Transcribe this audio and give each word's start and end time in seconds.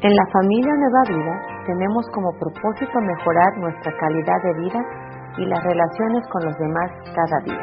En 0.00 0.16
la 0.16 0.24
familia 0.32 0.72
Nueva 0.80 1.04
Vida 1.12 1.34
tenemos 1.68 2.08
como 2.16 2.32
propósito 2.40 2.96
mejorar 3.04 3.52
nuestra 3.60 3.92
calidad 4.00 4.40
de 4.48 4.64
vida 4.64 4.80
y 5.36 5.44
las 5.44 5.60
relaciones 5.62 6.24
con 6.32 6.40
los 6.48 6.56
demás 6.56 6.88
cada 7.12 7.36
día. 7.44 7.60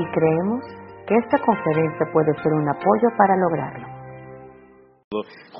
Y 0.00 0.04
creemos 0.08 0.64
que 1.04 1.12
esta 1.12 1.36
conferencia 1.44 2.08
puede 2.10 2.32
ser 2.40 2.56
un 2.56 2.72
apoyo 2.72 3.08
para 3.18 3.36
lograrlo. 3.36 3.84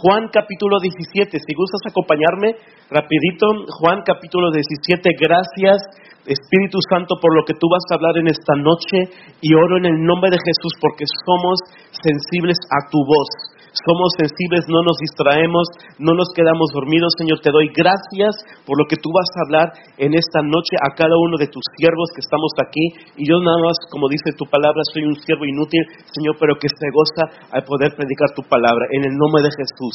Juan 0.00 0.32
capítulo 0.32 0.80
17, 0.80 1.29
si 1.29 1.53
gustas 1.53 1.85
acompañarme 1.85 2.56
rapidito, 2.88 3.69
Juan 3.77 4.01
capítulo 4.01 4.49
17, 4.51 5.13
gracias 5.13 5.77
Espíritu 6.25 6.81
Santo 6.88 7.21
por 7.21 7.37
lo 7.37 7.45
que 7.45 7.53
tú 7.53 7.69
vas 7.69 7.85
a 7.93 7.97
hablar 7.97 8.17
en 8.17 8.29
esta 8.29 8.56
noche. 8.56 9.13
Y 9.45 9.53
oro 9.53 9.77
en 9.77 9.85
el 9.85 10.01
nombre 10.01 10.31
de 10.33 10.40
Jesús 10.40 10.72
porque 10.81 11.04
somos 11.29 11.61
sensibles 12.01 12.56
a 12.72 12.88
tu 12.88 12.97
voz 13.04 13.58
somos 13.85 14.10
sensibles, 14.19 14.67
no 14.69 14.83
nos 14.83 14.99
distraemos, 14.99 15.67
no 15.99 16.15
nos 16.15 16.29
quedamos 16.34 16.70
dormidos. 16.74 17.15
Señor, 17.19 17.41
te 17.41 17.51
doy 17.51 17.71
gracias 17.75 18.35
por 18.66 18.79
lo 18.79 18.87
que 18.89 18.97
tú 18.97 19.11
vas 19.12 19.29
a 19.37 19.43
hablar 19.47 19.69
en 19.98 20.15
esta 20.15 20.43
noche 20.43 20.75
a 20.80 20.95
cada 20.95 21.15
uno 21.15 21.37
de 21.39 21.48
tus 21.48 21.62
siervos 21.77 22.11
que 22.15 22.25
estamos 22.25 22.52
aquí. 22.59 22.85
Y 23.16 23.29
yo 23.29 23.38
nada 23.41 23.59
más, 23.62 23.77
como 23.91 24.09
dice 24.09 24.35
tu 24.37 24.47
palabra, 24.47 24.83
soy 24.93 25.05
un 25.05 25.16
siervo 25.16 25.45
inútil, 25.45 25.83
Señor, 26.11 26.37
pero 26.41 26.57
que 26.57 26.69
se 26.69 26.88
goza 26.91 27.25
al 27.52 27.65
poder 27.65 27.95
predicar 27.95 28.35
tu 28.35 28.43
palabra 28.49 28.87
en 28.93 29.05
el 29.07 29.15
nombre 29.15 29.43
de 29.43 29.52
Jesús. 29.55 29.95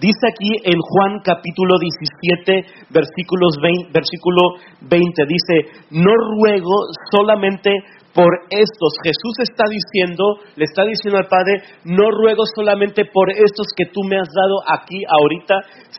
Dice 0.00 0.32
aquí 0.32 0.56
en 0.64 0.80
Juan 0.80 1.20
capítulo 1.20 1.76
17, 1.76 2.88
versículos 2.88 3.52
20, 3.60 3.92
versículo 3.92 4.40
20, 4.80 4.96
dice, 5.28 5.84
no 5.90 6.08
ruego 6.40 6.72
solamente 7.12 7.68
por 8.14 8.30
estos. 8.50 8.92
Jesús 9.02 9.34
está 9.38 9.64
diciendo, 9.68 10.38
le 10.56 10.64
está 10.64 10.84
diciendo 10.84 11.18
al 11.18 11.28
Padre, 11.28 11.62
no 11.84 12.10
ruego 12.10 12.44
solamente 12.54 13.04
por 13.06 13.30
estos 13.30 13.68
que 13.76 13.86
tú 13.86 14.02
me 14.04 14.16
has 14.16 14.28
dado 14.28 14.60
aquí 14.66 15.02
ahorita, 15.06 15.54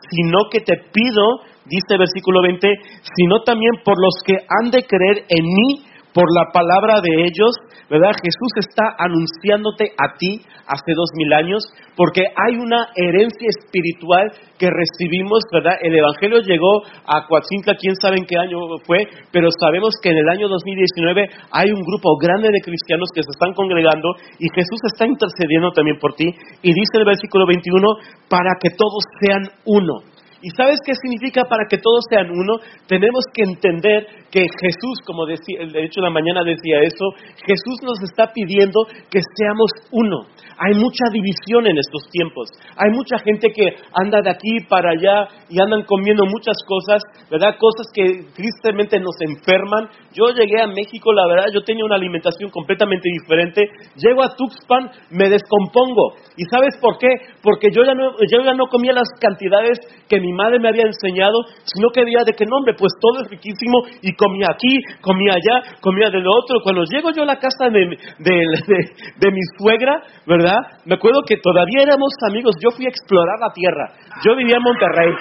sino 0.10 0.50
que 0.52 0.60
te 0.60 0.78
pido, 0.92 1.42
dice 1.66 1.98
versículo 1.98 2.42
20, 2.42 2.68
sino 3.16 3.44
también 3.44 3.72
por 3.84 3.96
los 4.02 4.16
que 4.26 4.34
han 4.34 4.72
de 4.72 4.84
creer 4.84 5.26
en 5.30 5.46
mí 5.46 5.91
por 6.14 6.26
la 6.36 6.52
palabra 6.52 7.02
de 7.02 7.24
ellos, 7.24 7.56
¿verdad? 7.90 8.12
Jesús 8.22 8.52
está 8.60 8.96
anunciándote 8.98 9.92
a 9.98 10.18
ti 10.18 10.42
hace 10.68 10.94
dos 10.96 11.10
mil 11.16 11.32
años, 11.34 11.64
porque 11.96 12.24
hay 12.36 12.56
una 12.56 12.88
herencia 12.96 13.48
espiritual 13.48 14.32
que 14.58 14.70
recibimos, 14.70 15.44
¿verdad? 15.52 15.76
El 15.82 15.96
Evangelio 15.96 16.40
llegó 16.42 16.84
a 17.06 17.28
Coatzintla, 17.28 17.76
quién 17.76 17.96
sabe 17.96 18.18
en 18.18 18.26
qué 18.26 18.38
año 18.38 18.60
fue, 18.86 19.08
pero 19.32 19.50
sabemos 19.60 19.94
que 20.02 20.10
en 20.10 20.18
el 20.18 20.30
año 20.30 20.48
2019 20.48 21.30
hay 21.52 21.72
un 21.72 21.82
grupo 21.84 22.18
grande 22.18 22.50
de 22.52 22.62
cristianos 22.62 23.10
que 23.14 23.24
se 23.24 23.32
están 23.32 23.54
congregando 23.54 24.10
y 24.40 24.48
Jesús 24.54 24.80
está 24.92 25.06
intercediendo 25.06 25.72
también 25.72 25.98
por 26.00 26.14
ti. 26.14 26.28
Y 26.62 26.74
dice 26.74 27.00
el 27.00 27.06
versículo 27.06 27.46
21, 27.48 27.88
para 28.30 28.52
que 28.60 28.70
todos 28.78 29.04
sean 29.20 29.44
uno. 29.66 30.12
¿Y 30.42 30.50
sabes 30.58 30.80
qué 30.86 30.94
significa 30.96 31.46
para 31.46 31.66
que 31.70 31.78
todos 31.78 32.02
sean 32.10 32.30
uno? 32.30 32.58
Tenemos 32.88 33.24
que 33.34 33.44
entender 33.44 34.08
que 34.32 34.42
Jesús, 34.42 34.98
como 35.06 35.26
decía, 35.26 35.60
de 35.72 35.86
hecho 35.86 36.02
la 36.02 36.10
mañana 36.10 36.44
decía 36.44 36.82
eso, 36.82 37.06
Jesús 37.46 37.78
nos 37.84 38.02
está 38.10 38.32
pidiendo 38.34 38.82
que 39.10 39.20
seamos 39.38 39.70
uno. 39.92 40.26
Hay 40.58 40.74
mucha 40.80 41.06
división 41.12 41.68
en 41.68 41.78
estos 41.78 42.10
tiempos. 42.12 42.50
Hay 42.78 42.90
mucha 42.92 43.20
gente 43.20 43.50
que 43.54 43.76
anda 43.94 44.22
de 44.22 44.32
aquí 44.32 44.66
para 44.70 44.92
allá 44.92 45.28
y 45.50 45.62
andan 45.62 45.84
comiendo 45.84 46.26
muchas 46.26 46.58
cosas, 46.66 47.04
¿verdad? 47.30 47.56
Cosas 47.60 47.88
que 47.94 48.26
tristemente 48.34 49.00
nos 49.00 49.16
enferman. 49.22 49.90
Yo 50.14 50.30
llegué 50.34 50.62
a 50.62 50.68
México, 50.68 51.14
la 51.14 51.28
verdad, 51.28 51.52
yo 51.54 51.62
tenía 51.64 51.86
una 51.86 51.96
alimentación 51.96 52.50
completamente 52.50 53.10
diferente. 53.10 53.70
Llego 53.96 54.24
a 54.24 54.36
Tuxpan, 54.36 54.90
me 55.12 55.30
descompongo. 55.30 56.16
¿Y 56.38 56.46
sabes 56.46 56.78
por 56.82 56.98
qué? 56.98 57.10
Porque 57.44 57.68
yo 57.72 57.84
ya 57.84 57.94
no, 57.94 58.12
yo 58.32 58.44
ya 58.44 58.54
no 58.54 58.68
comía 58.68 58.94
las 58.94 59.10
cantidades 59.20 59.80
que 60.08 60.20
mi 60.20 60.31
madre 60.32 60.60
me 60.60 60.70
había 60.70 60.84
enseñado, 60.84 61.44
sino 61.64 61.90
que 61.90 62.02
había 62.02 62.24
de 62.26 62.34
qué 62.34 62.46
nombre, 62.46 62.74
pues 62.78 62.94
todo 63.00 63.24
es 63.24 63.30
riquísimo 63.30 63.84
y 64.02 64.14
comía 64.16 64.48
aquí, 64.52 64.80
comía 65.02 65.34
allá, 65.34 65.78
comía 65.82 66.10
de 66.10 66.20
lo 66.20 66.32
otro. 66.32 66.60
Cuando 66.64 66.84
llego 66.86 67.12
yo 67.16 67.24
a 67.24 67.26
la 67.26 67.38
casa 67.38 67.70
de, 67.70 67.88
de 67.88 69.32
mi 69.32 69.42
suegra, 69.58 70.02
¿verdad? 70.26 70.58
Me 70.86 70.96
acuerdo 70.96 71.22
que 71.28 71.38
todavía 71.38 71.84
éramos 71.84 72.12
amigos, 72.28 72.56
yo 72.62 72.72
fui 72.72 72.86
a 72.86 72.90
explorar 72.90 73.40
la 73.40 73.54
tierra. 73.54 73.94
Yo 74.24 74.36
vivía 74.36 74.58
en 74.58 74.64
Monterrey. 74.64 75.12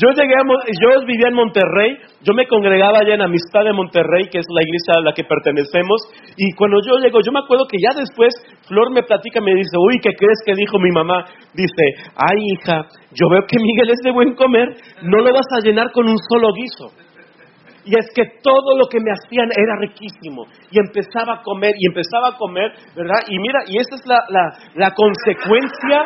yo 0.00 0.08
llegué 0.10 0.34
a, 0.34 0.42
yo 0.44 1.00
vivía 1.06 1.28
en 1.28 1.34
Monterrey, 1.34 1.98
yo 2.22 2.34
me 2.34 2.46
congregaba 2.46 2.98
allá 3.00 3.14
en 3.14 3.22
Amistad 3.22 3.64
de 3.64 3.72
Monterrey, 3.72 4.28
que 4.30 4.38
es 4.38 4.46
la 4.48 4.62
iglesia 4.62 4.94
a 4.98 5.00
la 5.02 5.12
que 5.12 5.24
pertenecemos, 5.24 6.00
y 6.36 6.52
cuando 6.54 6.78
yo 6.86 6.98
llego, 7.02 7.18
yo 7.24 7.32
me 7.32 7.40
acuerdo 7.40 7.66
que 7.66 7.78
ya 7.78 7.90
después 7.98 8.32
Flor 8.66 8.92
me 8.92 9.02
platica, 9.02 9.40
me 9.40 9.54
dice, 9.54 9.76
uy, 9.78 9.98
¿qué 10.00 10.10
crees 10.14 10.38
que 10.46 10.54
dijo 10.54 10.78
mi 10.78 10.90
mamá? 10.90 11.24
Dice, 11.54 12.12
ay 12.14 12.38
hija, 12.54 12.86
yo 13.12 13.28
veo 13.28 13.42
que 13.46 13.56
Miguel 13.58 13.90
es 13.90 14.00
de 14.04 14.12
buen 14.12 14.34
comer, 14.34 14.68
no 15.02 15.18
lo 15.18 15.32
vas 15.32 15.46
a 15.56 15.60
llenar 15.60 15.90
con 15.92 16.08
un 16.08 16.16
solo 16.30 16.52
guiso. 16.54 16.92
Y 17.84 17.96
es 17.98 18.06
que 18.14 18.24
todo 18.42 18.76
lo 18.76 18.86
que 18.86 19.00
me 19.00 19.10
hacían 19.10 19.48
era 19.56 19.74
riquísimo. 19.80 20.44
Y 20.70 20.78
empezaba 20.78 21.40
a 21.40 21.42
comer, 21.42 21.72
y 21.78 21.86
empezaba 21.88 22.28
a 22.28 22.36
comer, 22.36 22.72
¿verdad? 22.94 23.20
Y 23.26 23.38
mira, 23.38 23.60
y 23.66 23.78
esa 23.78 23.94
es 23.94 24.06
la, 24.06 24.22
la, 24.28 24.52
la 24.74 24.90
consecuencia 24.92 26.04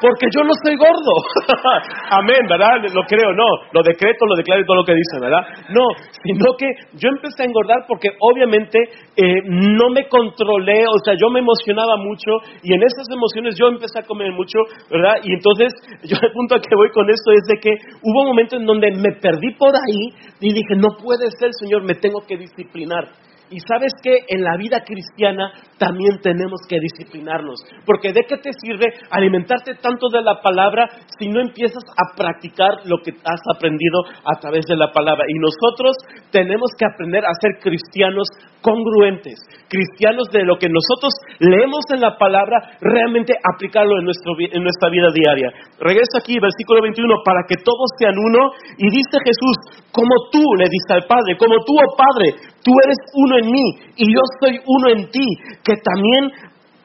porque 0.00 0.26
yo 0.34 0.44
no 0.44 0.52
soy 0.62 0.76
gordo. 0.76 1.14
Amén, 2.10 2.46
¿verdad? 2.48 2.82
Lo 2.92 3.02
creo, 3.04 3.32
no. 3.32 3.46
Lo 3.72 3.82
decreto, 3.82 4.26
lo 4.26 4.36
declaro 4.36 4.62
y 4.62 4.66
todo 4.66 4.76
lo 4.76 4.84
que 4.84 4.94
dicen, 4.94 5.20
¿verdad? 5.20 5.42
No, 5.70 5.84
sino 6.22 6.56
que 6.56 6.66
yo 6.94 7.08
empecé 7.08 7.42
a 7.42 7.46
engordar 7.46 7.84
porque 7.86 8.10
obviamente 8.20 8.78
eh, 9.16 9.42
no 9.46 9.90
me 9.90 10.08
controlé, 10.08 10.84
o 10.86 10.98
sea, 11.04 11.14
yo 11.18 11.30
me 11.30 11.40
emocionaba 11.40 11.96
mucho 11.96 12.38
y 12.62 12.74
en 12.74 12.82
esas 12.82 13.06
emociones 13.10 13.56
yo 13.58 13.68
empecé 13.68 14.00
a 14.00 14.06
comer 14.06 14.32
mucho, 14.32 14.58
¿verdad? 14.90 15.16
Y 15.22 15.34
entonces, 15.34 15.72
yo 16.04 16.16
el 16.22 16.32
punto 16.32 16.56
a 16.56 16.60
que 16.60 16.76
voy 16.76 16.90
con 16.90 17.08
esto 17.10 17.32
es 17.32 17.44
de 17.48 17.60
que 17.60 17.70
hubo 18.02 18.22
un 18.22 18.28
momento 18.28 18.56
en 18.56 18.66
donde 18.66 18.90
me 18.92 19.12
perdí 19.20 19.54
por 19.54 19.74
ahí 19.74 20.14
y 20.40 20.52
dije, 20.52 20.74
no 20.76 20.96
puede 21.02 21.30
ser, 21.38 21.50
Señor, 21.58 21.82
me 21.82 21.94
tengo 21.94 22.20
que 22.26 22.36
disciplinar. 22.36 23.08
Y 23.50 23.60
sabes 23.60 23.92
que 24.02 24.12
en 24.28 24.42
la 24.42 24.56
vida 24.56 24.84
cristiana 24.84 25.52
también 25.78 26.20
tenemos 26.20 26.60
que 26.68 26.80
disciplinarnos. 26.80 27.60
Porque 27.86 28.12
¿de 28.12 28.24
qué 28.28 28.36
te 28.36 28.50
sirve 28.52 28.86
alimentarte 29.10 29.74
tanto 29.76 30.08
de 30.12 30.22
la 30.22 30.40
palabra 30.42 30.88
si 31.18 31.28
no 31.28 31.40
empiezas 31.40 31.82
a 31.96 32.16
practicar 32.16 32.84
lo 32.84 32.98
que 33.02 33.12
has 33.24 33.40
aprendido 33.54 34.04
a 34.24 34.38
través 34.40 34.66
de 34.66 34.76
la 34.76 34.92
palabra? 34.92 35.24
Y 35.28 35.38
nosotros 35.38 35.96
tenemos 36.30 36.70
que 36.78 36.84
aprender 36.84 37.24
a 37.24 37.32
ser 37.40 37.58
cristianos 37.62 38.28
congruentes, 38.60 39.38
cristianos 39.68 40.28
de 40.32 40.42
lo 40.44 40.58
que 40.58 40.68
nosotros 40.68 41.14
leemos 41.38 41.84
en 41.94 42.00
la 42.00 42.18
palabra, 42.18 42.76
realmente 42.80 43.32
aplicarlo 43.54 43.98
en, 43.98 44.04
nuestro, 44.04 44.34
en 44.38 44.62
nuestra 44.62 44.90
vida 44.90 45.08
diaria. 45.14 45.48
Regreso 45.78 46.18
aquí, 46.18 46.38
versículo 46.42 46.82
21, 46.82 47.22
para 47.24 47.46
que 47.48 47.56
todos 47.62 47.86
sean 47.98 48.18
uno. 48.18 48.50
Y 48.76 48.90
dice 48.90 49.22
Jesús, 49.24 49.86
como 49.92 50.10
tú 50.32 50.42
le 50.58 50.66
diste 50.66 50.94
al 50.94 51.06
Padre, 51.06 51.38
como 51.38 51.54
tú, 51.64 51.72
oh 51.78 51.96
Padre, 51.96 52.34
tú 52.62 52.72
eres 52.84 52.98
uno 53.14 53.37
en 53.38 53.50
mí 53.50 53.64
y 53.96 54.12
yo 54.12 54.20
soy 54.40 54.58
uno 54.64 54.88
en 54.90 55.10
ti, 55.10 55.26
que 55.64 55.74
también 55.82 56.30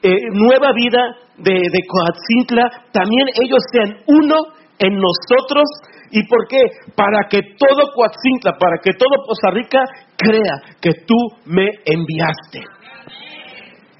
eh, 0.02 0.16
nueva 0.32 0.72
vida 0.74 1.16
de, 1.38 1.52
de 1.52 1.80
Coatzintla, 1.88 2.70
también 2.92 3.28
ellos 3.42 3.62
sean 3.72 3.96
uno 4.06 4.36
en 4.78 4.94
nosotros. 4.94 5.64
¿Y 6.10 6.26
por 6.28 6.46
qué? 6.48 6.60
Para 6.94 7.28
que 7.28 7.40
todo 7.58 7.90
Coatzintla, 7.94 8.52
para 8.58 8.76
que 8.82 8.92
todo 8.92 9.24
Costa 9.26 9.50
Rica 9.50 9.80
crea 10.16 10.76
que 10.80 10.90
tú 11.06 11.16
me 11.46 11.68
enviaste. 11.84 12.62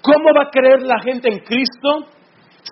¿Cómo 0.03 0.35
va 0.37 0.45
a 0.45 0.51
creer 0.51 0.83
la 0.83 1.01
gente 1.01 1.29
en 1.33 1.39
Cristo? 1.41 2.14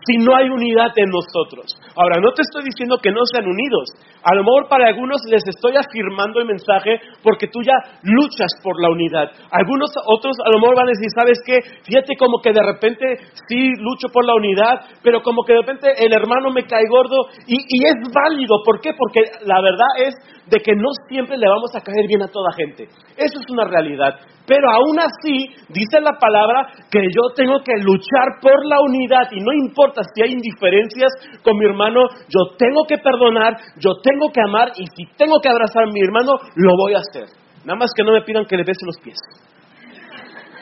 Si 0.06 0.16
no 0.18 0.34
hay 0.34 0.48
unidad 0.48 0.90
en 0.96 1.10
nosotros. 1.10 1.66
Ahora, 1.94 2.20
no 2.20 2.32
te 2.32 2.42
estoy 2.42 2.64
diciendo 2.64 2.98
que 3.02 3.12
no 3.12 3.20
sean 3.30 3.44
unidos. 3.46 3.88
A 4.24 4.34
lo 4.34 4.42
mejor 4.42 4.68
para 4.68 4.88
algunos 4.88 5.20
les 5.28 5.42
estoy 5.46 5.76
afirmando 5.76 6.40
el 6.40 6.46
mensaje 6.46 7.00
porque 7.22 7.48
tú 7.48 7.60
ya 7.62 7.74
luchas 8.02 8.50
por 8.62 8.80
la 8.80 8.90
unidad. 8.90 9.30
Algunos 9.50 9.90
otros 10.06 10.36
a 10.44 10.50
lo 10.50 10.60
mejor 10.60 10.76
van 10.76 10.86
a 10.86 10.94
decir, 10.96 11.10
¿sabes 11.14 11.38
qué? 11.44 11.58
Fíjate 11.84 12.16
como 12.16 12.40
que 12.40 12.52
de 12.52 12.62
repente 12.62 13.18
sí 13.48 13.70
lucho 13.78 14.08
por 14.12 14.24
la 14.24 14.34
unidad, 14.34 14.80
pero 15.02 15.20
como 15.22 15.44
que 15.44 15.52
de 15.52 15.60
repente 15.60 15.88
el 15.98 16.12
hermano 16.12 16.50
me 16.50 16.64
cae 16.64 16.88
gordo 16.88 17.28
y, 17.46 17.56
y 17.56 17.84
es 17.84 17.96
válido. 18.12 18.62
¿Por 18.64 18.80
qué? 18.80 18.92
Porque 18.96 19.20
la 19.44 19.60
verdad 19.60 19.92
es 19.98 20.14
de 20.46 20.58
que 20.58 20.74
no 20.74 20.88
siempre 21.08 21.36
le 21.36 21.48
vamos 21.48 21.74
a 21.74 21.80
caer 21.80 22.06
bien 22.06 22.22
a 22.22 22.28
toda 22.28 22.52
gente. 22.52 22.84
Eso 23.16 23.40
es 23.40 23.50
una 23.50 23.64
realidad. 23.64 24.18
Pero 24.46 24.66
aún 24.70 24.98
así, 24.98 25.48
dice 25.68 26.00
la 26.00 26.18
palabra 26.18 26.68
que 26.90 27.00
yo 27.00 27.32
tengo 27.34 27.62
que 27.62 27.76
luchar 27.78 28.40
por 28.40 28.66
la 28.66 28.80
unidad 28.80 29.30
y 29.30 29.40
no 29.40 29.52
importa 29.52 30.02
si 30.14 30.22
hay 30.22 30.32
indiferencias 30.32 31.12
con 31.42 31.56
mi 31.58 31.66
hermano, 31.66 32.00
yo 32.28 32.56
tengo 32.58 32.84
que 32.88 32.98
perdonar, 32.98 33.56
yo 33.78 33.92
tengo 34.02 34.30
que 34.32 34.40
amar 34.40 34.72
y 34.76 34.84
si 34.86 35.06
tengo 35.16 35.40
que 35.40 35.48
abrazar 35.48 35.84
a 35.84 35.92
mi 35.92 36.00
hermano, 36.00 36.32
lo 36.56 36.76
voy 36.76 36.94
a 36.94 36.98
hacer. 36.98 37.28
Nada 37.64 37.78
más 37.78 37.90
que 37.96 38.02
no 38.02 38.12
me 38.12 38.22
pidan 38.22 38.44
que 38.46 38.56
le 38.56 38.64
bese 38.64 38.84
los 38.84 38.98
pies. 38.98 39.18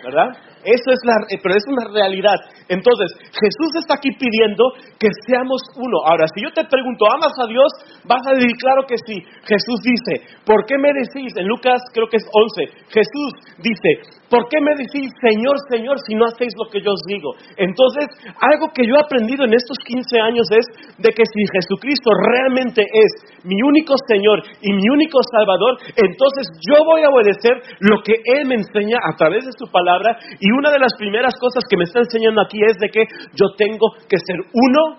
¿Verdad? 0.05 0.29
Eso 0.65 0.89
es 0.93 1.01
la, 1.05 1.17
eh, 1.33 1.41
pero 1.43 1.57
es 1.57 1.65
una 1.67 1.89
realidad. 1.89 2.37
Entonces, 2.69 3.09
Jesús 3.33 3.71
está 3.81 3.95
aquí 3.95 4.11
pidiendo 4.13 4.65
que 4.99 5.09
seamos 5.27 5.61
uno. 5.77 6.05
Ahora, 6.05 6.27
si 6.35 6.45
yo 6.45 6.53
te 6.53 6.65
pregunto, 6.69 7.09
¿amas 7.09 7.33
a 7.41 7.49
Dios? 7.49 7.73
Vas 8.05 8.21
a 8.29 8.37
decir, 8.37 8.53
claro 8.61 8.85
que 8.85 8.97
sí. 9.07 9.17
Jesús 9.49 9.79
dice, 9.81 10.21
¿por 10.45 10.67
qué 10.67 10.77
me 10.77 10.93
decís? 10.93 11.33
En 11.37 11.49
Lucas 11.49 11.81
creo 11.93 12.09
que 12.09 12.19
es 12.19 12.27
11. 12.29 12.93
Jesús 12.93 13.31
dice, 13.65 14.21
¿por 14.29 14.47
qué 14.53 14.61
me 14.61 14.77
decís, 14.77 15.09
Señor, 15.25 15.57
Señor, 15.73 15.97
si 16.07 16.15
no 16.15 16.29
hacéis 16.29 16.53
lo 16.61 16.69
que 16.69 16.85
yo 16.85 16.93
os 16.93 17.03
digo? 17.09 17.33
Entonces, 17.57 18.07
algo 18.39 18.69
que 18.77 18.85
yo 18.85 18.95
he 18.95 19.03
aprendido 19.03 19.45
en 19.45 19.55
estos 19.55 19.77
15 19.85 20.21
años 20.21 20.47
es 20.53 20.67
de 20.99 21.11
que 21.11 21.25
si 21.25 21.41
Jesucristo 21.57 22.11
realmente 22.13 22.85
es 22.85 23.43
mi 23.45 23.57
único 23.63 23.95
Señor 24.07 24.45
y 24.61 24.73
mi 24.73 24.87
único 24.93 25.19
Salvador, 25.33 25.81
entonces 25.97 26.53
yo 26.69 26.85
voy 26.85 27.03
a 27.03 27.11
obedecer 27.11 27.57
lo 27.81 28.03
que 28.05 28.21
Él 28.25 28.47
me 28.47 28.57
enseña 28.61 28.99
a 29.03 29.17
través 29.17 29.45
de 29.45 29.53
su 29.57 29.71
palabra 29.71 30.17
y 30.39 30.50
y 30.51 30.53
una 30.53 30.73
de 30.73 30.81
las 30.81 30.91
primeras 30.99 31.35
cosas 31.39 31.63
que 31.71 31.77
me 31.77 31.85
está 31.85 32.01
enseñando 32.01 32.43
aquí 32.43 32.59
es 32.67 32.75
de 32.83 32.89
que 32.91 33.07
yo 33.39 33.55
tengo 33.57 33.87
que 34.09 34.19
ser 34.19 34.35
uno 34.51 34.99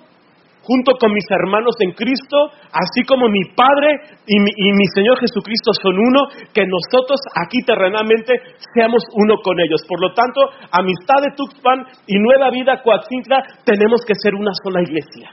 junto 0.63 0.94
con 0.95 1.12
mis 1.12 1.25
hermanos 1.27 1.75
en 1.80 1.92
Cristo, 1.92 2.38
así 2.71 3.03
como 3.03 3.27
mi 3.27 3.44
Padre 3.51 4.00
y 4.25 4.39
mi, 4.39 4.86
Señor 4.95 5.19
Jesucristo 5.19 5.71
son 5.81 5.98
uno, 5.98 6.30
que 6.53 6.63
nosotros 6.63 7.19
aquí 7.36 7.59
terrenalmente 7.65 8.39
seamos 8.74 9.03
uno 9.12 9.36
con 9.44 9.59
ellos. 9.59 9.81
Por 9.89 10.00
lo 10.00 10.13
tanto, 10.13 10.39
amistad 10.71 11.19
de 11.19 11.36
Tuxpan 11.36 11.83
y 12.07 12.15
Nueva 12.19 12.50
Vida 12.51 12.81
Coatzintla 12.81 13.44
tenemos 13.65 14.06
que 14.07 14.13
ser 14.15 14.36
una 14.36 14.51
sola 14.63 14.81
iglesia. 14.83 15.31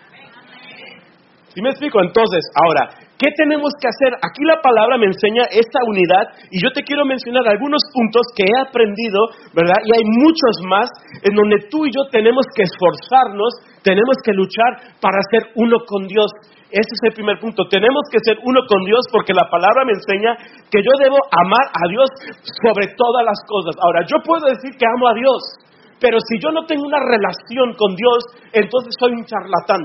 ¿Sí 1.54 1.62
me 1.62 1.70
explico? 1.70 2.00
Entonces, 2.02 2.42
ahora, 2.56 3.07
¿Qué 3.18 3.34
tenemos 3.34 3.74
que 3.82 3.90
hacer? 3.90 4.14
Aquí 4.22 4.46
la 4.46 4.62
palabra 4.62 4.94
me 4.94 5.10
enseña 5.10 5.50
esta 5.50 5.82
unidad 5.82 6.30
y 6.54 6.62
yo 6.62 6.70
te 6.70 6.86
quiero 6.86 7.02
mencionar 7.02 7.42
algunos 7.50 7.82
puntos 7.90 8.22
que 8.30 8.46
he 8.46 8.56
aprendido, 8.62 9.26
¿verdad? 9.50 9.82
Y 9.82 9.90
hay 9.90 10.04
muchos 10.06 10.54
más 10.70 10.86
en 11.26 11.34
donde 11.34 11.66
tú 11.66 11.82
y 11.82 11.90
yo 11.90 12.06
tenemos 12.14 12.46
que 12.54 12.62
esforzarnos, 12.62 13.82
tenemos 13.82 14.14
que 14.22 14.30
luchar 14.38 14.94
para 15.02 15.18
ser 15.34 15.50
uno 15.58 15.82
con 15.82 16.06
Dios. 16.06 16.30
Ese 16.70 16.94
es 16.94 17.02
el 17.10 17.14
primer 17.18 17.42
punto. 17.42 17.66
Tenemos 17.66 18.06
que 18.06 18.22
ser 18.22 18.38
uno 18.44 18.62
con 18.70 18.86
Dios 18.86 19.02
porque 19.10 19.34
la 19.34 19.50
palabra 19.50 19.82
me 19.82 19.98
enseña 19.98 20.38
que 20.70 20.78
yo 20.78 20.92
debo 21.02 21.18
amar 21.34 21.74
a 21.74 21.84
Dios 21.90 22.06
sobre 22.62 22.94
todas 22.94 23.26
las 23.26 23.40
cosas. 23.50 23.74
Ahora, 23.82 24.06
yo 24.06 24.22
puedo 24.22 24.46
decir 24.46 24.78
que 24.78 24.86
amo 24.86 25.10
a 25.10 25.18
Dios, 25.18 25.42
pero 25.98 26.22
si 26.22 26.38
yo 26.38 26.54
no 26.54 26.70
tengo 26.70 26.86
una 26.86 27.02
relación 27.02 27.74
con 27.74 27.98
Dios, 27.98 28.20
entonces 28.54 28.94
soy 28.94 29.10
un 29.18 29.26
charlatán. 29.26 29.82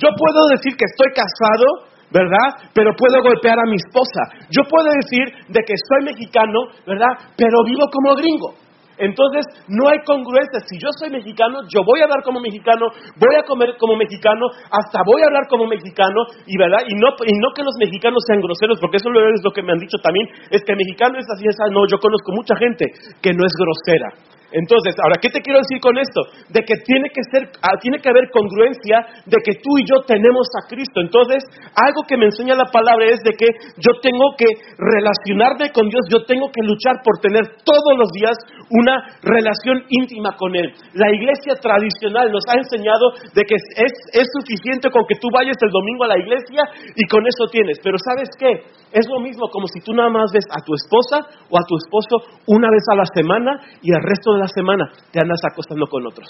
Yo 0.00 0.08
puedo 0.16 0.40
decir 0.56 0.72
que 0.72 0.88
estoy 0.88 1.12
casado, 1.12 1.92
¿verdad? 2.10 2.70
Pero 2.74 2.90
puedo 2.96 3.22
golpear 3.22 3.58
a 3.58 3.68
mi 3.68 3.76
esposa. 3.76 4.46
Yo 4.50 4.62
puedo 4.68 4.88
decir 4.92 5.24
de 5.48 5.60
que 5.62 5.74
soy 5.76 6.04
mexicano, 6.04 6.68
¿verdad? 6.86 7.32
Pero 7.36 7.64
vivo 7.64 7.86
como 7.92 8.14
gringo. 8.14 8.66
Entonces, 8.98 9.44
no 9.68 9.88
hay 9.88 10.00
congruencia. 10.04 10.60
Si 10.64 10.80
yo 10.80 10.88
soy 10.96 11.10
mexicano, 11.10 11.60
yo 11.68 11.84
voy 11.84 12.00
a 12.00 12.04
hablar 12.04 12.24
como 12.24 12.40
mexicano, 12.40 12.88
voy 13.20 13.36
a 13.36 13.44
comer 13.44 13.76
como 13.78 13.96
mexicano, 13.96 14.48
hasta 14.72 15.04
voy 15.04 15.20
a 15.20 15.28
hablar 15.28 15.44
como 15.48 15.66
mexicano, 15.66 16.24
y 16.46 16.56
verdad, 16.56 16.80
y 16.88 16.96
no, 16.96 17.12
y 17.20 17.34
no 17.36 17.52
que 17.52 17.62
los 17.62 17.76
mexicanos 17.78 18.24
sean 18.26 18.40
groseros, 18.40 18.80
porque 18.80 18.96
eso 18.96 19.10
es 19.12 19.44
lo 19.44 19.52
que 19.52 19.62
me 19.62 19.72
han 19.72 19.78
dicho 19.78 19.98
también, 20.00 20.26
es 20.50 20.64
que 20.64 20.74
mexicano 20.74 21.18
es 21.18 21.26
así, 21.28 21.44
es 21.44 21.56
así. 21.60 21.72
No, 21.72 21.84
yo 21.86 21.98
conozco 22.00 22.32
mucha 22.32 22.56
gente 22.56 22.86
que 23.20 23.32
no 23.32 23.44
es 23.44 23.52
grosera. 23.52 24.35
Entonces, 24.52 24.94
ahora, 25.02 25.18
¿qué 25.20 25.28
te 25.28 25.42
quiero 25.42 25.58
decir 25.58 25.80
con 25.80 25.98
esto? 25.98 26.22
De 26.50 26.62
que 26.62 26.78
tiene 26.86 27.10
que 27.10 27.22
ser, 27.30 27.50
ah, 27.62 27.74
tiene 27.80 27.98
que 27.98 28.08
haber 28.08 28.30
congruencia 28.30 29.26
de 29.26 29.38
que 29.42 29.58
tú 29.58 29.78
y 29.78 29.84
yo 29.84 30.06
tenemos 30.06 30.46
a 30.54 30.68
Cristo. 30.68 31.00
Entonces, 31.02 31.42
algo 31.74 32.06
que 32.06 32.16
me 32.16 32.26
enseña 32.26 32.54
la 32.54 32.70
palabra 32.70 33.06
es 33.10 33.18
de 33.26 33.34
que 33.34 33.50
yo 33.82 33.98
tengo 34.00 34.38
que 34.38 34.46
relacionarme 34.78 35.72
con 35.74 35.88
Dios, 35.88 36.06
yo 36.10 36.24
tengo 36.24 36.46
que 36.54 36.62
luchar 36.62 37.02
por 37.02 37.18
tener 37.18 37.42
todos 37.66 37.94
los 37.98 38.10
días 38.14 38.38
una 38.70 39.18
relación 39.22 39.82
íntima 39.90 40.36
con 40.36 40.54
Él. 40.54 40.72
La 40.94 41.10
iglesia 41.10 41.58
tradicional 41.58 42.30
nos 42.30 42.44
ha 42.48 42.58
enseñado 42.58 43.18
de 43.34 43.42
que 43.42 43.56
es, 43.56 44.26
suficiente 44.36 44.90
con 44.90 45.06
que 45.06 45.18
tú 45.18 45.28
vayas 45.32 45.56
el 45.62 45.70
domingo 45.70 46.04
a 46.04 46.08
la 46.08 46.18
iglesia 46.18 46.62
y 46.94 47.06
con 47.08 47.26
eso 47.26 47.46
tienes. 47.50 47.78
Pero 47.82 47.96
¿sabes 47.98 48.28
qué? 48.38 48.62
Es 48.92 49.06
lo 49.08 49.20
mismo 49.20 49.48
como 49.50 49.66
si 49.66 49.80
tú 49.80 49.94
nada 49.94 50.10
más 50.10 50.30
ves 50.32 50.44
a 50.50 50.62
tu 50.62 50.74
esposa 50.74 51.26
o 51.50 51.58
a 51.58 51.64
tu 51.66 51.76
esposo 51.76 52.42
una 52.46 52.68
vez 52.70 52.84
a 52.90 52.96
la 52.96 53.06
semana 53.14 53.60
y 53.82 53.90
el 53.90 54.02
resto 54.02 54.34
de 54.34 54.35
la 54.36 54.48
semana 54.48 54.92
te 55.12 55.20
andas 55.20 55.40
acostando 55.50 55.86
con 55.86 56.06
otros. 56.06 56.28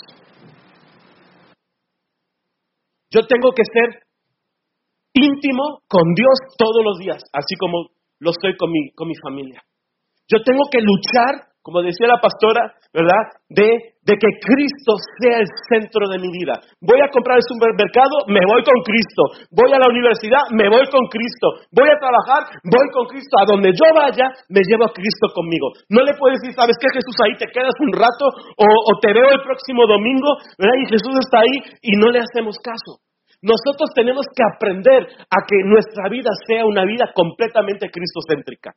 Yo 3.10 3.26
tengo 3.26 3.52
que 3.52 3.62
ser 3.64 4.02
íntimo 5.14 5.80
con 5.88 6.02
Dios 6.14 6.38
todos 6.58 6.84
los 6.84 6.98
días, 6.98 7.22
así 7.32 7.54
como 7.58 7.88
lo 8.18 8.30
estoy 8.30 8.56
con 8.56 8.70
mi, 8.70 8.90
con 8.92 9.08
mi 9.08 9.14
familia. 9.22 9.62
Yo 10.28 10.42
tengo 10.44 10.64
que 10.70 10.80
luchar 10.80 11.48
como 11.66 11.82
decía 11.82 12.06
la 12.06 12.22
pastora, 12.22 12.78
¿verdad? 12.94 13.42
De, 13.50 13.74
que 14.06 14.30
Cristo 14.38 14.94
sea 15.18 15.42
el 15.42 15.50
centro 15.66 16.06
de 16.06 16.22
mi 16.22 16.30
vida. 16.30 16.54
Voy 16.78 17.02
a 17.02 17.10
comprar 17.10 17.42
el 17.42 17.50
supermercado, 17.50 18.22
me 18.30 18.38
voy 18.46 18.62
con 18.62 18.78
Cristo. 18.86 19.50
Voy 19.50 19.74
a 19.74 19.82
la 19.82 19.90
universidad, 19.90 20.46
me 20.54 20.70
voy 20.70 20.86
con 20.94 21.10
Cristo. 21.10 21.66
Voy 21.74 21.90
a 21.90 21.98
trabajar, 21.98 22.54
voy 22.62 22.86
con 22.94 23.10
Cristo. 23.10 23.34
A 23.42 23.50
donde 23.50 23.74
yo 23.74 23.82
vaya, 23.98 24.30
me 24.46 24.62
llevo 24.62 24.86
a 24.86 24.94
Cristo 24.94 25.26
conmigo. 25.34 25.74
No 25.90 26.06
le 26.06 26.14
puedes 26.14 26.38
decir, 26.38 26.54
¿sabes 26.54 26.78
qué, 26.78 26.86
Jesús? 26.86 27.18
Ahí 27.26 27.34
te 27.34 27.50
quedas 27.50 27.74
un 27.82 27.90
rato 27.98 28.30
o, 28.30 28.66
o 28.70 28.92
te 29.02 29.10
veo 29.10 29.26
el 29.34 29.42
próximo 29.42 29.90
domingo, 29.90 30.38
¿verdad? 30.54 30.78
Y 30.78 30.86
Jesús 30.86 31.18
está 31.18 31.42
ahí 31.42 31.56
y 31.82 31.98
no 31.98 32.14
le 32.14 32.22
hacemos 32.22 32.62
caso. 32.62 33.02
Nosotros 33.42 33.90
tenemos 33.90 34.22
que 34.30 34.46
aprender 34.46 35.02
a 35.02 35.38
que 35.42 35.58
nuestra 35.66 36.06
vida 36.14 36.30
sea 36.46 36.62
una 36.62 36.86
vida 36.86 37.10
completamente 37.10 37.90
cristocéntrica 37.90 38.70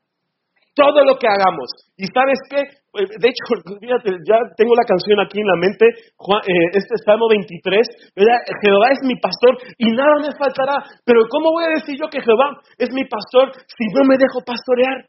todo 0.79 1.03
lo 1.03 1.19
que 1.19 1.27
hagamos. 1.27 1.67
¿Y 1.97 2.07
sabes 2.07 2.39
qué? 2.49 2.63
Eh, 2.97 3.05
de 3.05 3.27
hecho, 3.29 3.43
fíjate, 3.81 4.09
ya 4.25 4.37
tengo 4.57 4.73
la 4.73 4.87
canción 4.87 5.19
aquí 5.19 5.39
en 5.39 5.47
la 5.47 5.59
mente, 5.61 5.85
eh, 5.85 6.67
este 6.73 6.95
Salmo 7.05 7.29
23, 7.29 7.85
Jehová 8.17 8.87
es 8.91 9.01
mi 9.05 9.15
pastor 9.21 9.57
y 9.77 9.91
nada 9.93 10.17
me 10.21 10.33
faltará. 10.33 10.81
Pero 11.05 11.21
¿cómo 11.29 11.51
voy 11.51 11.65
a 11.65 11.77
decir 11.77 11.97
yo 11.99 12.09
que 12.09 12.21
Jehová 12.21 12.57
es 12.77 12.89
mi 12.91 13.05
pastor 13.05 13.53
si 13.53 13.85
no 13.93 14.05
me 14.09 14.17
dejo 14.17 14.41
pastorear? 14.45 15.05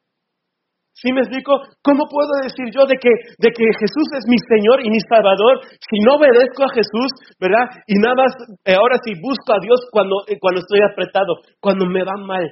¿Sí 0.93 1.09
me 1.15 1.25
explico? 1.25 1.56
¿Cómo 1.81 2.05
puedo 2.11 2.29
decir 2.44 2.69
yo 2.77 2.85
de 2.85 2.97
que, 3.00 3.09
de 3.09 3.49
que 3.49 3.65
Jesús 3.81 4.06
es 4.12 4.25
mi 4.29 4.37
Señor 4.53 4.85
y 4.85 4.91
mi 4.91 5.00
Salvador 5.09 5.65
si 5.65 5.97
no 6.05 6.21
obedezco 6.21 6.65
a 6.65 6.75
Jesús, 6.77 7.09
¿verdad? 7.41 7.73
Y 7.87 7.97
nada 7.97 8.17
más, 8.21 8.32
eh, 8.69 8.77
ahora 8.77 9.00
sí 9.00 9.17
busco 9.17 9.55
a 9.55 9.62
Dios 9.62 9.81
cuando, 9.93 10.21
cuando 10.41 10.61
estoy 10.61 10.81
apretado, 10.85 11.41
cuando 11.59 11.87
me 11.87 12.05
va 12.05 12.21
mal. 12.21 12.44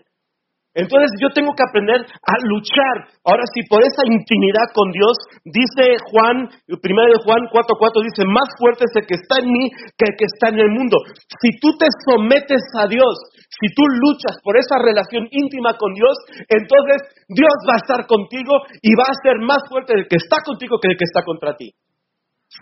Entonces 0.78 1.10
yo 1.18 1.26
tengo 1.34 1.50
que 1.58 1.66
aprender 1.66 2.06
a 2.06 2.34
luchar. 2.46 3.10
Ahora 3.26 3.42
sí, 3.50 3.66
por 3.66 3.82
esa 3.82 4.06
intimidad 4.06 4.70
con 4.70 4.94
Dios, 4.94 5.18
dice 5.42 5.98
Juan, 6.06 6.46
primero 6.78 7.10
de 7.10 7.22
Juan 7.26 7.50
4.4, 7.50 8.06
dice, 8.06 8.22
más 8.30 8.46
fuerte 8.54 8.86
es 8.86 8.94
el 8.94 9.06
que 9.10 9.18
está 9.18 9.42
en 9.42 9.50
mí 9.50 9.74
que 9.98 10.06
el 10.06 10.14
que 10.14 10.30
está 10.30 10.54
en 10.54 10.62
el 10.62 10.70
mundo. 10.70 11.02
Si 11.42 11.50
tú 11.58 11.74
te 11.74 11.90
sometes 12.06 12.62
a 12.78 12.86
Dios, 12.86 13.10
si 13.50 13.74
tú 13.74 13.82
luchas 14.06 14.38
por 14.38 14.54
esa 14.54 14.78
relación 14.78 15.26
íntima 15.34 15.74
con 15.74 15.90
Dios, 15.98 16.14
entonces 16.46 17.26
Dios 17.26 17.54
va 17.66 17.74
a 17.74 17.82
estar 17.82 18.06
contigo 18.06 18.62
y 18.78 18.94
va 18.94 19.10
a 19.10 19.18
ser 19.18 19.42
más 19.42 19.66
fuerte 19.66 19.98
el 19.98 20.06
que 20.06 20.22
está 20.22 20.46
contigo 20.46 20.78
que 20.78 20.94
el 20.94 20.96
que 20.96 21.10
está 21.10 21.26
contra 21.26 21.58
ti. 21.58 21.74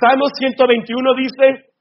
Salmo 0.01 0.25
121 0.33 0.89
dice, 1.21 1.76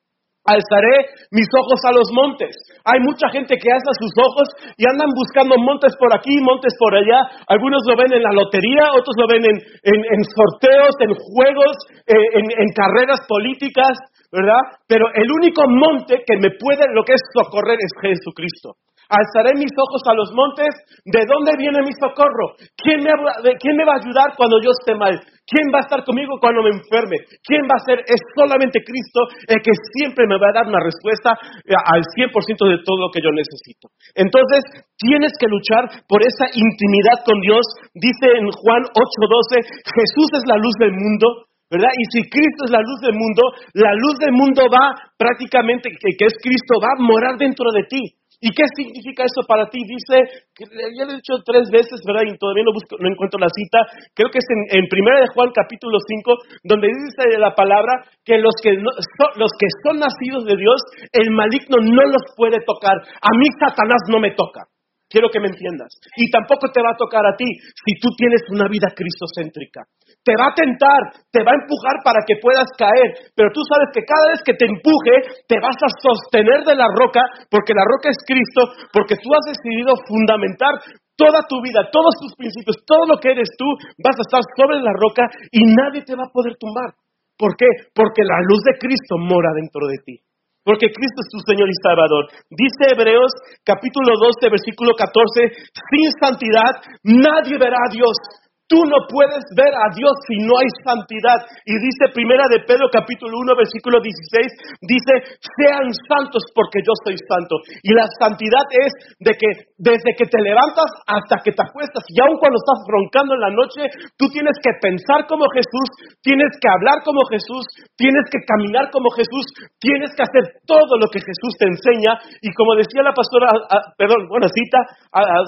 alzaré 0.46 1.10
mis 1.34 1.50
ojos 1.58 1.80
a 1.90 1.92
los 1.92 2.08
montes. 2.14 2.54
Hay 2.86 3.02
mucha 3.02 3.30
gente 3.34 3.58
que 3.58 3.74
alza 3.74 3.92
sus 3.98 4.14
ojos 4.14 4.48
y 4.78 4.86
andan 4.86 5.10
buscando 5.18 5.58
montes 5.58 5.98
por 5.98 6.14
aquí, 6.14 6.38
montes 6.42 6.74
por 6.78 6.94
allá. 6.94 7.46
Algunos 7.50 7.82
lo 7.90 7.98
ven 7.98 8.14
en 8.14 8.24
la 8.24 8.32
lotería, 8.32 8.94
otros 8.94 9.18
lo 9.18 9.28
ven 9.28 9.44
en, 9.46 10.22
sorteos, 10.30 10.94
en 11.02 11.12
juegos, 11.18 11.74
eh, 12.06 12.30
en, 12.38 12.70
carreras 12.78 13.26
políticas, 13.28 13.98
¿verdad? 14.32 14.62
Pero 14.88 15.10
el 15.14 15.28
único 15.32 15.66
monte 15.68 16.22
que 16.26 16.38
me 16.38 16.54
puede, 16.54 16.86
lo 16.94 17.04
que 17.04 17.14
es 17.14 17.24
socorrer, 17.34 17.78
es 17.82 17.92
Jesucristo. 18.02 18.78
Alzaré 19.10 19.54
mis 19.58 19.72
ojos 19.78 20.02
a 20.08 20.14
los 20.14 20.32
montes. 20.34 20.74
¿De 21.06 21.22
dónde 21.26 21.54
viene 21.58 21.82
mi 21.82 21.94
socorro? 21.94 22.58
¿Quién 22.78 23.04
me, 23.04 23.12
¿Quién 23.60 23.76
me 23.78 23.86
va 23.86 23.94
a 23.98 24.02
ayudar 24.02 24.34
cuando 24.36 24.62
yo 24.62 24.72
esté 24.72 24.96
mal? 24.96 25.16
¿Quién 25.46 25.70
va 25.70 25.78
a 25.78 25.86
estar 25.86 26.02
conmigo 26.02 26.42
cuando 26.42 26.66
me 26.66 26.74
enferme? 26.74 27.22
¿Quién 27.46 27.70
va 27.70 27.78
a 27.78 27.86
ser? 27.86 28.02
Es 28.02 28.18
solamente 28.34 28.82
Cristo 28.82 29.30
el 29.46 29.62
que 29.62 29.78
siempre 29.94 30.26
me 30.26 30.42
va 30.42 30.50
a 30.50 30.58
dar 30.58 30.66
una 30.66 30.82
respuesta 30.82 31.38
eh, 31.62 31.78
al 31.78 32.02
100% 32.02 32.34
de 32.34 32.82
todo 32.82 32.98
lo 33.06 33.10
que 33.14 33.22
yo 33.22 33.30
necesito. 33.30 33.94
Entonces, 34.18 34.66
tienes 34.98 35.38
que 35.38 35.46
luchar 35.46 35.86
por 36.10 36.26
esa 36.26 36.50
intimidad 36.50 37.22
con 37.22 37.38
Dios. 37.46 37.62
Dice 37.94 38.42
en 38.42 38.50
Juan 38.50 38.90
8:12, 38.90 39.62
Jesús 39.86 40.30
es 40.34 40.44
la 40.50 40.58
luz 40.58 40.74
del 40.82 40.98
mundo. 40.98 41.46
¿verdad? 41.70 41.90
Y 41.98 42.06
si 42.14 42.30
Cristo 42.30 42.66
es 42.66 42.72
la 42.72 42.82
luz 42.82 43.02
del 43.02 43.18
mundo, 43.18 43.42
la 43.74 43.94
luz 43.94 44.16
del 44.22 44.34
mundo 44.34 44.70
va 44.70 44.94
prácticamente, 45.18 45.90
que, 45.90 46.26
es 46.26 46.36
Cristo, 46.42 46.78
va 46.78 46.94
a 46.94 47.02
morar 47.02 47.38
dentro 47.38 47.66
de 47.74 47.84
ti. 47.90 48.02
¿Y 48.42 48.52
qué 48.52 48.64
significa 48.76 49.24
eso 49.24 49.46
para 49.48 49.70
ti? 49.70 49.80
Dice, 49.86 50.48
ya 50.60 51.06
lo 51.06 51.12
he 51.14 51.22
dicho 51.22 51.40
tres 51.46 51.70
veces, 51.72 52.02
¿verdad? 52.06 52.28
Y 52.28 52.38
todavía 52.38 52.64
no, 52.68 52.74
busco, 52.74 52.98
no 53.00 53.08
encuentro 53.08 53.40
la 53.40 53.50
cita. 53.50 53.80
Creo 54.14 54.30
que 54.30 54.40
es 54.40 54.48
en, 54.50 54.84
en 54.84 54.90
Primera 54.90 55.22
de 55.22 55.32
Juan 55.34 55.52
capítulo 55.56 55.98
5, 56.00 56.64
donde 56.64 56.88
dice 56.92 57.40
la 57.40 57.56
palabra 57.56 58.04
que 58.24 58.38
los 58.38 58.54
que, 58.62 58.76
los 58.76 59.52
que 59.60 59.70
son 59.84 60.00
nacidos 60.00 60.46
de 60.46 60.58
Dios, 60.58 60.80
el 61.12 61.32
maligno 61.32 61.80
no 61.80 62.04
los 62.04 62.24
puede 62.36 62.60
tocar. 62.66 62.96
A 63.00 63.32
mí 63.38 63.48
Satanás 63.60 64.02
no 64.10 64.20
me 64.20 64.32
toca. 64.36 64.68
Quiero 65.08 65.30
que 65.30 65.40
me 65.40 65.48
entiendas. 65.48 65.94
Y 66.18 66.30
tampoco 66.32 66.68
te 66.74 66.82
va 66.82 66.92
a 66.92 66.98
tocar 66.98 67.26
a 67.26 67.38
ti 67.38 67.46
si 67.46 68.00
tú 68.02 68.10
tienes 68.18 68.42
una 68.50 68.68
vida 68.68 68.90
cristocéntrica. 68.96 69.86
Te 70.26 70.34
va 70.34 70.50
a 70.50 70.58
tentar, 70.58 71.22
te 71.30 71.46
va 71.46 71.54
a 71.54 71.62
empujar 71.62 72.02
para 72.02 72.26
que 72.26 72.42
puedas 72.42 72.66
caer, 72.74 73.30
pero 73.38 73.54
tú 73.54 73.62
sabes 73.70 73.94
que 73.94 74.02
cada 74.02 74.34
vez 74.34 74.42
que 74.42 74.58
te 74.58 74.66
empuje, 74.66 75.46
te 75.46 75.62
vas 75.62 75.78
a 75.78 75.94
sostener 76.02 76.66
de 76.66 76.74
la 76.74 76.90
roca, 76.90 77.22
porque 77.54 77.78
la 77.78 77.86
roca 77.86 78.10
es 78.10 78.18
Cristo, 78.26 78.90
porque 78.90 79.22
tú 79.22 79.30
has 79.38 79.46
decidido 79.46 79.94
fundamentar 80.10 80.82
toda 81.14 81.46
tu 81.46 81.62
vida, 81.62 81.86
todos 81.94 82.18
tus 82.18 82.34
principios, 82.34 82.82
todo 82.90 83.06
lo 83.06 83.22
que 83.22 83.38
eres 83.38 83.54
tú, 83.54 83.70
vas 84.02 84.18
a 84.18 84.26
estar 84.26 84.42
sobre 84.58 84.82
la 84.82 84.92
roca 84.98 85.30
y 85.54 85.62
nadie 85.62 86.02
te 86.02 86.18
va 86.18 86.26
a 86.26 86.34
poder 86.34 86.58
tumbar. 86.58 86.98
¿Por 87.38 87.56
qué? 87.56 87.70
Porque 87.94 88.26
la 88.26 88.42
luz 88.50 88.66
de 88.66 88.82
Cristo 88.82 89.22
mora 89.22 89.54
dentro 89.54 89.86
de 89.86 90.02
ti 90.04 90.26
porque 90.66 90.90
Cristo 90.90 91.22
es 91.22 91.30
tu 91.30 91.40
Señor 91.46 91.70
y 91.70 91.78
Salvador. 91.78 92.26
Dice 92.50 92.90
Hebreos 92.90 93.30
capítulo 93.64 94.18
12, 94.18 94.50
versículo 94.50 94.98
14, 94.98 95.54
sin 95.94 96.10
santidad 96.18 96.74
nadie 97.06 97.62
verá 97.62 97.78
a 97.78 97.94
Dios. 97.94 98.18
Tú 98.66 98.82
no 98.82 99.06
puedes 99.06 99.46
ver 99.54 99.70
a 99.70 99.94
Dios 99.94 100.14
si 100.26 100.42
no 100.42 100.58
hay 100.58 100.70
santidad. 100.82 101.38
Y 101.70 101.78
dice 101.78 102.10
Primera 102.18 102.50
de 102.50 102.66
Pedro 102.66 102.90
capítulo 102.90 103.38
1 103.46 103.54
versículo 103.54 104.02
16, 104.02 104.82
dice, 104.82 105.38
sean 105.38 105.86
santos 106.10 106.42
porque 106.50 106.82
yo 106.82 106.90
soy 107.06 107.14
santo. 107.30 107.62
Y 107.86 107.94
la 107.94 108.10
santidad 108.18 108.66
es 108.74 108.90
de 109.22 109.38
que 109.38 109.50
desde 109.78 110.18
que 110.18 110.26
te 110.26 110.42
levantas 110.42 110.90
hasta 111.06 111.46
que 111.46 111.54
te 111.54 111.62
acuestas, 111.62 112.02
y 112.10 112.18
aun 112.18 112.42
cuando 112.42 112.58
estás 112.58 112.82
roncando 112.90 113.38
en 113.38 113.46
la 113.46 113.54
noche, 113.54 113.86
tú 114.18 114.34
tienes 114.34 114.58
que 114.58 114.74
pensar 114.82 115.30
como 115.30 115.46
Jesús, 115.54 116.18
tienes 116.26 116.50
que 116.58 116.66
hablar 116.66 117.06
como 117.06 117.22
Jesús, 117.30 117.70
tienes 117.94 118.26
que 118.34 118.42
caminar 118.50 118.90
como 118.90 119.14
Jesús, 119.14 119.46
tienes 119.78 120.10
que 120.18 120.26
hacer 120.26 120.66
todo 120.66 120.98
lo 120.98 121.06
que 121.14 121.22
Jesús 121.22 121.54
te 121.62 121.70
enseña. 121.70 122.18
Y 122.42 122.50
como 122.58 122.74
decía 122.74 123.06
la 123.06 123.14
pastora, 123.14 123.54
perdón, 123.94 124.26
buena 124.26 124.50
cita 124.50 124.82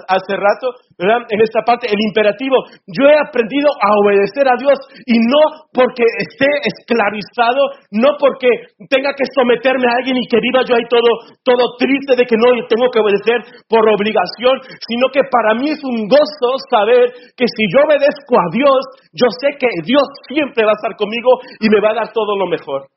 hace 0.05 0.37
rato, 0.37 0.77
En 0.97 1.41
esta 1.45 1.61
parte, 1.61 1.85
el 1.85 2.01
imperativo, 2.09 2.57
yo 2.89 3.05
he 3.05 3.13
aprendido 3.21 3.69
a 3.69 3.89
obedecer 4.01 4.49
a 4.49 4.57
Dios 4.57 4.81
y 5.05 5.21
no 5.21 5.69
porque 5.69 6.01
esté 6.01 6.49
esclavizado, 6.65 7.69
no 7.93 8.17
porque 8.17 8.49
tenga 8.89 9.13
que 9.13 9.29
someterme 9.29 9.85
a 9.85 10.01
alguien 10.01 10.17
y 10.17 10.25
que 10.25 10.41
viva 10.41 10.65
yo 10.65 10.73
ahí 10.73 10.89
todo, 10.89 11.37
todo 11.45 11.77
triste 11.77 12.17
de 12.17 12.25
que 12.25 12.33
no 12.33 12.49
tengo 12.65 12.89
que 12.89 12.97
obedecer 12.97 13.45
por 13.69 13.85
obligación, 13.85 14.57
sino 14.89 15.13
que 15.13 15.21
para 15.29 15.53
mí 15.53 15.69
es 15.69 15.83
un 15.85 16.09
gozo 16.09 16.49
saber 16.65 17.13
que 17.37 17.45
si 17.45 17.63
yo 17.69 17.85
obedezco 17.85 18.33
a 18.33 18.49
Dios, 18.49 18.81
yo 19.13 19.29
sé 19.37 19.53
que 19.61 19.69
Dios 19.85 20.01
siempre 20.25 20.65
va 20.65 20.73
a 20.73 20.79
estar 20.81 20.97
conmigo 20.97 21.29
y 21.61 21.69
me 21.69 21.77
va 21.77 21.93
a 21.93 22.01
dar 22.01 22.09
todo 22.09 22.33
lo 22.33 22.49
mejor. 22.49 22.89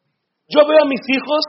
Yo 0.48 0.64
veo 0.64 0.80
a 0.80 0.88
mis 0.88 1.04
hijos 1.04 1.44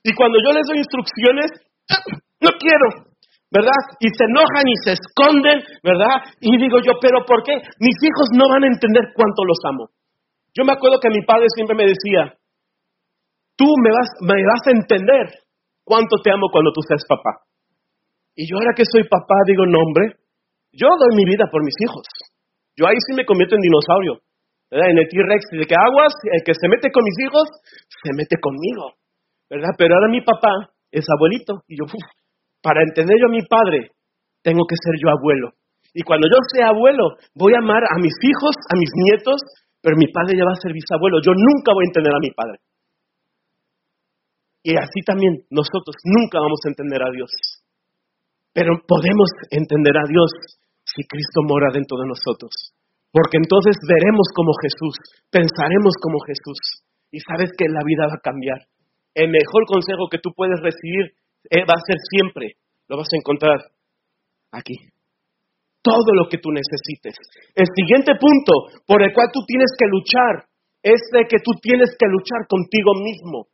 y 0.00 0.16
cuando 0.16 0.40
yo 0.40 0.56
les 0.56 0.64
doy 0.64 0.80
instrucciones, 0.80 1.52
no 2.40 2.56
quiero, 2.56 3.09
¿verdad? 3.50 3.82
Y 3.98 4.08
se 4.08 4.24
enojan 4.30 4.66
y 4.66 4.76
se 4.86 4.92
esconden, 4.94 5.58
¿verdad? 5.82 6.22
Y 6.40 6.54
digo 6.56 6.78
yo, 6.78 6.94
pero 7.02 7.26
¿por 7.26 7.42
qué? 7.42 7.58
Mis 7.82 7.98
hijos 7.98 8.30
no 8.38 8.48
van 8.48 8.62
a 8.64 8.70
entender 8.70 9.10
cuánto 9.14 9.42
los 9.44 9.58
amo. 9.66 9.90
Yo 10.54 10.64
me 10.64 10.72
acuerdo 10.72 10.98
que 11.02 11.10
mi 11.10 11.22
padre 11.26 11.46
siempre 11.54 11.74
me 11.74 11.86
decía, 11.86 12.34
tú 13.58 13.66
me 13.82 13.90
vas, 13.90 14.08
me 14.22 14.38
vas 14.38 14.62
a 14.66 14.74
entender 14.74 15.24
cuánto 15.82 16.16
te 16.22 16.30
amo 16.30 16.46
cuando 16.50 16.70
tú 16.72 16.80
seas 16.86 17.02
papá. 17.06 17.42
Y 18.34 18.46
yo 18.46 18.56
ahora 18.56 18.74
que 18.74 18.86
soy 18.86 19.02
papá 19.04 19.34
digo, 19.46 19.66
no 19.66 19.78
hombre, 19.82 20.14
yo 20.72 20.86
doy 20.86 21.12
mi 21.18 21.26
vida 21.26 21.50
por 21.50 21.62
mis 21.62 21.74
hijos. 21.82 22.06
Yo 22.78 22.86
ahí 22.86 22.96
sí 22.96 23.14
me 23.14 23.26
convierto 23.26 23.56
en 23.58 23.62
dinosaurio, 23.62 24.22
¿verdad? 24.70 24.90
En 24.90 24.98
el 24.98 25.08
T-Rex, 25.10 25.42
de 25.58 25.66
que 25.66 25.74
aguas, 25.74 26.14
el 26.30 26.42
que 26.46 26.54
se 26.54 26.70
mete 26.70 26.90
con 26.90 27.02
mis 27.02 27.18
hijos, 27.26 27.46
se 27.90 28.10
mete 28.14 28.38
conmigo, 28.38 28.94
¿verdad? 29.50 29.74
Pero 29.76 29.94
ahora 29.94 30.08
mi 30.08 30.22
papá 30.22 30.70
es 30.90 31.04
abuelito 31.10 31.62
y 31.66 31.78
yo, 31.78 31.84
uf, 31.84 32.06
para 32.62 32.82
entender 32.82 33.16
yo 33.20 33.26
a 33.28 33.36
mi 33.36 33.42
padre, 33.44 33.90
tengo 34.42 34.64
que 34.68 34.76
ser 34.76 34.94
yo 35.00 35.08
abuelo. 35.10 35.52
Y 35.92 36.02
cuando 36.02 36.28
yo 36.28 36.38
sea 36.54 36.70
abuelo, 36.70 37.18
voy 37.34 37.54
a 37.54 37.62
amar 37.62 37.82
a 37.82 37.98
mis 37.98 38.14
hijos, 38.22 38.54
a 38.70 38.74
mis 38.76 38.90
nietos, 38.94 39.40
pero 39.82 39.96
mi 39.96 40.06
padre 40.12 40.38
ya 40.38 40.44
va 40.44 40.52
a 40.54 40.62
ser 40.62 40.72
bisabuelo. 40.72 41.18
Yo 41.24 41.32
nunca 41.34 41.74
voy 41.74 41.84
a 41.84 41.90
entender 41.90 42.14
a 42.14 42.22
mi 42.22 42.30
padre. 42.30 42.58
Y 44.62 44.76
así 44.76 45.00
también 45.04 45.40
nosotros 45.50 45.96
nunca 46.04 46.38
vamos 46.38 46.60
a 46.64 46.68
entender 46.68 47.00
a 47.00 47.10
Dios. 47.10 47.32
Pero 48.52 48.76
podemos 48.86 49.30
entender 49.50 49.96
a 49.96 50.06
Dios 50.06 50.30
si 50.84 51.02
Cristo 51.08 51.40
mora 51.48 51.72
dentro 51.72 51.96
de 51.96 52.06
nosotros. 52.06 52.52
Porque 53.10 53.38
entonces 53.38 53.74
veremos 53.88 54.28
como 54.34 54.52
Jesús, 54.62 54.94
pensaremos 55.30 55.94
como 55.98 56.20
Jesús. 56.28 56.86
Y 57.10 57.18
sabes 57.20 57.50
que 57.56 57.66
la 57.66 57.82
vida 57.82 58.06
va 58.06 58.14
a 58.14 58.22
cambiar. 58.22 58.60
El 59.14 59.30
mejor 59.30 59.66
consejo 59.66 60.06
que 60.10 60.22
tú 60.22 60.30
puedes 60.36 60.60
recibir 60.62 61.18
va 61.64 61.74
a 61.74 61.86
ser 61.86 61.96
siempre, 62.10 62.56
lo 62.88 62.96
vas 62.96 63.08
a 63.12 63.16
encontrar 63.16 63.58
aquí. 64.52 64.74
Todo 65.82 66.12
lo 66.12 66.28
que 66.28 66.38
tú 66.38 66.50
necesites. 66.52 67.16
El 67.54 67.66
siguiente 67.74 68.12
punto 68.20 68.82
por 68.86 69.02
el 69.02 69.12
cual 69.14 69.28
tú 69.32 69.40
tienes 69.46 69.72
que 69.78 69.88
luchar 69.88 70.44
es 70.82 71.00
de 71.12 71.24
que 71.24 71.38
tú 71.40 71.52
tienes 71.60 71.96
que 71.98 72.06
luchar 72.08 72.46
contigo 72.48 72.92
mismo. 73.00 73.48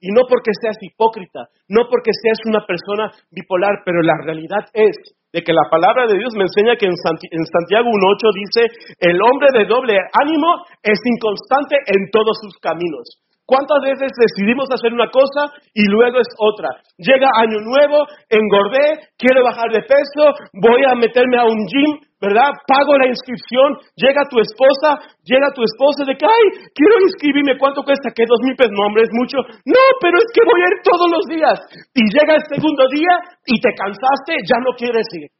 Y 0.00 0.08
no 0.12 0.24
porque 0.28 0.52
seas 0.56 0.76
hipócrita, 0.80 1.48
no 1.68 1.84
porque 1.88 2.10
seas 2.12 2.40
una 2.48 2.64
persona 2.64 3.12
bipolar, 3.30 3.84
pero 3.84 4.00
la 4.00 4.16
realidad 4.24 4.64
es 4.72 4.96
de 5.32 5.42
que 5.42 5.52
la 5.52 5.68
palabra 5.70 6.06
de 6.08 6.16
Dios 6.16 6.32
me 6.36 6.48
enseña 6.48 6.76
que 6.76 6.86
en 6.86 6.96
Santiago 6.96 7.86
1.8 7.86 8.32
dice, 8.32 8.62
el 8.98 9.20
hombre 9.20 9.48
de 9.52 9.68
doble 9.68 9.94
ánimo 10.16 10.64
es 10.82 10.98
inconstante 11.04 11.76
en 11.86 12.10
todos 12.10 12.36
sus 12.40 12.56
caminos. 12.58 13.20
¿Cuántas 13.50 13.82
veces 13.82 14.14
decidimos 14.14 14.70
hacer 14.70 14.94
una 14.94 15.10
cosa 15.10 15.50
y 15.74 15.82
luego 15.90 16.22
es 16.22 16.30
otra? 16.38 16.70
Llega 17.02 17.34
año 17.34 17.58
nuevo, 17.66 18.06
engordé, 18.30 19.10
quiero 19.18 19.42
bajar 19.42 19.74
de 19.74 19.82
peso, 19.82 20.38
voy 20.54 20.86
a 20.86 20.94
meterme 20.94 21.34
a 21.34 21.50
un 21.50 21.66
gym, 21.66 21.98
¿verdad? 22.22 22.46
Pago 22.62 22.94
la 22.94 23.10
inscripción, 23.10 23.74
llega 23.98 24.22
tu 24.30 24.38
esposa, 24.38 25.02
llega 25.26 25.50
tu 25.50 25.66
esposa 25.66 26.06
de 26.06 26.14
que, 26.14 26.30
ay, 26.30 26.70
quiero 26.78 26.94
inscribirme, 27.02 27.58
¿cuánto 27.58 27.82
cuesta? 27.82 28.14
¿Qué 28.14 28.22
dos 28.22 28.38
mil 28.46 28.54
pesos? 28.54 28.70
No, 28.70 28.86
hombre, 28.86 29.02
es 29.02 29.10
mucho. 29.18 29.42
No, 29.66 29.82
pero 29.98 30.14
es 30.22 30.30
que 30.30 30.46
voy 30.46 30.60
a 30.62 30.70
ir 30.70 30.78
todos 30.86 31.10
los 31.10 31.24
días. 31.26 31.58
Y 31.90 32.06
llega 32.06 32.38
el 32.38 32.46
segundo 32.46 32.86
día 32.86 33.18
y 33.50 33.58
te 33.58 33.74
cansaste, 33.74 34.46
ya 34.46 34.62
no 34.62 34.78
quieres 34.78 35.10
ir 35.18 35.39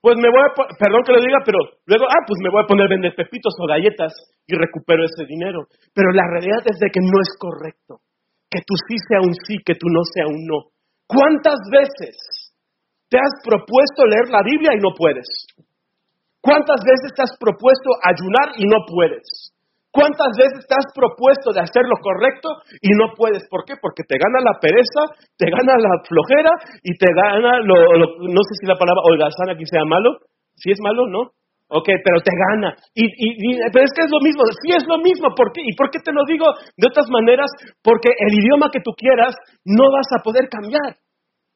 pues 0.00 0.16
me 0.16 0.32
voy 0.32 0.40
a, 0.40 0.50
perdón 0.80 1.04
que 1.04 1.12
lo 1.12 1.20
diga, 1.20 1.44
pero 1.44 1.60
luego, 1.84 2.08
ah, 2.08 2.24
pues 2.26 2.40
me 2.40 2.48
voy 2.48 2.64
a 2.64 2.68
poner 2.68 2.88
vender 2.88 3.12
pepitos 3.14 3.52
o 3.60 3.68
galletas 3.68 4.12
y 4.46 4.56
recupero 4.56 5.04
ese 5.04 5.28
dinero. 5.28 5.68
Pero 5.92 6.10
la 6.12 6.24
realidad 6.24 6.64
es 6.64 6.80
de 6.80 6.88
que 6.88 7.04
no 7.04 7.20
es 7.20 7.36
correcto. 7.36 8.00
Que 8.48 8.64
tú 8.64 8.74
sí 8.88 8.96
sea 9.08 9.20
un 9.20 9.34
sí, 9.34 9.60
que 9.64 9.76
tú 9.76 9.86
no 9.92 10.00
sea 10.08 10.26
un 10.26 10.40
no. 10.48 10.72
¿Cuántas 11.06 11.60
veces 11.68 12.16
te 13.08 13.18
has 13.18 13.34
propuesto 13.44 14.06
leer 14.08 14.32
la 14.32 14.42
Biblia 14.42 14.72
y 14.72 14.80
no 14.80 14.96
puedes? 14.96 15.28
¿Cuántas 16.40 16.80
veces 16.80 17.12
te 17.14 17.22
has 17.22 17.36
propuesto 17.36 17.90
ayunar 18.00 18.56
y 18.56 18.64
no 18.64 18.80
puedes? 18.88 19.49
¿Cuántas 19.90 20.30
veces 20.38 20.62
te 20.70 20.74
has 20.78 20.86
propuesto 20.94 21.50
de 21.50 21.66
hacer 21.66 21.82
lo 21.82 21.98
correcto 21.98 22.62
y 22.80 22.94
no 22.94 23.10
puedes? 23.18 23.42
¿Por 23.50 23.66
qué? 23.66 23.74
Porque 23.74 24.06
te 24.06 24.14
gana 24.22 24.38
la 24.38 24.54
pereza, 24.62 25.10
te 25.34 25.50
gana 25.50 25.74
la 25.82 25.98
flojera 26.06 26.50
y 26.82 26.94
te 26.94 27.10
gana 27.10 27.58
lo, 27.58 27.74
no 28.22 28.40
sé 28.46 28.52
si 28.62 28.66
la 28.70 28.78
palabra 28.78 29.02
holgazán 29.02 29.50
aquí 29.50 29.66
sea 29.66 29.82
malo, 29.84 30.22
si 30.54 30.70
es 30.70 30.78
malo, 30.80 31.10
¿no? 31.10 31.34
Ok, 31.70 31.86
pero 32.02 32.18
te 32.22 32.34
gana. 32.34 32.74
Y, 32.94 33.06
y, 33.06 33.58
pero 33.70 33.86
es 33.86 33.94
que 33.94 34.02
es 34.02 34.10
lo 34.10 34.18
mismo, 34.18 34.42
sí 34.62 34.74
es 34.74 34.86
lo 34.86 34.98
mismo. 34.98 35.34
¿Por 35.34 35.50
qué? 35.54 35.62
¿Y 35.62 35.74
por 35.74 35.90
qué 35.90 35.98
te 36.02 36.12
lo 36.12 36.22
digo 36.26 36.46
de 36.76 36.86
otras 36.86 37.06
maneras? 37.10 37.50
Porque 37.82 38.10
el 38.10 38.34
idioma 38.34 38.70
que 38.70 38.82
tú 38.82 38.90
quieras 38.94 39.34
no 39.64 39.90
vas 39.90 40.06
a 40.10 40.22
poder 40.22 40.50
cambiar. 40.50 40.98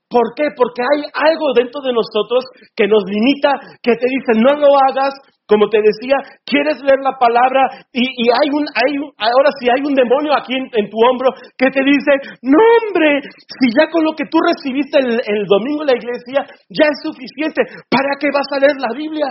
¿Por 0.08 0.34
qué? 0.36 0.54
Porque 0.54 0.82
hay 0.82 1.10
algo 1.10 1.50
dentro 1.54 1.82
de 1.82 1.90
nosotros 1.90 2.46
que 2.76 2.86
nos 2.86 3.02
limita, 3.02 3.58
que 3.82 3.98
te 3.98 4.06
dice, 4.06 4.38
no 4.38 4.54
lo 4.54 4.70
hagas, 4.86 5.14
como 5.46 5.68
te 5.68 5.78
decía, 5.78 6.16
quieres 6.44 6.80
leer 6.80 7.00
la 7.04 7.18
palabra 7.20 7.68
y, 7.92 8.04
hay 8.32 8.48
un, 8.48 8.64
hay 8.72 8.96
ahora 9.18 9.50
si 9.60 9.68
hay 9.68 9.84
un 9.84 9.94
demonio 9.94 10.32
aquí 10.32 10.56
en, 10.56 10.88
tu 10.88 10.96
hombro 11.04 11.36
que 11.58 11.68
te 11.68 11.84
dice, 11.84 12.40
no 12.40 12.56
hombre, 12.56 13.20
si 13.60 13.68
ya 13.76 13.90
con 13.90 14.04
lo 14.04 14.12
que 14.16 14.24
tú 14.24 14.38
recibiste 14.40 14.98
el, 14.98 15.20
el 15.20 15.44
domingo 15.44 15.82
en 15.82 15.92
la 15.92 16.00
iglesia 16.00 16.48
ya 16.68 16.86
es 16.88 16.98
suficiente, 17.04 17.60
¿para 17.90 18.16
qué 18.18 18.28
vas 18.32 18.48
a 18.56 18.60
leer 18.60 18.76
la 18.80 18.96
Biblia? 18.96 19.28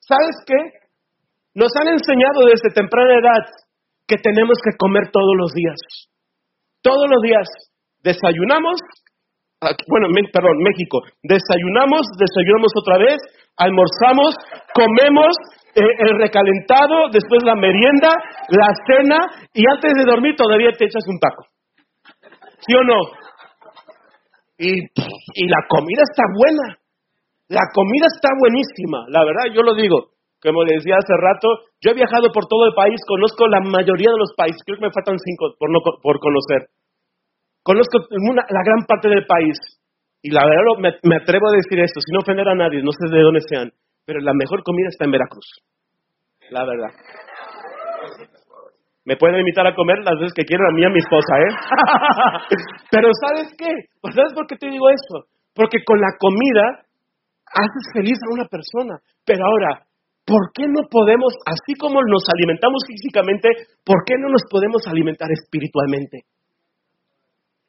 ¿Sabes 0.00 0.36
qué? 0.46 0.58
Nos 1.54 1.70
han 1.80 1.88
enseñado 1.88 2.46
desde 2.46 2.74
temprana 2.74 3.18
edad 3.18 3.44
que 4.06 4.16
tenemos 4.18 4.58
que 4.62 4.76
comer 4.76 5.10
todos 5.10 5.34
los 5.38 5.52
días. 5.52 5.78
Todos 6.82 7.06
los 7.10 7.22
días 7.22 7.46
desayunamos, 8.02 8.78
bueno, 9.60 10.08
perdón, 10.32 10.56
México, 10.60 11.00
desayunamos, 11.22 12.04
desayunamos 12.18 12.72
otra 12.76 12.98
vez, 12.98 13.16
almorzamos, 13.56 14.36
comemos 14.74 15.32
eh, 15.74 15.80
el 15.80 16.18
recalentado, 16.18 17.08
después 17.10 17.42
la 17.42 17.54
merienda, 17.54 18.08
la 18.48 18.68
cena 18.86 19.18
y 19.54 19.64
antes 19.68 19.92
de 19.96 20.04
dormir 20.04 20.36
todavía 20.36 20.72
te 20.76 20.84
echas 20.84 21.04
un 21.08 21.18
taco. 21.18 21.46
¿Sí 22.60 22.74
o 22.76 22.84
no? 22.84 23.00
Y, 24.58 24.72
y 24.72 25.48
la 25.48 25.60
comida 25.68 26.02
está 26.04 26.24
buena. 26.32 26.78
La 27.48 27.62
comida 27.72 28.06
está 28.12 28.28
buenísima, 28.40 29.06
la 29.08 29.24
verdad, 29.24 29.54
yo 29.54 29.62
lo 29.62 29.74
digo. 29.74 30.16
Como 30.42 30.64
les 30.64 30.82
decía 30.82 30.96
hace 30.98 31.14
rato, 31.16 31.48
yo 31.80 31.90
he 31.90 31.94
viajado 31.94 32.30
por 32.32 32.44
todo 32.46 32.66
el 32.66 32.74
país, 32.74 33.00
conozco 33.06 33.48
la 33.48 33.60
mayoría 33.60 34.10
de 34.12 34.18
los 34.18 34.34
países, 34.36 34.60
creo 34.66 34.78
que 34.78 34.86
me 34.86 34.92
faltan 34.92 35.16
cinco 35.18 35.54
por, 35.58 35.70
no, 35.70 35.80
por 35.80 36.20
conocer. 36.20 36.68
Conozco 37.66 37.98
la 37.98 38.62
gran 38.62 38.86
parte 38.86 39.10
del 39.10 39.26
país 39.26 39.58
y 40.22 40.30
la 40.30 40.46
verdad 40.46 40.94
me, 41.02 41.16
atrevo 41.16 41.50
a 41.50 41.58
decir 41.58 41.82
esto, 41.82 41.98
sin 41.98 42.14
ofender 42.14 42.46
a 42.46 42.54
nadie, 42.54 42.78
no 42.78 42.94
sé 42.94 43.10
de 43.10 43.18
dónde 43.18 43.42
sean, 43.42 43.74
pero 44.06 44.20
la 44.20 44.30
mejor 44.38 44.62
comida 44.62 44.86
está 44.86 45.04
en 45.04 45.10
Veracruz. 45.10 45.66
La 46.50 46.62
verdad. 46.62 46.94
Me 49.04 49.16
pueden 49.16 49.40
invitar 49.42 49.66
a 49.66 49.74
comer 49.74 49.98
las 49.98 50.14
veces 50.14 50.34
que 50.34 50.46
quieran 50.46 50.70
a 50.70 50.74
mí 50.78 50.82
y 50.82 50.86
a 50.86 50.94
mi 50.94 51.02
esposa, 51.02 51.34
¿eh? 51.42 51.52
pero 52.90 53.10
¿sabes 53.18 53.50
qué? 53.58 53.70
¿Sabes 54.14 54.32
por 54.32 54.46
qué 54.46 54.54
te 54.54 54.70
digo 54.70 54.86
eso? 54.86 55.26
Porque 55.52 55.82
con 55.82 55.98
la 55.98 56.14
comida 56.20 56.86
haces 57.50 57.84
feliz 57.92 58.18
a 58.22 58.32
una 58.32 58.46
persona. 58.46 58.94
Pero 59.26 59.42
ahora, 59.42 59.90
¿por 60.24 60.54
qué 60.54 60.70
no 60.70 60.86
podemos, 60.88 61.34
así 61.46 61.74
como 61.74 61.98
nos 61.98 62.22
alimentamos 62.30 62.78
físicamente, 62.86 63.50
¿por 63.84 64.06
qué 64.06 64.14
no 64.22 64.30
nos 64.30 64.42
podemos 64.48 64.86
alimentar 64.86 65.30
espiritualmente? 65.34 66.30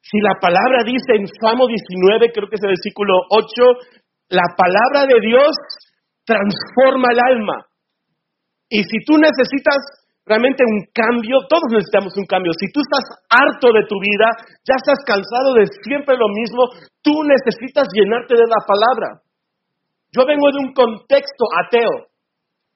Si 0.01 0.17
la 0.21 0.39
palabra 0.39 0.83
dice 0.85 1.19
en 1.19 1.27
Salmo 1.27 1.67
19, 1.67 2.31
creo 2.31 2.47
que 2.47 2.55
es 2.55 2.63
el 2.63 2.75
versículo 2.75 3.13
8, 3.29 3.47
la 4.29 4.47
palabra 4.55 5.07
de 5.07 5.19
Dios 5.19 5.51
transforma 6.23 7.11
el 7.11 7.19
alma. 7.19 7.65
Y 8.69 8.83
si 8.83 8.97
tú 9.07 9.17
necesitas 9.17 9.79
realmente 10.27 10.63
un 10.67 10.83
cambio, 10.91 11.39
todos 11.47 11.71
necesitamos 11.71 12.11
un 12.19 12.27
cambio. 12.27 12.51
Si 12.59 12.67
tú 12.71 12.83
estás 12.83 13.23
harto 13.31 13.71
de 13.71 13.87
tu 13.87 13.95
vida, 13.95 14.27
ya 14.67 14.75
estás 14.75 14.99
cansado 15.07 15.55
de 15.55 15.71
siempre 15.87 16.19
lo 16.19 16.27
mismo, 16.27 16.67
tú 16.99 17.23
necesitas 17.23 17.87
llenarte 17.95 18.35
de 18.35 18.47
la 18.47 18.61
palabra. 18.67 19.23
Yo 20.11 20.27
vengo 20.27 20.51
de 20.51 20.59
un 20.67 20.73
contexto 20.75 21.43
ateo, 21.63 22.11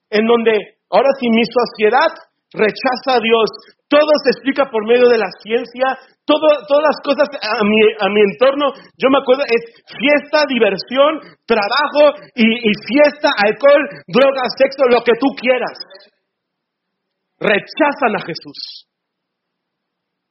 en 0.10 0.25
donde 0.25 0.80
ahora 0.90 1.12
si 1.20 1.28
mi 1.28 1.44
sociedad 1.44 2.12
rechaza 2.56 3.20
a 3.20 3.24
Dios, 3.24 3.48
todo 3.91 4.07
se 4.24 4.31
explica 4.31 4.71
por 4.71 4.88
medio 4.88 5.12
de 5.12 5.19
la 5.19 5.27
ciencia, 5.43 6.00
todas 6.24 6.63
las 6.79 6.98
cosas 7.03 7.27
a 7.27 7.60
mi, 7.67 8.21
entorno, 8.31 8.71
yo 8.95 9.12
me 9.12 9.19
acuerdo, 9.19 9.43
es 9.43 9.83
fiesta, 9.83 10.48
diversión, 10.48 11.19
trabajo 11.43 12.15
y, 12.31 12.71
fiesta, 12.88 13.36
alcohol, 13.36 13.83
drogas, 14.07 14.55
sexo, 14.55 14.88
lo 14.88 15.03
que 15.03 15.12
tú 15.19 15.27
quieras. 15.36 15.75
Rechazan 17.36 18.15
a 18.15 18.24
Jesús. 18.24 18.88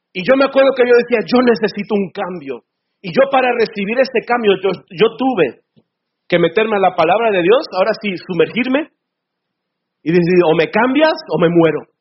Y 0.09 0.25
yo 0.25 0.33
me 0.41 0.49
acuerdo 0.49 0.73
que 0.73 0.89
yo 0.89 0.97
decía, 0.97 1.21
yo 1.21 1.37
necesito 1.45 1.93
un 1.93 2.09
cambio. 2.09 2.65
Y 2.99 3.13
yo 3.13 3.29
para 3.29 3.53
recibir 3.53 4.01
este 4.01 4.25
cambio, 4.25 4.57
yo 4.57 5.07
tuve 5.21 5.61
que 6.27 6.39
meterme 6.39 6.77
a 6.77 6.89
la 6.89 6.95
palabra 6.95 7.29
de 7.29 7.43
Dios, 7.45 7.61
ahora 7.77 7.91
sí, 8.01 8.09
sumergirme 8.25 8.89
y 10.01 10.09
decir, 10.09 10.37
o 10.49 10.57
me 10.57 10.65
cambias 10.71 11.13
o 11.29 11.37
me 11.37 11.49
muero. 11.49 11.91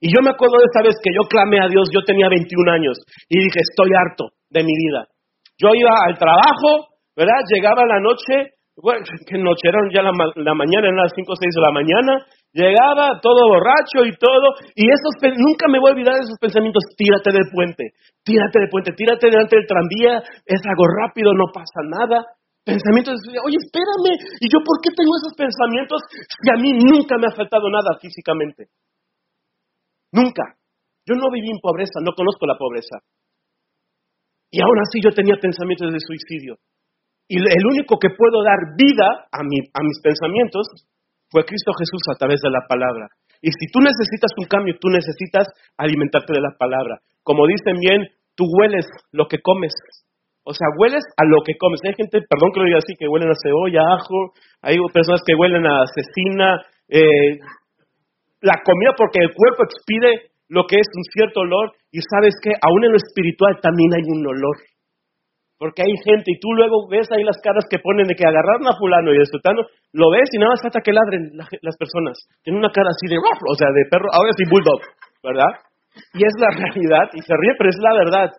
Y 0.00 0.08
yo 0.08 0.24
me 0.24 0.32
acuerdo 0.32 0.56
de 0.56 0.68
esa 0.72 0.80
vez 0.80 0.96
que 0.96 1.12
yo 1.12 1.28
clamé 1.28 1.60
a 1.60 1.68
Dios, 1.68 1.92
yo 1.92 2.00
tenía 2.00 2.28
21 2.32 2.72
años 2.72 2.96
y 3.28 3.36
dije, 3.36 3.60
estoy 3.60 3.92
harto 3.92 4.32
de 4.48 4.64
mi 4.64 4.72
vida. 4.72 5.04
Yo 5.60 5.68
iba 5.76 5.92
al 6.08 6.16
trabajo, 6.16 6.88
¿verdad? 7.12 7.44
Llegaba 7.52 7.84
la 7.84 8.00
noche, 8.00 8.56
bueno, 8.80 9.04
que 9.28 9.36
noche 9.36 9.68
eran 9.68 9.84
ya 9.92 10.00
la, 10.00 10.12
mañana, 10.56 10.88
eran 10.88 11.04
las 11.04 11.12
5 11.12 11.28
o 11.28 11.36
6 11.36 11.44
de 11.52 11.60
la 11.60 11.72
mañana, 11.76 12.12
llegaba 12.56 13.20
todo 13.20 13.44
borracho 13.52 14.08
y 14.08 14.16
todo, 14.16 14.56
y 14.72 14.88
esos, 14.88 15.12
nunca 15.36 15.68
me 15.68 15.78
voy 15.78 15.92
a 15.92 15.94
olvidar 15.94 16.16
de 16.16 16.24
esos 16.24 16.40
pensamientos, 16.40 16.80
tírate 16.96 17.28
del 17.28 17.52
puente, 17.52 17.92
tírate 18.24 18.56
del 18.56 18.72
puente, 18.72 18.96
tírate 18.96 19.28
delante 19.28 19.52
del 19.52 19.68
tranvía, 19.68 20.24
es 20.48 20.60
algo 20.64 20.84
rápido, 20.88 21.36
no 21.36 21.52
pasa 21.52 21.84
nada. 21.84 22.24
Pensamientos 22.64 23.20
oye, 23.44 23.56
espérame, 23.56 24.16
¿y 24.40 24.46
yo 24.48 24.60
por 24.64 24.80
qué 24.80 24.92
tengo 24.96 25.12
esos 25.16 25.32
pensamientos 25.36 26.00
si 26.12 26.48
a 26.48 26.60
mí 26.60 26.72
nunca 26.72 27.16
me 27.16 27.28
ha 27.28 27.36
faltado 27.36 27.68
nada 27.68 27.96
físicamente? 28.00 28.68
Nunca. 30.12 30.56
Yo 31.06 31.14
no 31.14 31.30
viví 31.30 31.50
en 31.50 31.60
pobreza, 31.60 32.00
no 32.02 32.12
conozco 32.12 32.46
la 32.46 32.58
pobreza. 32.58 32.98
Y 34.50 34.60
aún 34.60 34.78
así 34.82 35.00
yo 35.00 35.10
tenía 35.10 35.36
pensamientos 35.40 35.92
de 35.92 36.00
suicidio. 36.00 36.58
Y 37.28 37.38
el 37.38 37.64
único 37.70 37.98
que 37.98 38.10
puedo 38.10 38.42
dar 38.42 38.74
vida 38.76 39.06
a, 39.30 39.38
a 39.38 39.82
mis 39.82 39.98
pensamientos 40.02 40.66
fue 41.30 41.44
Cristo 41.44 41.72
Jesús 41.78 42.02
a 42.10 42.18
través 42.18 42.40
de 42.42 42.50
la 42.50 42.66
palabra. 42.66 43.06
Y 43.40 43.48
si 43.54 43.70
tú 43.72 43.78
necesitas 43.78 44.34
un 44.36 44.46
cambio, 44.46 44.74
tú 44.80 44.88
necesitas 44.90 45.46
alimentarte 45.78 46.34
de 46.34 46.42
la 46.42 46.52
palabra. 46.58 46.98
Como 47.22 47.46
dicen 47.46 47.78
bien, 47.78 48.08
tú 48.34 48.44
hueles 48.50 48.84
lo 49.12 49.26
que 49.26 49.38
comes. 49.40 49.72
O 50.42 50.52
sea, 50.52 50.66
hueles 50.76 51.04
a 51.16 51.24
lo 51.24 51.42
que 51.46 51.54
comes. 51.56 51.80
Hay 51.86 51.94
gente, 51.94 52.18
perdón 52.28 52.50
que 52.52 52.60
lo 52.60 52.66
diga 52.66 52.78
así, 52.78 52.94
que 52.98 53.08
huelen 53.08 53.30
a 53.30 53.38
cebolla, 53.40 53.80
ajo. 53.94 54.34
Hay 54.62 54.76
personas 54.92 55.22
que 55.24 55.34
huelen 55.38 55.64
a 55.64 55.84
cecina, 55.86 56.60
eh, 56.88 57.38
la 58.40 58.60
comida 58.64 58.92
porque 58.96 59.20
el 59.20 59.32
cuerpo 59.34 59.64
expide 59.64 60.32
lo 60.48 60.66
que 60.66 60.76
es 60.76 60.88
un 60.96 61.04
cierto 61.14 61.40
olor 61.40 61.72
y 61.92 62.00
sabes 62.02 62.34
que 62.42 62.50
aún 62.60 62.84
en 62.84 62.92
lo 62.92 62.98
espiritual 62.98 63.60
también 63.62 63.94
hay 63.94 64.04
un 64.06 64.26
olor. 64.26 64.56
Porque 65.60 65.84
hay 65.84 65.92
gente 66.00 66.32
y 66.32 66.40
tú 66.40 66.48
luego 66.56 66.88
ves 66.88 67.06
ahí 67.12 67.22
las 67.22 67.36
caras 67.44 67.68
que 67.68 67.78
ponen 67.78 68.08
de 68.08 68.16
que 68.16 68.24
agarraron 68.24 68.64
a 68.64 68.78
fulano 68.80 69.12
y 69.12 69.20
disfrutando, 69.20 69.68
lo 69.92 70.10
ves 70.10 70.32
y 70.32 70.40
nada 70.40 70.56
más 70.56 70.62
falta 70.64 70.80
que 70.80 70.96
ladren 70.96 71.36
las 71.36 71.76
personas. 71.76 72.16
Tienen 72.42 72.64
una 72.64 72.72
cara 72.72 72.88
así 72.88 73.04
de, 73.12 73.20
o 73.20 73.54
sea, 73.54 73.68
de 73.68 73.84
perro, 73.92 74.08
ahora 74.08 74.32
sí 74.32 74.48
bulldog, 74.48 74.80
¿verdad? 75.22 75.52
Y 76.16 76.24
es 76.24 76.32
la 76.40 76.48
realidad 76.56 77.12
y 77.12 77.20
se 77.20 77.34
ríe, 77.36 77.54
pero 77.60 77.68
es 77.68 77.76
la 77.76 77.92
verdad. 77.92 78.30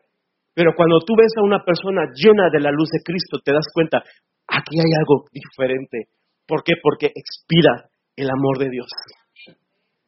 Pero 0.58 0.73
cuando 0.75 0.99
tú 1.06 1.13
ves 1.15 1.32
a 1.38 1.45
una 1.45 1.63
persona 1.63 2.10
llena 2.12 2.49
de 2.49 2.60
la 2.60 2.71
luz 2.71 2.89
de 2.89 3.06
Cristo, 3.06 3.38
te 3.45 3.54
das 3.54 3.69
cuenta, 3.71 4.02
aquí 4.49 4.82
hay 4.82 4.91
algo 4.97 5.30
diferente. 5.32 6.10
¿Por 6.47 6.63
qué? 6.63 6.73
Porque 6.82 7.13
expira 7.13 7.86
el 8.17 8.30
amor 8.30 8.58
de 8.58 8.69
Dios. 8.69 8.89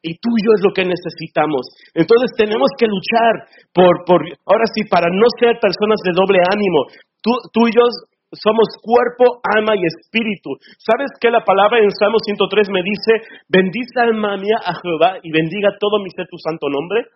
Y 0.03 0.19
tuyo 0.19 0.49
es 0.59 0.61
lo 0.67 0.75
que 0.75 0.83
necesitamos. 0.83 1.63
Entonces 1.95 2.35
tenemos 2.35 2.67
que 2.75 2.91
luchar 2.91 3.47
por, 3.71 4.19
ahora 4.43 4.67
sí, 4.75 4.83
para 4.91 5.07
no 5.07 5.25
ser 5.39 5.55
personas 5.63 5.97
de 6.03 6.11
doble 6.11 6.43
ánimo. 6.43 6.91
Tú, 7.23 7.31
tuyos 7.55 8.11
somos 8.35 8.67
cuerpo, 8.83 9.39
alma 9.55 9.79
y 9.79 9.87
espíritu. 9.87 10.59
¿Sabes 10.75 11.07
qué 11.21 11.31
la 11.31 11.45
palabra 11.45 11.79
en 11.79 11.91
Salmo 11.95 12.19
103 12.19 12.67
me 12.69 12.83
dice? 12.83 13.23
Bendice 13.47 13.95
alma 13.95 14.35
mía 14.35 14.59
a 14.59 14.75
Jehová 14.75 15.23
y 15.23 15.31
bendiga 15.31 15.77
todo 15.79 16.03
mi 16.03 16.11
ser 16.11 16.27
tu 16.27 16.37
santo 16.37 16.67
nombre. 16.67 17.07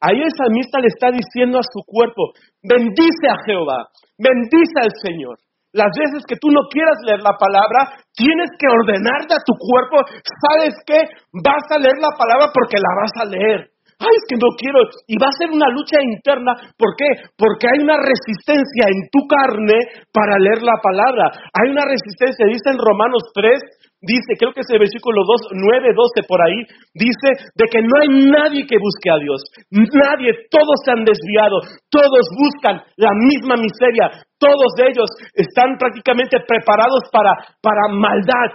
Ahí 0.00 0.16
el 0.16 0.32
salmista 0.32 0.80
le 0.80 0.88
está 0.88 1.12
diciendo 1.12 1.58
a 1.58 1.66
su 1.66 1.84
cuerpo, 1.84 2.32
bendice 2.62 3.28
a 3.28 3.36
Jehová, 3.44 3.92
bendice 4.16 4.80
al 4.80 4.92
Señor. 4.96 5.36
Las 5.72 5.90
veces 5.94 6.26
que 6.26 6.34
tú 6.34 6.50
no 6.50 6.66
quieras 6.66 6.98
leer 7.06 7.22
la 7.22 7.38
palabra, 7.38 7.94
tienes 8.14 8.50
que 8.58 8.66
ordenarte 8.66 9.38
a 9.38 9.44
tu 9.46 9.54
cuerpo. 9.54 10.02
¿Sabes 10.26 10.74
qué? 10.86 10.98
Vas 11.30 11.62
a 11.70 11.78
leer 11.78 11.98
la 12.02 12.10
palabra 12.18 12.50
porque 12.50 12.82
la 12.82 12.92
vas 12.98 13.14
a 13.22 13.30
leer. 13.30 13.70
Ay, 14.00 14.16
es 14.16 14.24
que 14.26 14.40
no 14.40 14.48
quiero. 14.56 14.80
Y 15.06 15.14
va 15.20 15.28
a 15.28 15.38
ser 15.38 15.52
una 15.52 15.68
lucha 15.68 16.00
interna. 16.00 16.56
¿Por 16.74 16.96
qué? 16.96 17.28
Porque 17.36 17.68
hay 17.68 17.84
una 17.84 18.00
resistencia 18.00 18.88
en 18.88 19.12
tu 19.12 19.20
carne 19.28 19.76
para 20.08 20.40
leer 20.40 20.64
la 20.64 20.80
palabra. 20.80 21.28
Hay 21.52 21.68
una 21.68 21.84
resistencia, 21.84 22.48
dice 22.48 22.72
en 22.72 22.80
Romanos 22.80 23.28
3, 23.36 23.60
dice, 24.00 24.36
creo 24.38 24.52
que 24.52 24.60
es 24.64 24.70
el 24.72 24.80
versículo 24.80 25.22
2, 25.24 25.52
9, 25.52 25.92
12 25.92 26.26
por 26.26 26.40
ahí, 26.40 26.64
dice 26.96 27.28
de 27.54 27.66
que 27.70 27.80
no 27.84 27.94
hay 28.00 28.08
nadie 28.32 28.66
que 28.66 28.80
busque 28.80 29.08
a 29.12 29.20
Dios. 29.20 29.40
Nadie, 29.70 30.48
todos 30.50 30.76
se 30.84 30.90
han 30.92 31.04
desviado, 31.04 31.60
todos 31.88 32.24
buscan 32.32 32.80
la 32.96 33.12
misma 33.14 33.56
miseria, 33.56 34.24
todos 34.40 34.72
ellos 34.80 35.08
están 35.36 35.76
prácticamente 35.76 36.40
preparados 36.48 37.04
para, 37.12 37.36
para 37.60 37.92
maldad, 37.92 38.50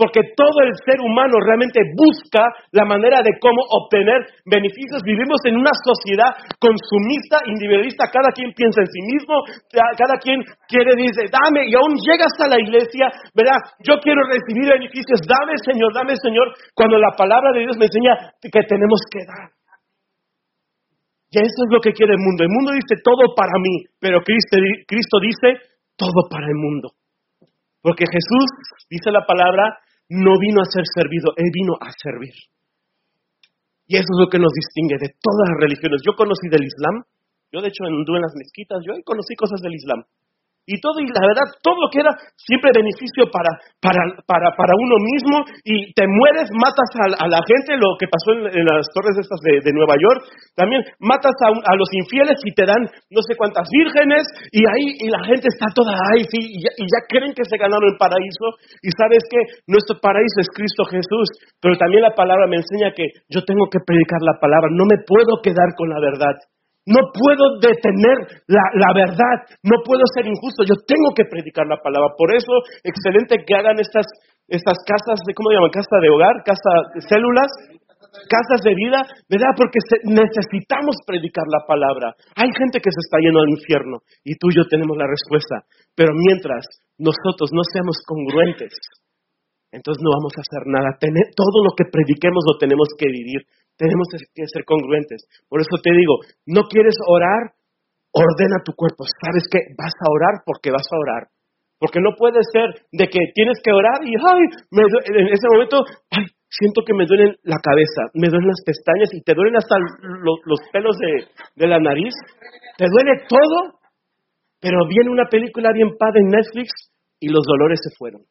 porque 0.00 0.32
todo 0.32 0.64
el 0.64 0.72
ser 0.80 0.96
humano 0.96 1.36
realmente 1.44 1.84
busca 1.92 2.40
la 2.72 2.88
manera 2.88 3.20
de 3.20 3.36
cómo 3.36 3.60
obtener 3.68 4.24
beneficios. 4.48 5.04
Vivimos 5.04 5.36
en 5.44 5.60
una 5.60 5.76
sociedad 5.76 6.32
consumista, 6.56 7.44
individualista, 7.44 8.08
cada 8.08 8.32
quien 8.32 8.48
piensa 8.56 8.80
en 8.80 8.88
sí 8.88 9.02
mismo, 9.12 9.44
cada 9.68 10.16
quien 10.16 10.40
quiere, 10.64 10.96
dice, 10.96 11.28
dame, 11.28 11.68
y 11.68 11.76
aún 11.76 12.00
llegas 12.00 12.32
a 12.40 12.48
la 12.48 12.56
iglesia, 12.56 13.12
¿verdad? 13.36 13.60
Yo 13.84 14.00
quiero 14.00 14.24
recibir 14.24 14.72
beneficios, 14.72 15.20
dame 15.28 15.52
Señor, 15.68 15.92
dame 15.92 16.16
Señor, 16.16 16.48
cuando 16.72 16.96
la 16.96 17.12
palabra 17.12 17.52
de 17.52 17.68
Dios 17.68 17.76
me 17.76 17.84
enseña 17.84 18.16
que 18.40 18.64
tenemos 18.64 19.04
que 19.12 19.20
dar. 19.28 19.52
Y 21.28 21.44
eso 21.44 21.60
es 21.60 21.70
lo 21.76 21.84
que 21.84 21.92
quiere 21.92 22.16
el 22.16 22.24
mundo. 22.24 22.40
El 22.48 22.56
mundo 22.56 22.72
dice 22.72 22.96
todo 23.04 23.36
para 23.36 23.52
mí, 23.60 23.84
pero 24.00 24.24
Cristo, 24.24 24.56
Cristo 24.88 25.20
dice 25.20 25.60
todo 26.00 26.24
para 26.32 26.48
el 26.48 26.56
mundo. 26.56 26.96
Porque 27.84 28.08
Jesús, 28.08 28.48
dice 28.88 29.12
la 29.12 29.28
palabra, 29.28 29.76
no 30.10 30.34
vino 30.38 30.58
a 30.60 30.66
ser 30.66 30.82
servido, 30.90 31.32
Él 31.38 31.50
vino 31.54 31.78
a 31.80 31.90
servir. 31.94 32.34
Y 33.86 33.96
eso 33.96 34.10
es 34.10 34.18
lo 34.18 34.28
que 34.28 34.38
nos 34.38 34.52
distingue 34.52 34.98
de 34.98 35.14
todas 35.18 35.46
las 35.50 35.58
religiones. 35.62 36.02
Yo 36.06 36.14
conocí 36.14 36.50
del 36.50 36.66
Islam, 36.66 37.06
yo 37.50 37.62
de 37.62 37.68
hecho 37.70 37.86
anduve 37.86 38.18
en 38.18 38.26
las 38.26 38.34
mezquitas, 38.34 38.82
yo 38.86 38.94
ahí 38.94 39.02
conocí 39.02 39.34
cosas 39.34 39.62
del 39.62 39.74
Islam 39.74 40.02
y 40.66 40.80
todo, 40.80 41.00
y 41.00 41.08
la 41.08 41.24
verdad, 41.26 41.48
todo 41.62 41.76
lo 41.80 41.88
que 41.90 42.00
era 42.00 42.12
siempre 42.36 42.70
beneficio 42.70 43.26
para, 43.32 43.58
para, 43.80 44.00
para, 44.26 44.54
para 44.54 44.72
uno 44.76 44.96
mismo, 45.00 45.36
y 45.64 45.92
te 45.92 46.06
mueres, 46.06 46.50
matas 46.54 46.90
a, 47.18 47.26
la 47.26 47.40
gente, 47.42 47.76
lo 47.76 47.96
que 47.98 48.06
pasó 48.06 48.36
en, 48.36 48.64
las 48.64 48.86
torres 48.94 49.18
estas 49.18 49.40
de, 49.42 49.72
Nueva 49.72 49.94
York, 49.96 50.20
también 50.54 50.82
matas 51.00 51.34
a, 51.42 51.50
a, 51.50 51.72
los 51.74 51.88
infieles 51.94 52.38
y 52.44 52.52
te 52.54 52.66
dan 52.66 52.82
no 53.10 53.20
sé 53.22 53.34
cuántas 53.36 53.66
vírgenes, 53.70 54.26
y 54.52 54.62
ahí 54.66 54.86
y 55.00 55.08
la 55.08 55.22
gente 55.24 55.48
está 55.48 55.66
toda 55.74 55.94
ahí, 56.12 56.22
sí, 56.28 56.38
y 56.38 56.84
ya 56.84 57.00
creen 57.08 57.34
que 57.34 57.44
se 57.44 57.56
ganaron 57.56 57.90
el 57.90 57.98
paraíso, 57.98 58.46
y 58.82 58.90
sabes 58.94 59.24
que 59.30 59.40
nuestro 59.66 59.98
paraíso 60.00 60.40
es 60.40 60.48
Cristo 60.54 60.84
Jesús, 60.86 61.28
pero 61.60 61.76
también 61.76 62.02
la 62.02 62.14
palabra 62.14 62.46
me 62.46 62.56
enseña 62.56 62.92
que 62.94 63.04
yo 63.28 63.44
tengo 63.44 63.66
que 63.70 63.80
predicar 63.84 64.20
la 64.22 64.38
palabra, 64.40 64.68
no 64.70 64.84
me 64.84 65.02
puedo 65.06 65.40
quedar 65.42 65.74
con 65.76 65.88
la 65.90 66.00
verdad. 66.00 66.36
No 66.90 67.14
puedo 67.14 67.62
detener 67.62 68.42
la, 68.50 68.90
verdad, 68.90 69.46
no 69.62 69.78
puedo 69.86 70.02
ser 70.10 70.26
injusto, 70.26 70.66
yo 70.66 70.74
tengo 70.82 71.14
que 71.14 71.22
predicar 71.22 71.62
la 71.70 71.78
palabra. 71.78 72.10
Por 72.18 72.34
eso, 72.34 72.50
excelente 72.82 73.46
que 73.46 73.54
hagan 73.54 73.78
estas, 73.78 74.10
estas 74.50 74.74
casas 74.82 75.22
de, 75.22 75.30
¿cómo 75.38 75.54
llaman? 75.54 75.70
Casa 75.70 76.02
de 76.02 76.10
hogar, 76.10 76.42
casa 76.42 76.72
de 76.98 77.00
células, 77.06 77.46
casas 78.26 78.60
de 78.66 78.74
vida, 78.74 79.06
¿verdad? 79.30 79.54
Porque 79.54 79.78
necesitamos 80.02 80.98
predicar 81.06 81.46
la 81.46 81.62
palabra. 81.62 82.10
Hay 82.34 82.50
gente 82.50 82.82
que 82.82 82.90
se 82.90 83.02
está 83.06 83.22
yendo 83.22 83.38
al 83.38 83.54
infierno 83.54 84.02
y 84.26 84.34
tú 84.34 84.50
y 84.50 84.58
yo 84.58 84.66
tenemos 84.66 84.98
la 84.98 85.06
respuesta. 85.06 85.62
Pero 85.94 86.10
mientras 86.10 86.66
nosotros 86.98 87.54
no 87.54 87.62
seamos 87.70 88.02
congruentes, 88.02 88.74
entonces 89.70 90.02
no 90.02 90.10
vamos 90.10 90.34
a 90.34 90.42
hacer 90.42 90.66
nada. 90.66 90.98
todo 90.98 91.58
lo 91.62 91.70
que 91.78 91.86
prediquemos 91.86 92.42
lo 92.42 92.58
tenemos 92.58 92.90
que 92.98 93.06
vivir. 93.06 93.46
Tenemos 93.80 94.12
que 94.12 94.44
ser 94.44 94.64
congruentes. 94.68 95.24
Por 95.48 95.64
eso 95.64 95.80
te 95.80 95.88
digo, 95.96 96.20
no 96.44 96.68
quieres 96.68 96.92
orar, 97.08 97.56
ordena 98.12 98.60
tu 98.60 98.76
cuerpo. 98.76 99.08
¿Sabes 99.08 99.48
qué? 99.48 99.72
Vas 99.72 99.96
a 99.96 100.12
orar 100.12 100.44
porque 100.44 100.68
vas 100.70 100.84
a 100.84 101.00
orar. 101.00 101.32
Porque 101.80 102.00
no 102.04 102.12
puede 102.12 102.44
ser 102.52 102.84
de 102.92 103.08
que 103.08 103.32
tienes 103.32 103.56
que 103.64 103.72
orar 103.72 104.04
y, 104.04 104.12
ay, 104.12 104.42
en 104.68 105.32
ese 105.32 105.48
momento, 105.48 105.80
ay, 106.12 106.28
siento 106.44 106.84
que 106.84 106.92
me 106.92 107.06
duelen 107.06 107.36
la 107.42 107.56
cabeza, 107.56 108.12
me 108.12 108.28
duelen 108.28 108.52
las 108.52 108.60
pestañas 108.66 109.08
y 109.14 109.22
te 109.22 109.32
duelen 109.32 109.56
hasta 109.56 109.80
los, 109.80 110.60
pelos 110.72 110.96
de, 111.56 111.66
la 111.66 111.80
nariz. 111.80 112.12
Te 112.76 112.84
duele 112.84 113.24
todo, 113.24 113.80
pero 114.60 114.86
viene 114.88 115.08
una 115.08 115.24
película 115.30 115.72
bien 115.72 115.96
padre 115.96 116.20
en 116.20 116.28
Netflix 116.28 116.68
y 117.18 117.28
los 117.28 117.44
dolores 117.48 117.80
se 117.80 117.96
fueron. 117.96 118.28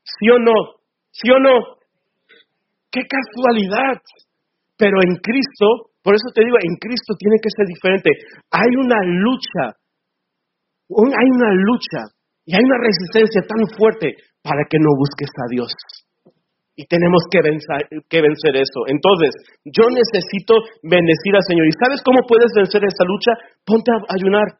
¿Sí 0.00 0.30
o 0.30 0.38
no? 0.38 0.80
¿Sí 1.10 1.28
o 1.30 1.38
no? 1.38 1.76
¡Qué 2.90 3.02
casualidad! 3.04 4.00
Pero 4.76 4.96
en 5.04 5.16
Cristo, 5.20 5.92
por 6.02 6.14
eso 6.14 6.28
te 6.34 6.44
digo, 6.44 6.56
en 6.58 6.76
Cristo 6.76 7.14
tiene 7.18 7.36
que 7.42 7.52
ser 7.54 7.66
diferente. 7.66 8.10
Hay 8.50 8.72
una 8.76 8.98
lucha, 9.04 9.78
hay 10.90 11.28
una 11.30 11.50
lucha 11.54 12.10
y 12.44 12.54
hay 12.54 12.64
una 12.64 12.78
resistencia 12.82 13.42
tan 13.46 13.62
fuerte 13.76 14.16
para 14.42 14.66
que 14.68 14.78
no 14.78 14.90
busques 14.98 15.30
a 15.38 15.46
Dios. 15.48 15.70
Y 16.74 16.86
tenemos 16.88 17.22
que 17.30 17.40
vencer, 17.44 17.84
que 18.08 18.18
eso. 18.18 18.80
Entonces, 18.88 19.36
yo 19.62 19.92
necesito 19.92 20.56
bendecir 20.82 21.36
al 21.36 21.44
Señor. 21.46 21.68
¿Y 21.68 21.76
sabes 21.76 22.00
cómo 22.02 22.24
puedes 22.26 22.50
vencer 22.56 22.82
esta 22.82 23.04
lucha? 23.04 23.32
Ponte 23.64 23.92
a 23.92 24.00
ayunar. 24.08 24.58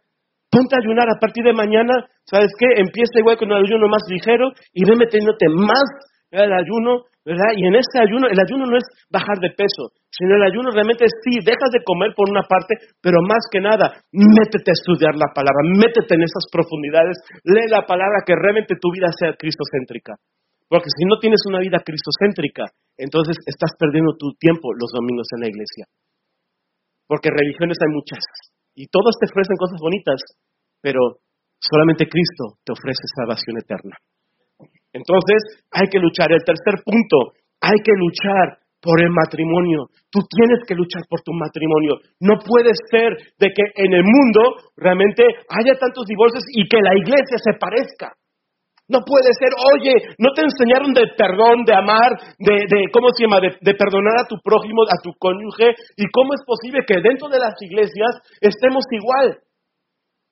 Ponte 0.52 0.76
a 0.76 0.84
ayunar 0.84 1.08
a 1.08 1.18
partir 1.18 1.42
de 1.42 1.56
mañana. 1.56 2.04
¿Sabes 2.28 2.52
qué? 2.60 2.68
Empieza 2.76 3.16
igual 3.18 3.38
con 3.38 3.50
el 3.50 3.64
ayuno 3.64 3.88
más 3.88 4.04
ligero 4.08 4.52
y 4.76 4.84
ve 4.84 4.94
metiéndote 4.94 5.48
más 5.48 5.88
el 6.30 6.52
ayuno 6.52 7.08
¿verdad? 7.24 7.54
Y 7.54 7.66
en 7.66 7.74
este 7.78 8.02
ayuno, 8.02 8.26
el 8.26 8.38
ayuno 8.38 8.66
no 8.66 8.76
es 8.76 8.86
bajar 9.10 9.38
de 9.38 9.54
peso, 9.54 9.94
sino 10.10 10.34
el 10.36 10.42
ayuno 10.42 10.74
realmente 10.74 11.06
es, 11.06 11.14
sí, 11.22 11.38
dejas 11.38 11.70
de 11.70 11.82
comer 11.86 12.12
por 12.18 12.28
una 12.28 12.42
parte, 12.42 12.76
pero 13.00 13.22
más 13.22 13.46
que 13.50 13.62
nada, 13.62 14.02
métete 14.10 14.74
a 14.74 14.78
estudiar 14.78 15.14
la 15.14 15.30
palabra, 15.30 15.62
métete 15.70 16.18
en 16.18 16.26
esas 16.26 16.44
profundidades, 16.50 17.16
lee 17.46 17.70
la 17.70 17.86
palabra, 17.86 18.26
que 18.26 18.34
realmente 18.34 18.74
tu 18.74 18.90
vida 18.90 19.08
sea 19.14 19.38
cristocéntrica. 19.38 20.18
Porque 20.66 20.90
si 20.90 21.04
no 21.06 21.20
tienes 21.20 21.40
una 21.46 21.60
vida 21.60 21.78
cristocéntrica, 21.84 22.64
entonces 22.96 23.36
estás 23.46 23.76
perdiendo 23.78 24.16
tu 24.18 24.34
tiempo 24.40 24.72
los 24.74 24.90
domingos 24.90 25.28
en 25.36 25.40
la 25.46 25.48
iglesia. 25.52 25.84
Porque 27.06 27.28
religiones 27.30 27.78
hay 27.78 27.92
muchas, 27.92 28.24
y 28.74 28.88
todas 28.88 29.14
te 29.20 29.28
ofrecen 29.30 29.56
cosas 29.56 29.78
bonitas, 29.78 30.20
pero 30.80 31.22
solamente 31.60 32.08
Cristo 32.08 32.58
te 32.64 32.72
ofrece 32.72 33.04
salvación 33.14 33.58
eterna. 33.60 33.96
Entonces, 35.02 35.66
hay 35.70 35.90
que 35.90 35.98
luchar. 35.98 36.30
El 36.30 36.46
tercer 36.46 36.78
punto, 36.86 37.34
hay 37.60 37.78
que 37.82 37.92
luchar 37.98 38.62
por 38.82 38.98
el 39.00 39.10
matrimonio. 39.10 39.86
Tú 40.10 40.20
tienes 40.26 40.66
que 40.66 40.74
luchar 40.74 41.02
por 41.08 41.22
tu 41.22 41.32
matrimonio. 41.32 42.02
No 42.18 42.38
puede 42.42 42.74
ser 42.90 43.14
de 43.38 43.48
que 43.54 43.64
en 43.78 43.94
el 43.94 44.02
mundo 44.02 44.72
realmente 44.76 45.22
haya 45.22 45.78
tantos 45.78 46.04
divorcios 46.06 46.42
y 46.50 46.66
que 46.68 46.82
la 46.82 46.94
iglesia 46.98 47.38
se 47.38 47.58
parezca. 47.58 48.10
No 48.90 49.00
puede 49.06 49.30
ser, 49.38 49.54
oye, 49.54 49.94
no 50.18 50.34
te 50.34 50.42
enseñaron 50.42 50.92
de 50.92 51.06
perdón, 51.16 51.64
de 51.64 51.72
amar, 51.72 52.18
de, 52.36 52.90
¿cómo 52.92 53.08
se 53.14 53.24
llama? 53.24 53.40
De, 53.40 53.74
perdonar 53.78 54.20
a 54.20 54.28
tu 54.28 54.36
prójimo, 54.42 54.82
a 54.84 55.00
tu 55.00 55.14
cónyuge. 55.16 55.72
¿Y 55.96 56.04
cómo 56.10 56.34
es 56.34 56.42
posible 56.44 56.82
que 56.84 57.00
dentro 57.00 57.30
de 57.30 57.38
las 57.38 57.54
iglesias 57.62 58.20
estemos 58.42 58.84
igual? 58.90 59.38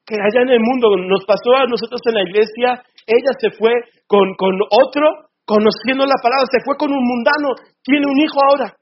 Que 0.04 0.18
allá 0.18 0.42
en 0.42 0.50
el 0.50 0.60
mundo 0.60 0.92
nos 0.98 1.24
pasó 1.24 1.54
a 1.54 1.70
nosotros 1.70 2.02
en 2.10 2.14
la 2.14 2.26
iglesia 2.26 2.82
ella 3.06 3.32
se 3.38 3.50
fue 3.56 3.72
con, 4.06 4.34
otro, 4.70 5.30
conociendo 5.44 6.04
la 6.06 6.18
palabra, 6.22 6.46
se 6.50 6.62
fue 6.64 6.76
con 6.76 6.90
un 6.92 7.02
mundano, 7.02 7.54
tiene 7.82 8.06
un 8.06 8.18
hijo 8.20 8.38
ahora. 8.48 8.76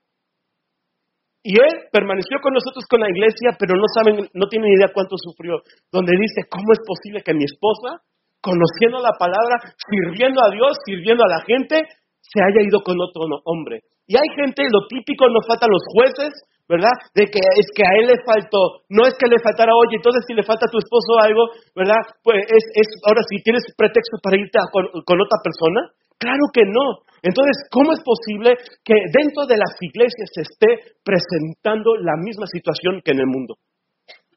Y 1.42 1.54
él 1.54 1.88
permaneció 1.92 2.38
con 2.42 2.52
nosotros 2.52 2.84
con 2.90 3.00
la 3.00 3.08
iglesia, 3.08 3.56
pero 3.58 3.74
no 3.76 3.86
saben, 3.94 4.28
no 4.34 4.48
tienen 4.48 4.72
idea 4.72 4.92
cuánto 4.92 5.16
sufrió. 5.16 5.62
Donde 5.92 6.12
dice, 6.12 6.48
¿cómo 6.50 6.72
es 6.72 6.80
posible 6.84 7.22
que 7.22 7.32
mi 7.32 7.44
esposa, 7.44 8.02
conociendo 8.40 8.98
la 8.98 9.16
palabra, 9.18 9.72
sirviendo 9.88 10.42
a 10.44 10.50
Dios, 10.50 10.76
sirviendo 10.84 11.24
a 11.24 11.38
la 11.38 11.40
gente, 11.46 11.88
se 12.20 12.42
haya 12.42 12.66
ido 12.66 12.82
con 12.82 12.96
otro 13.00 13.22
hombre? 13.44 13.80
Y 14.08 14.16
hay 14.16 14.28
gente, 14.40 14.64
lo 14.72 14.88
típico, 14.88 15.28
nos 15.28 15.44
faltan 15.44 15.68
los 15.68 15.84
jueces, 15.92 16.32
¿verdad? 16.64 16.96
De 17.12 17.28
que 17.28 17.40
es 17.44 17.68
que 17.76 17.84
a 17.84 17.92
él 18.00 18.08
le 18.08 18.16
faltó, 18.24 18.88
no 18.88 19.04
es 19.04 19.12
que 19.20 19.28
le 19.28 19.36
faltara, 19.36 19.76
oye, 19.76 20.00
entonces 20.00 20.24
si 20.24 20.32
le 20.32 20.48
falta 20.48 20.64
a 20.64 20.72
tu 20.72 20.80
esposo 20.80 21.20
algo, 21.20 21.52
¿verdad? 21.76 22.00
Pues 22.24 22.40
es, 22.48 22.88
ahora 23.04 23.20
si 23.28 23.44
tienes 23.44 23.68
pretexto 23.76 24.16
para 24.24 24.40
irte 24.40 24.56
con, 24.72 24.88
con 25.04 25.20
otra 25.20 25.38
persona, 25.44 25.92
claro 26.16 26.44
que 26.56 26.64
no. 26.64 27.04
Entonces, 27.20 27.68
¿cómo 27.68 27.92
es 27.92 28.00
posible 28.00 28.56
que 28.80 28.96
dentro 29.12 29.44
de 29.44 29.60
las 29.60 29.76
iglesias 29.76 30.28
se 30.32 30.48
esté 30.48 30.96
presentando 31.04 31.96
la 32.00 32.16
misma 32.16 32.48
situación 32.48 33.04
que 33.04 33.12
en 33.12 33.20
el 33.20 33.28
mundo? 33.28 33.60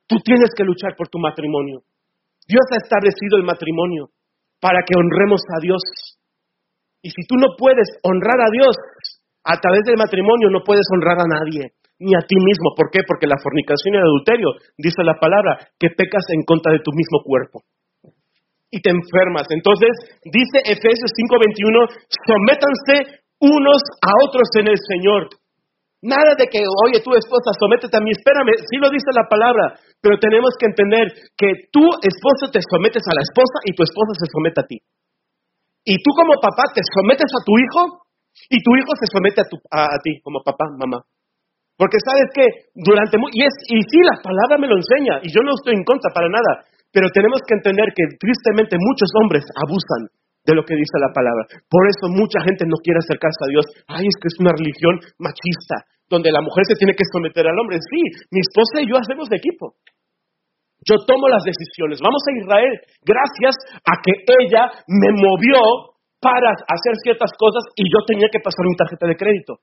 Tú 0.04 0.20
tienes 0.20 0.52
que 0.52 0.68
luchar 0.68 1.00
por 1.00 1.08
tu 1.08 1.20
matrimonio. 1.20 1.88
Dios 2.44 2.68
ha 2.76 2.84
establecido 2.84 3.40
el 3.40 3.48
matrimonio 3.48 4.12
para 4.60 4.84
que 4.84 5.00
honremos 5.00 5.40
a 5.56 5.64
Dios. 5.64 5.80
Y 7.02 7.10
si 7.10 7.24
tú 7.24 7.40
no 7.40 7.56
puedes 7.58 7.88
honrar 8.04 8.40
a 8.42 8.52
Dios 8.52 8.76
a 9.44 9.58
través 9.58 9.82
del 9.86 9.98
matrimonio, 9.98 10.50
no 10.50 10.64
puedes 10.64 10.86
honrar 10.94 11.20
a 11.20 11.28
nadie 11.28 11.74
ni 12.02 12.18
a 12.18 12.26
ti 12.26 12.36
mismo. 12.42 12.74
¿Por 12.74 12.90
qué? 12.90 13.06
Porque 13.06 13.30
la 13.30 13.38
fornicación 13.38 13.94
y 13.94 13.98
el 14.02 14.10
adulterio, 14.10 14.50
dice 14.78 15.06
la 15.06 15.22
palabra, 15.22 15.70
que 15.78 15.94
pecas 15.94 16.26
en 16.34 16.42
contra 16.44 16.74
de 16.74 16.82
tu 16.82 16.90
mismo 16.98 17.22
cuerpo. 17.22 17.62
Y 18.74 18.82
te 18.82 18.90
enfermas. 18.90 19.46
Entonces, 19.54 19.94
dice 20.26 20.66
Efesios 20.66 21.14
5:21, 21.14 21.86
sométanse 22.26 23.22
unos 23.38 23.82
a 24.02 24.12
otros 24.26 24.50
en 24.58 24.68
el 24.74 24.80
Señor. 24.82 25.30
Nada 26.02 26.34
de 26.34 26.50
que, 26.50 26.66
oye, 26.66 26.98
tu 27.06 27.14
esposa, 27.14 27.54
sométete 27.62 27.94
a 27.94 28.02
mí, 28.02 28.10
espérame, 28.10 28.58
sí 28.66 28.82
lo 28.82 28.90
dice 28.90 29.14
la 29.14 29.30
palabra, 29.30 29.78
pero 30.02 30.18
tenemos 30.18 30.58
que 30.58 30.66
entender 30.66 31.14
que 31.38 31.70
tu 31.70 31.86
esposa 32.02 32.50
te 32.50 32.58
sometes 32.58 33.06
a 33.06 33.14
la 33.14 33.22
esposa 33.22 33.62
y 33.70 33.78
tu 33.78 33.86
esposa 33.86 34.18
se 34.18 34.26
somete 34.34 34.62
a 34.62 34.66
ti. 34.66 34.78
Y 35.86 36.02
tú 36.02 36.10
como 36.18 36.42
papá 36.42 36.74
te 36.74 36.82
sometes 36.82 37.30
a 37.30 37.46
tu 37.46 37.54
hijo 37.54 38.01
y 38.50 38.58
tu 38.64 38.72
hijo 38.78 38.92
se 38.98 39.10
somete 39.12 39.42
a, 39.42 39.86
a 39.92 39.98
ti 40.02 40.22
como 40.24 40.42
papá, 40.42 40.66
mamá. 40.78 41.04
Porque 41.78 41.98
sabes 41.98 42.30
que 42.34 42.46
durante... 42.78 43.18
Y, 43.34 43.42
es, 43.42 43.56
y 43.74 43.82
sí, 43.82 44.00
la 44.06 44.22
palabra 44.22 44.62
me 44.62 44.70
lo 44.70 44.78
enseña, 44.78 45.18
y 45.26 45.34
yo 45.34 45.42
no 45.42 45.58
estoy 45.58 45.74
en 45.74 45.84
contra 45.84 46.14
para 46.14 46.30
nada, 46.30 46.66
pero 46.94 47.10
tenemos 47.10 47.42
que 47.48 47.58
entender 47.58 47.90
que 47.96 48.06
tristemente 48.22 48.78
muchos 48.78 49.10
hombres 49.18 49.44
abusan 49.58 50.14
de 50.46 50.54
lo 50.54 50.66
que 50.66 50.76
dice 50.76 50.98
la 50.98 51.14
palabra. 51.14 51.46
Por 51.70 51.86
eso 51.88 52.10
mucha 52.10 52.42
gente 52.42 52.66
no 52.66 52.78
quiere 52.82 53.00
acercarse 53.00 53.42
a 53.46 53.52
Dios. 53.52 53.66
Ay, 53.88 54.06
es 54.10 54.18
que 54.18 54.30
es 54.30 54.38
una 54.42 54.54
religión 54.54 55.00
machista, 55.22 55.86
donde 56.10 56.34
la 56.34 56.42
mujer 56.42 56.66
se 56.68 56.78
tiene 56.78 56.94
que 56.94 57.08
someter 57.14 57.48
al 57.48 57.58
hombre. 57.58 57.78
Sí, 57.78 58.02
mi 58.34 58.42
esposa 58.42 58.82
y 58.82 58.90
yo 58.90 58.98
hacemos 58.98 59.30
de 59.30 59.38
equipo. 59.38 59.78
Yo 60.82 60.98
tomo 61.06 61.30
las 61.30 61.46
decisiones. 61.46 62.02
Vamos 62.02 62.22
a 62.26 62.38
Israel 62.42 62.74
gracias 63.06 63.54
a 63.86 64.02
que 64.02 64.14
ella 64.42 64.70
me 64.90 65.14
movió 65.14 65.91
para 66.22 66.54
hacer 66.54 66.94
ciertas 67.04 67.34
cosas 67.34 67.66
y 67.76 67.90
yo 67.90 68.00
tenía 68.06 68.30
que 68.32 68.40
pasar 68.40 68.64
mi 68.70 68.78
tarjeta 68.78 69.10
de 69.10 69.18
crédito. 69.18 69.60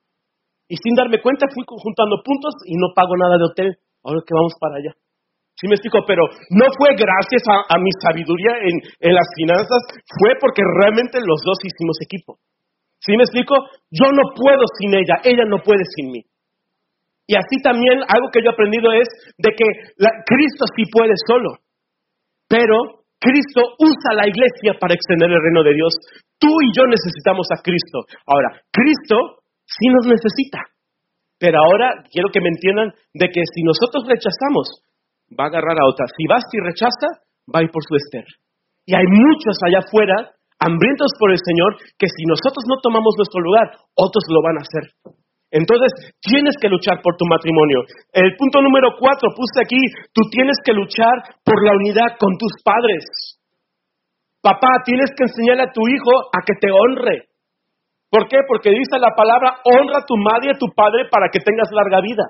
Y 0.67 0.75
sin 0.77 0.93
darme 0.93 1.23
cuenta 1.23 1.47
fui 1.49 1.63
juntando 1.65 2.21
puntos 2.21 2.53
y 2.67 2.75
no 2.75 2.93
pago 2.93 3.15
nada 3.17 3.39
de 3.39 3.47
hotel. 3.47 3.69
Ahora 4.03 4.21
que 4.21 4.35
vamos 4.35 4.53
para 4.59 4.77
allá. 4.77 4.93
¿Sí 5.55 5.67
me 5.67 5.75
explico? 5.75 5.99
Pero 6.07 6.23
no 6.55 6.67
fue 6.77 6.95
gracias 6.95 7.43
a, 7.47 7.75
mi 7.79 7.91
sabiduría 7.99 8.63
en, 8.63 8.75
en, 8.79 9.11
las 9.11 9.27
finanzas, 9.35 9.81
fue 10.07 10.31
porque 10.39 10.63
realmente 10.63 11.19
los 11.19 11.41
dos 11.43 11.59
hicimos 11.63 11.99
equipo. 11.99 12.39
¿Sí 12.99 13.15
me 13.17 13.23
explico? 13.23 13.55
Yo 13.91 14.07
no 14.11 14.31
puedo 14.35 14.63
sin 14.79 14.95
ella, 14.95 15.19
ella 15.23 15.43
no 15.47 15.59
puede 15.59 15.83
sin 15.95 16.11
mí. 16.11 16.23
Y 17.27 17.35
así 17.35 17.61
también 17.61 17.99
algo 18.07 18.31
que 18.31 18.39
yo 18.39 18.51
he 18.51 18.53
aprendido 18.53 18.91
es 18.93 19.07
de 19.37 19.51
que 19.51 19.67
Cristo 20.25 20.65
sí 20.75 20.83
puede 20.91 21.13
solo, 21.27 21.59
pero 22.47 22.98
Cristo 23.19 23.75
usa 23.77 24.15
la 24.15 24.25
iglesia 24.27 24.79
para 24.79 24.95
extender 24.95 25.27
el 25.27 25.43
reino 25.43 25.63
de 25.63 25.75
Dios. 25.75 25.91
Tú 26.39 26.47
y 26.63 26.71
yo 26.71 26.87
necesitamos 26.87 27.47
a 27.51 27.61
Cristo. 27.61 28.07
Ahora, 28.25 28.63
Cristo 28.71 29.43
sí 29.67 29.91
nos 29.91 30.07
necesita. 30.07 30.63
Pero 31.39 31.59
ahora 31.59 32.03
quiero 32.11 32.31
que 32.31 32.39
me 32.39 32.51
entiendan 32.51 32.91
de 33.13 33.27
que 33.27 33.43
si 33.43 33.63
nosotros 33.63 34.07
rechazamos, 34.07 34.83
va 35.35 35.45
a 35.45 35.51
agarrar 35.51 35.75
a 35.79 35.87
otra. 35.87 36.07
Si 36.07 36.27
vas 36.27 36.43
y 36.51 36.59
rechaza, 36.63 37.23
va 37.47 37.59
a 37.59 37.63
ir 37.63 37.71
por 37.71 37.83
su 37.83 37.95
ester. 37.95 38.25
Y 38.87 38.95
hay 38.95 39.07
muchos 39.07 39.55
allá 39.63 39.79
afuera, 39.83 40.35
hambrientos 40.59 41.11
por 41.19 41.31
el 41.31 41.39
Señor, 41.39 41.75
que 41.99 42.07
si 42.07 42.23
nosotros 42.27 42.63
no 42.67 42.79
tomamos 42.81 43.15
nuestro 43.15 43.39
lugar, 43.39 43.67
otros 43.95 44.23
lo 44.27 44.41
van 44.43 44.57
a 44.59 44.65
hacer. 44.67 44.85
Entonces, 45.51 46.13
tienes 46.21 46.53
que 46.61 46.69
luchar 46.69 47.01
por 47.01 47.17
tu 47.17 47.25
matrimonio. 47.25 47.81
El 48.13 48.35
punto 48.37 48.61
número 48.61 48.93
cuatro, 48.99 49.33
puse 49.35 49.61
aquí, 49.61 49.81
tú 50.13 50.21
tienes 50.29 50.57
que 50.63 50.73
luchar 50.73 51.41
por 51.43 51.57
la 51.65 51.73
unidad 51.73 52.17
con 52.19 52.37
tus 52.37 52.53
padres. 52.63 53.39
Papá, 54.41 54.85
tienes 54.85 55.09
que 55.17 55.25
enseñarle 55.25 55.63
a 55.63 55.73
tu 55.73 55.81
hijo 55.89 56.13
a 56.31 56.39
que 56.45 56.53
te 56.61 56.69
honre. 56.71 57.29
¿Por 58.09 58.27
qué? 58.29 58.37
Porque 58.47 58.69
dice 58.69 58.97
la 58.97 59.13
palabra, 59.17 59.61
honra 59.65 60.01
a 60.01 60.05
tu 60.05 60.17
madre 60.17 60.49
y 60.49 60.55
a 60.55 60.61
tu 60.61 60.69
padre 60.73 61.09
para 61.09 61.29
que 61.29 61.41
tengas 61.41 61.69
larga 61.73 62.01
vida. 62.01 62.25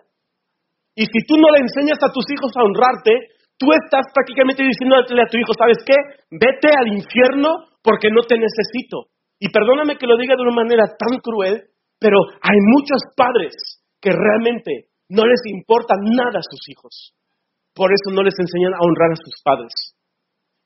Y 0.95 1.05
si 1.05 1.19
tú 1.27 1.36
no 1.39 1.51
le 1.51 1.60
enseñas 1.63 1.99
a 2.03 2.12
tus 2.12 2.25
hijos 2.32 2.51
a 2.55 2.63
honrarte, 2.63 3.36
tú 3.60 3.71
estás 3.71 4.08
prácticamente 4.12 4.63
diciéndole 4.63 5.23
a 5.23 5.32
tu 5.32 5.38
hijo, 5.38 5.53
¿sabes 5.55 5.79
qué? 5.86 5.95
Vete 6.32 6.71
al 6.75 6.88
infierno 6.91 7.67
porque 7.84 8.12
no 8.12 8.23
te 8.23 8.36
necesito. 8.36 9.12
Y 9.39 9.47
perdóname 9.51 9.95
que 9.95 10.08
lo 10.08 10.17
diga 10.17 10.36
de 10.36 10.43
una 10.43 10.55
manera 10.55 10.84
tan 10.99 11.19
cruel, 11.19 11.68
pero 12.00 12.18
hay 12.42 12.58
muchos 12.76 13.02
padres 13.16 13.54
que 14.00 14.12
realmente 14.12 14.90
no 15.10 15.26
les 15.26 15.42
importa 15.52 15.96
nada 16.00 16.40
a 16.40 16.48
sus 16.48 16.64
hijos. 16.70 17.14
Por 17.76 17.92
eso 17.92 18.16
no 18.16 18.24
les 18.24 18.34
enseñan 18.40 18.74
a 18.74 18.84
honrar 18.84 19.12
a 19.12 19.22
sus 19.22 19.36
padres. 19.44 19.74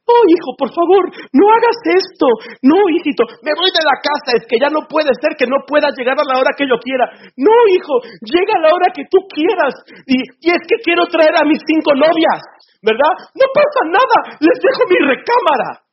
Oh, 0.03 0.23
hijo, 0.27 0.51
por 0.59 0.67
favor, 0.67 1.07
no 1.31 1.45
hagas 1.47 1.79
esto. 1.95 2.27
No, 2.59 2.75
hijito, 2.91 3.23
me 3.39 3.55
voy 3.55 3.71
de 3.71 3.87
la 3.87 3.97
casa. 4.03 4.35
Es 4.35 4.43
que 4.45 4.59
ya 4.59 4.67
no 4.67 4.83
puede 4.83 5.15
ser 5.15 5.39
que 5.39 5.47
no 5.47 5.63
pueda 5.63 5.95
llegar 5.95 6.19
a 6.19 6.27
la 6.27 6.43
hora 6.43 6.51
que 6.59 6.67
yo 6.67 6.75
quiera. 6.83 7.07
No, 7.39 7.55
hijo, 7.71 8.03
llega 8.19 8.53
a 8.59 8.63
la 8.67 8.75
hora 8.75 8.91
que 8.91 9.07
tú 9.07 9.23
quieras. 9.31 9.73
Y, 10.05 10.19
y 10.43 10.47
es 10.51 10.61
que 10.67 10.83
quiero 10.83 11.07
traer 11.07 11.31
a 11.39 11.47
mis 11.47 11.63
cinco 11.63 11.95
novias, 11.95 12.39
¿verdad? 12.83 13.15
No 13.31 13.47
pasa 13.55 13.81
nada, 13.87 14.17
les 14.43 14.57
dejo 14.59 14.83
mi 14.91 14.99
recámara. 15.07 15.87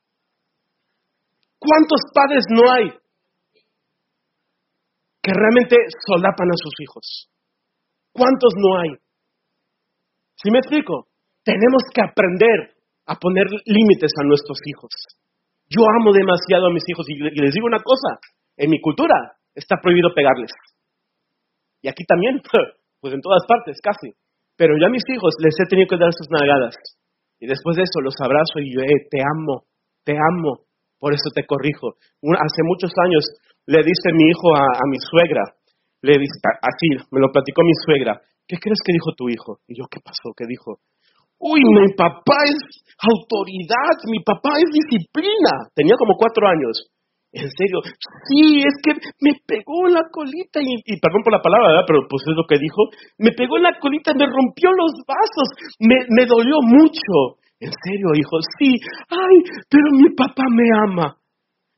¿Cuántos 1.55 2.01
padres 2.11 2.43
no 2.51 2.67
hay 2.67 3.00
que 5.21 5.31
realmente 5.31 5.77
solapan 6.05 6.49
a 6.49 6.57
sus 6.57 6.73
hijos? 6.81 7.29
¿Cuántos 8.11 8.53
no 8.57 8.79
hay? 8.79 8.91
¿Sí 10.35 10.49
me 10.51 10.59
explico? 10.59 11.07
Tenemos 11.43 11.83
que 11.93 12.01
aprender 12.01 12.75
a 13.05 13.15
poner 13.15 13.45
límites 13.65 14.11
a 14.19 14.25
nuestros 14.25 14.57
hijos. 14.65 14.91
Yo 15.69 15.85
amo 15.87 16.11
demasiado 16.11 16.67
a 16.67 16.73
mis 16.73 16.83
hijos 16.87 17.05
y 17.07 17.15
les 17.15 17.53
digo 17.53 17.67
una 17.67 17.79
cosa, 17.79 18.19
en 18.57 18.69
mi 18.69 18.81
cultura 18.81 19.15
está 19.55 19.77
prohibido 19.81 20.13
pegarles. 20.13 20.51
Y 21.81 21.87
aquí 21.89 22.03
también, 22.05 22.41
pues 23.01 23.13
en 23.13 23.21
todas 23.21 23.41
partes, 23.47 23.79
casi. 23.81 24.13
Pero 24.55 24.77
yo 24.77 24.85
a 24.85 24.93
mis 24.93 25.03
hijos 25.09 25.33
les 25.39 25.55
he 25.59 25.65
tenido 25.69 25.87
que 25.87 25.97
dar 25.97 26.13
sus 26.13 26.29
nalgadas. 26.29 26.75
Y 27.39 27.47
después 27.47 27.75
de 27.77 27.83
eso 27.83 28.01
los 28.01 28.13
abrazo 28.21 28.61
y 28.61 28.69
yo, 28.75 28.81
eh, 28.81 29.09
te 29.09 29.17
amo, 29.21 29.65
te 30.03 30.13
amo, 30.13 30.69
por 30.99 31.13
eso 31.13 31.33
te 31.33 31.45
corrijo. 31.45 31.97
hace 31.97 32.61
muchos 32.63 32.91
años 33.05 33.25
le 33.67 33.79
dice 33.79 34.07
mi 34.13 34.29
hijo 34.29 34.55
a, 34.55 34.63
a 34.63 34.83
mi 34.89 34.97
suegra, 34.99 35.43
le 36.01 36.17
dice, 36.17 36.37
así, 36.61 36.87
me 37.11 37.21
lo 37.21 37.31
platicó 37.31 37.61
mi 37.63 37.75
suegra, 37.85 38.19
¿qué 38.47 38.57
crees 38.57 38.79
que 38.83 38.93
dijo 38.93 39.13
tu 39.15 39.29
hijo? 39.29 39.59
Y 39.67 39.77
yo, 39.77 39.85
¿qué 39.89 39.99
pasó? 40.03 40.33
¿Qué 40.35 40.45
dijo? 40.47 40.81
Uy, 41.41 41.61
mi 41.61 41.93
papá 41.97 42.45
es 42.45 42.57
autoridad, 43.01 43.97
mi 44.05 44.21
papá 44.21 44.61
es 44.61 44.69
disciplina. 44.69 45.73
Tenía 45.73 45.97
como 45.97 46.13
cuatro 46.13 46.45
años. 46.47 46.85
En 47.33 47.49
serio, 47.49 47.79
sí, 48.27 48.59
es 48.59 48.75
que 48.83 48.91
me 49.23 49.31
pegó 49.47 49.87
en 49.87 49.95
la 49.95 50.03
colita 50.11 50.59
y, 50.59 50.99
perdón 50.99 51.23
por 51.23 51.31
la 51.31 51.41
palabra, 51.41 51.71
¿verdad? 51.71 51.87
pero 51.87 52.03
pues 52.09 52.21
es 52.27 52.35
lo 52.35 52.43
que 52.43 52.59
dijo, 52.59 52.91
me 53.17 53.31
pegó 53.31 53.55
en 53.55 53.63
la 53.63 53.79
colita, 53.79 54.11
me 54.13 54.27
rompió 54.27 54.69
los 54.75 54.91
vasos, 55.07 55.47
me, 55.79 55.95
me 56.11 56.25
dolió 56.27 56.59
mucho. 56.61 57.39
En 57.61 57.71
serio, 57.71 58.09
hijo, 58.17 58.37
sí, 58.59 58.75
ay, 59.07 59.37
pero 59.69 59.85
mi 59.93 60.09
papá 60.13 60.43
me 60.51 60.65
ama. 60.83 61.20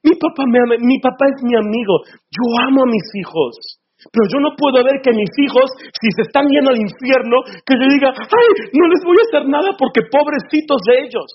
Mi 0.03 0.11
papá 0.19 0.43
me 0.51 0.59
ama, 0.59 0.75
mi 0.83 0.99
papá 0.99 1.25
es 1.31 1.39
mi 1.47 1.55
amigo. 1.55 2.03
Yo 2.27 2.43
amo 2.67 2.83
a 2.83 2.91
mis 2.91 3.07
hijos. 3.15 3.79
Pero 4.11 4.27
yo 4.27 4.39
no 4.43 4.51
puedo 4.59 4.83
ver 4.83 4.99
que 4.99 5.15
mis 5.15 5.31
hijos, 5.39 5.71
si 5.95 6.11
se 6.11 6.27
están 6.27 6.43
yendo 6.51 6.71
al 6.71 6.81
infierno, 6.81 7.39
que 7.63 7.79
yo 7.79 7.87
diga, 7.87 8.11
ay, 8.11 8.47
no 8.75 8.83
les 8.91 8.99
voy 8.99 9.15
a 9.15 9.25
hacer 9.31 9.47
nada 9.47 9.71
porque 9.79 10.03
pobrecitos 10.11 10.79
de 10.83 11.07
ellos. 11.07 11.29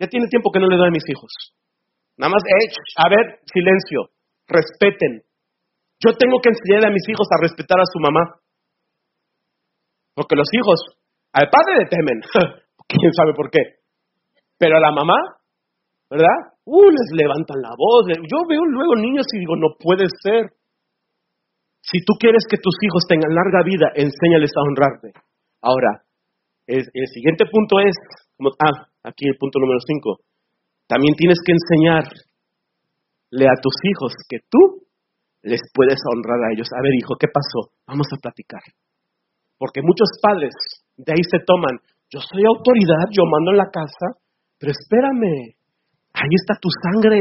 Ya 0.00 0.08
tiene 0.08 0.26
tiempo 0.26 0.50
que 0.50 0.58
no 0.58 0.66
le 0.66 0.76
doy 0.76 0.88
a 0.88 0.90
mis 0.90 1.06
hijos. 1.06 1.30
Nada 2.18 2.34
más, 2.34 2.42
eh, 2.42 2.66
a 2.98 3.08
ver, 3.08 3.38
silencio, 3.46 4.10
respeten. 4.48 5.22
Yo 6.02 6.18
tengo 6.18 6.42
que 6.42 6.50
enseñar 6.50 6.90
a 6.90 6.92
mis 6.92 7.06
hijos 7.08 7.28
a 7.30 7.40
respetar 7.40 7.78
a 7.78 7.86
su 7.86 8.00
mamá. 8.02 8.42
Porque 10.14 10.34
los 10.34 10.48
hijos, 10.52 10.98
al 11.32 11.46
padre 11.46 11.78
le 11.78 11.86
temen, 11.86 12.18
quién 12.88 13.12
sabe 13.14 13.34
por 13.34 13.50
qué. 13.50 13.82
Pero 14.58 14.76
a 14.76 14.80
la 14.80 14.90
mamá, 14.90 15.14
¿verdad? 16.14 16.54
Uh, 16.62 16.90
les 16.94 17.10
levantan 17.18 17.58
la 17.58 17.74
voz. 17.74 18.06
Yo 18.06 18.38
veo 18.46 18.62
luego 18.62 18.94
niños 18.94 19.26
y 19.34 19.42
digo, 19.42 19.58
no 19.58 19.74
puede 19.74 20.06
ser. 20.22 20.54
Si 21.82 21.98
tú 22.06 22.14
quieres 22.18 22.46
que 22.48 22.56
tus 22.56 22.74
hijos 22.80 23.02
tengan 23.10 23.34
larga 23.34 23.66
vida, 23.66 23.90
enséñales 23.98 24.54
a 24.54 24.62
honrarte. 24.62 25.10
Ahora, 25.60 26.06
el, 26.66 26.86
siguiente 27.12 27.44
punto 27.50 27.82
es, 27.82 27.92
ah, 28.62 28.88
aquí 29.02 29.26
el 29.26 29.36
punto 29.36 29.58
número 29.58 29.80
cinco. 29.84 30.22
También 30.86 31.14
tienes 31.18 31.42
que 31.44 31.52
enseñarle 31.52 33.46
a 33.50 33.60
tus 33.60 33.74
hijos 33.84 34.14
que 34.28 34.38
tú 34.48 34.86
les 35.42 35.60
puedes 35.74 35.98
honrar 36.08 36.40
a 36.40 36.52
ellos. 36.54 36.68
A 36.72 36.80
ver, 36.80 36.94
hijo, 36.94 37.16
¿qué 37.18 37.26
pasó? 37.28 37.74
Vamos 37.86 38.06
a 38.14 38.20
platicar. 38.22 38.62
Porque 39.58 39.82
muchos 39.82 40.08
padres 40.22 40.54
de 40.96 41.12
ahí 41.12 41.24
se 41.28 41.44
toman, 41.44 41.76
yo 42.08 42.20
soy 42.20 42.44
autoridad, 42.46 43.10
yo 43.10 43.24
mando 43.28 43.50
en 43.50 43.58
la 43.58 43.68
casa, 43.68 44.16
pero 44.58 44.72
espérame, 44.72 45.58
Ahí 46.14 46.30
está 46.38 46.54
tu 46.62 46.70
sangre. 46.70 47.20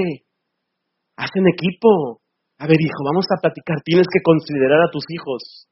Hacen 1.17 1.43
equipo. 1.49 2.21
A 2.61 2.67
ver, 2.69 2.77
hijo, 2.79 3.01
vamos 3.03 3.25
a 3.33 3.41
platicar. 3.41 3.81
Tienes 3.83 4.07
que 4.07 4.21
considerar 4.21 4.81
a 4.85 4.91
tus 4.91 5.03
hijos. 5.09 5.67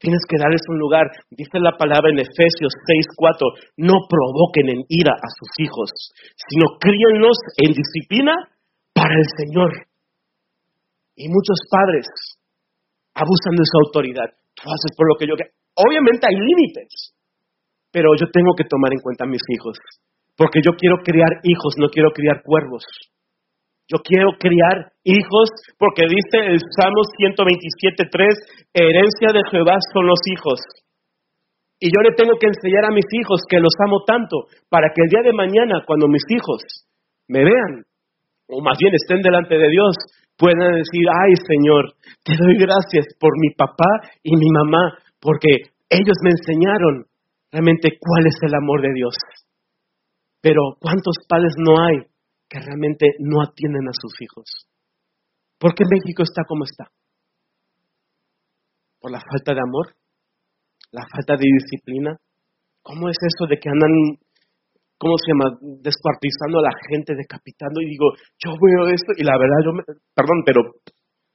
Tienes 0.00 0.24
que 0.26 0.40
darles 0.40 0.64
un 0.66 0.78
lugar. 0.80 1.06
Dice 1.30 1.60
la 1.60 1.78
palabra 1.78 2.10
en 2.10 2.18
Efesios 2.18 2.74
6:4, 2.74 3.46
no 3.76 3.94
provoquen 4.10 4.74
en 4.74 4.80
ira 4.88 5.14
a 5.14 5.28
sus 5.30 5.50
hijos, 5.62 5.88
sino 6.34 6.74
críenlos 6.80 7.38
en 7.62 7.70
disciplina 7.70 8.34
para 8.92 9.14
el 9.14 9.28
Señor. 9.38 9.70
Y 11.14 11.28
muchos 11.28 11.60
padres 11.70 12.08
abusan 13.14 13.54
de 13.54 13.68
su 13.68 13.76
autoridad. 13.86 14.34
Tú 14.56 14.66
haces 14.66 14.90
por 14.96 15.06
lo 15.06 15.14
que 15.14 15.26
yo... 15.28 15.34
Obviamente 15.76 16.26
hay 16.26 16.36
límites, 16.36 17.14
pero 17.92 18.10
yo 18.18 18.26
tengo 18.32 18.52
que 18.56 18.64
tomar 18.64 18.92
en 18.92 19.00
cuenta 19.00 19.24
a 19.24 19.28
mis 19.30 19.42
hijos. 19.54 19.78
Porque 20.36 20.60
yo 20.64 20.72
quiero 20.78 20.96
criar 21.04 21.40
hijos, 21.44 21.74
no 21.78 21.88
quiero 21.88 22.10
criar 22.10 22.42
cuervos. 22.42 22.84
Yo 23.88 23.98
quiero 23.98 24.32
criar 24.38 24.92
hijos 25.04 25.50
porque 25.76 26.08
dice 26.08 26.46
el 26.48 26.60
Salmo 26.72 27.02
127.3, 27.18 28.08
herencia 28.72 29.28
de 29.34 29.42
Jehová 29.50 29.76
son 29.92 30.06
los 30.06 30.20
hijos. 30.32 30.60
Y 31.78 31.90
yo 31.90 32.00
le 32.00 32.14
tengo 32.14 32.38
que 32.38 32.46
enseñar 32.46 32.86
a 32.86 32.94
mis 32.94 33.04
hijos 33.10 33.42
que 33.48 33.58
los 33.58 33.74
amo 33.84 34.04
tanto 34.06 34.46
para 34.70 34.88
que 34.94 35.02
el 35.02 35.10
día 35.10 35.22
de 35.26 35.36
mañana, 35.36 35.82
cuando 35.84 36.06
mis 36.06 36.22
hijos 36.30 36.62
me 37.28 37.44
vean, 37.44 37.84
o 38.48 38.62
más 38.62 38.78
bien 38.78 38.94
estén 38.94 39.20
delante 39.20 39.58
de 39.58 39.68
Dios, 39.68 39.92
puedan 40.38 40.78
decir, 40.78 41.04
ay 41.10 41.34
Señor, 41.42 41.92
te 42.22 42.32
doy 42.38 42.56
gracias 42.56 43.06
por 43.18 43.32
mi 43.36 43.50
papá 43.50 44.08
y 44.22 44.30
mi 44.36 44.48
mamá, 44.62 44.94
porque 45.20 45.74
ellos 45.90 46.16
me 46.22 46.30
enseñaron 46.30 47.04
realmente 47.50 47.98
cuál 47.98 48.26
es 48.26 48.36
el 48.42 48.54
amor 48.54 48.80
de 48.80 48.94
Dios. 48.94 49.14
Pero 50.42 50.76
¿cuántos 50.80 51.16
padres 51.28 51.54
no 51.56 51.80
hay 51.80 52.02
que 52.50 52.58
realmente 52.58 53.06
no 53.20 53.40
atienden 53.40 53.88
a 53.88 53.94
sus 53.94 54.12
hijos? 54.20 54.66
¿Por 55.58 55.74
qué 55.74 55.84
México 55.88 56.24
está 56.24 56.42
como 56.44 56.64
está? 56.64 56.90
¿Por 58.98 59.12
la 59.12 59.20
falta 59.20 59.54
de 59.54 59.60
amor? 59.62 59.94
¿La 60.90 61.06
falta 61.06 61.36
de 61.38 61.46
disciplina? 61.46 62.18
¿Cómo 62.82 63.08
es 63.08 63.16
eso 63.22 63.46
de 63.48 63.56
que 63.58 63.70
andan, 63.70 64.18
cómo 64.98 65.14
se 65.22 65.30
llama, 65.30 65.56
descuartizando 65.78 66.58
a 66.58 66.66
la 66.66 66.74
gente, 66.90 67.14
decapitando? 67.14 67.80
Y 67.80 67.86
digo, 67.86 68.10
yo 68.42 68.50
veo 68.58 68.90
esto 68.90 69.14
y 69.16 69.22
la 69.22 69.38
verdad, 69.38 69.62
yo, 69.64 69.72
me, 69.72 69.82
perdón, 69.86 70.42
pero 70.44 70.60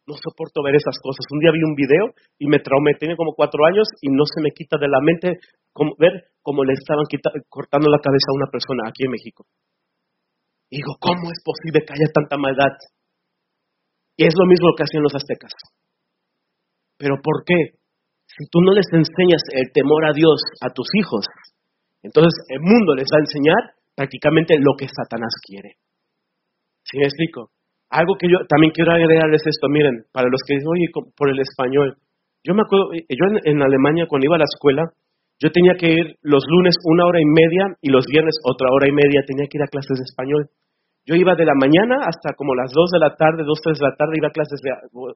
no 0.07 0.15
soporto 0.15 0.63
ver 0.63 0.79
esas 0.79 0.95
cosas. 1.03 1.27
Un 1.35 1.39
día 1.43 1.51
vi 1.51 1.61
un 1.67 1.75
video 1.75 2.15
y 2.39 2.47
me 2.47 2.63
traumé, 2.63 2.95
tenía 2.95 3.19
como 3.19 3.35
cuatro 3.35 3.67
años 3.67 3.87
y 4.01 4.07
no 4.07 4.23
se 4.23 4.39
me 4.41 4.55
quita 4.55 4.79
de 4.79 4.87
la 4.87 5.03
mente 5.03 5.35
ver 5.99 6.31
cómo 6.41 6.63
le 6.63 6.73
estaban 6.73 7.05
cortando 7.51 7.91
la 7.91 7.99
cabeza 7.99 8.31
a 8.31 8.39
una 8.39 8.49
persona 8.49 8.87
aquí 8.87 9.03
en 9.03 9.11
México. 9.11 9.45
Digo, 10.71 10.95
¿cómo 10.99 11.29
es 11.29 11.39
posible 11.43 11.83
que 11.83 11.93
haya 11.93 12.09
tanta 12.15 12.37
maldad? 12.39 12.73
Y 14.15 14.25
es 14.25 14.33
lo 14.33 14.47
mismo 14.47 14.73
que 14.75 14.83
hacían 14.83 15.03
los 15.03 15.13
aztecas. 15.13 15.51
Pero 16.97 17.21
¿por 17.21 17.43
qué? 17.45 17.77
Si 18.25 18.47
tú 18.49 18.59
no 18.61 18.73
les 18.73 18.87
enseñas 18.91 19.43
el 19.53 19.71
temor 19.71 20.07
a 20.07 20.13
Dios 20.13 20.41
a 20.63 20.71
tus 20.71 20.87
hijos, 20.95 21.25
entonces 22.01 22.33
el 22.49 22.59
mundo 22.59 22.95
les 22.95 23.05
va 23.11 23.19
a 23.19 23.25
enseñar 23.27 23.61
prácticamente 23.93 24.55
lo 24.57 24.73
que 24.77 24.87
Satanás 24.87 25.35
quiere. 25.45 25.77
¿Sí 26.83 26.97
me 26.97 27.05
explico? 27.05 27.51
Algo 27.89 28.15
que 28.19 28.27
yo 28.27 28.43
también 28.47 28.71
quiero 28.75 28.91
agregarles 28.91 29.41
esto, 29.45 29.67
miren, 29.69 30.03
para 30.11 30.27
los 30.27 30.41
que 30.45 30.55
dicen, 30.55 30.67
oye, 30.67 30.87
por 31.15 31.29
el 31.29 31.39
español. 31.39 31.95
Yo 32.43 32.53
me 32.53 32.61
acuerdo, 32.61 32.93
eh, 32.93 33.05
yo 33.09 33.25
en 33.43 33.61
Alemania 33.61 34.05
cuando 34.07 34.25
iba 34.25 34.35
a 34.35 34.43
la 34.43 34.51
escuela, 34.51 34.83
yo 35.39 35.51
tenía 35.51 35.77
que 35.77 35.93
ir 35.93 36.17
los 36.23 36.43
lunes 36.49 36.75
una 36.83 37.05
hora 37.05 37.21
y 37.21 37.25
media 37.25 37.77
y 37.81 37.89
los 37.89 38.05
viernes 38.09 38.35
otra 38.43 38.73
hora 38.73 38.89
y 38.89 38.91
media, 38.91 39.21
tenía 39.25 39.45
que 39.45 39.57
ir 39.57 39.63
a 39.63 39.69
clases 39.69 40.01
de 40.01 40.05
español. 40.09 40.49
Yo 41.05 41.15
iba 41.15 41.35
de 41.35 41.45
la 41.45 41.55
mañana 41.55 42.03
hasta 42.03 42.33
como 42.33 42.55
las 42.55 42.73
2 42.73 42.91
de 42.91 42.99
la 42.99 43.15
tarde, 43.15 43.45
2, 43.45 43.47
3 43.63 43.79
de 43.79 43.85
la 43.85 43.95
tarde, 43.95 44.17
iba 44.17 44.27
a 44.27 44.35
clases 44.35 44.59
de 44.59 44.71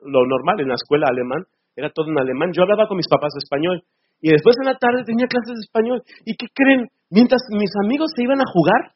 lo 0.07 0.23
normal 0.29 0.61
en 0.61 0.69
la 0.69 0.79
escuela 0.79 1.09
alemán, 1.09 1.43
era 1.75 1.89
todo 1.89 2.07
en 2.07 2.19
alemán. 2.19 2.53
Yo 2.53 2.63
hablaba 2.63 2.87
con 2.87 2.95
mis 2.95 3.09
papás 3.09 3.33
español 3.35 3.83
y 4.21 4.29
después 4.29 4.55
en 4.61 4.71
la 4.71 4.77
tarde 4.77 5.03
tenía 5.03 5.27
clases 5.27 5.57
de 5.57 5.65
español. 5.65 5.99
¿Y 6.23 6.37
qué 6.37 6.47
creen? 6.53 6.87
Mientras 7.09 7.41
mis 7.49 7.73
amigos 7.83 8.13
se 8.15 8.23
iban 8.23 8.39
a 8.39 8.47
jugar 8.47 8.93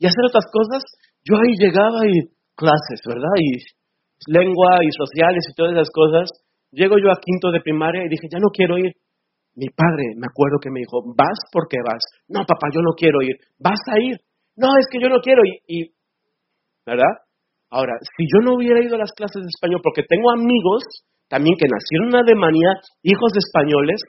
y 0.00 0.06
hacer 0.06 0.24
otras 0.26 0.48
cosas, 0.50 0.82
yo 1.22 1.36
ahí 1.36 1.52
llegaba 1.60 2.08
y 2.08 2.32
clases, 2.62 3.02
¿verdad? 3.02 3.34
Y 3.42 3.58
lengua 4.30 4.78
y 4.86 4.90
sociales 4.94 5.42
y 5.50 5.54
todas 5.58 5.74
esas 5.74 5.90
cosas. 5.90 6.30
Llego 6.70 6.96
yo 7.02 7.10
a 7.10 7.18
quinto 7.18 7.50
de 7.50 7.60
primaria 7.60 8.06
y 8.06 8.08
dije, 8.08 8.30
ya 8.30 8.38
no 8.38 8.54
quiero 8.54 8.78
ir. 8.78 8.94
Mi 9.54 9.66
padre, 9.68 10.14
me 10.16 10.30
acuerdo 10.30 10.62
que 10.62 10.70
me 10.70 10.80
dijo, 10.80 11.02
vas 11.18 11.36
porque 11.50 11.76
vas. 11.84 12.00
No, 12.28 12.46
papá, 12.46 12.70
yo 12.72 12.80
no 12.80 12.94
quiero 12.96 13.20
ir. 13.20 13.36
Vas 13.58 13.82
a 13.90 13.98
ir. 13.98 14.16
No, 14.56 14.78
es 14.78 14.86
que 14.90 15.02
yo 15.02 15.10
no 15.10 15.20
quiero 15.20 15.42
ir. 15.66 15.90
¿verdad? 16.86 17.12
Ahora, 17.70 17.94
si 18.16 18.24
yo 18.26 18.44
no 18.44 18.54
hubiera 18.56 18.84
ido 18.84 18.96
a 18.96 19.04
las 19.04 19.12
clases 19.12 19.42
de 19.42 19.48
español, 19.48 19.80
porque 19.82 20.02
tengo 20.08 20.30
amigos 20.30 20.82
también 21.28 21.56
que 21.56 21.68
nacieron 21.68 22.08
en 22.12 22.20
Alemania, 22.20 22.76
hijos 23.02 23.32
de 23.32 23.40
españoles, 23.40 24.00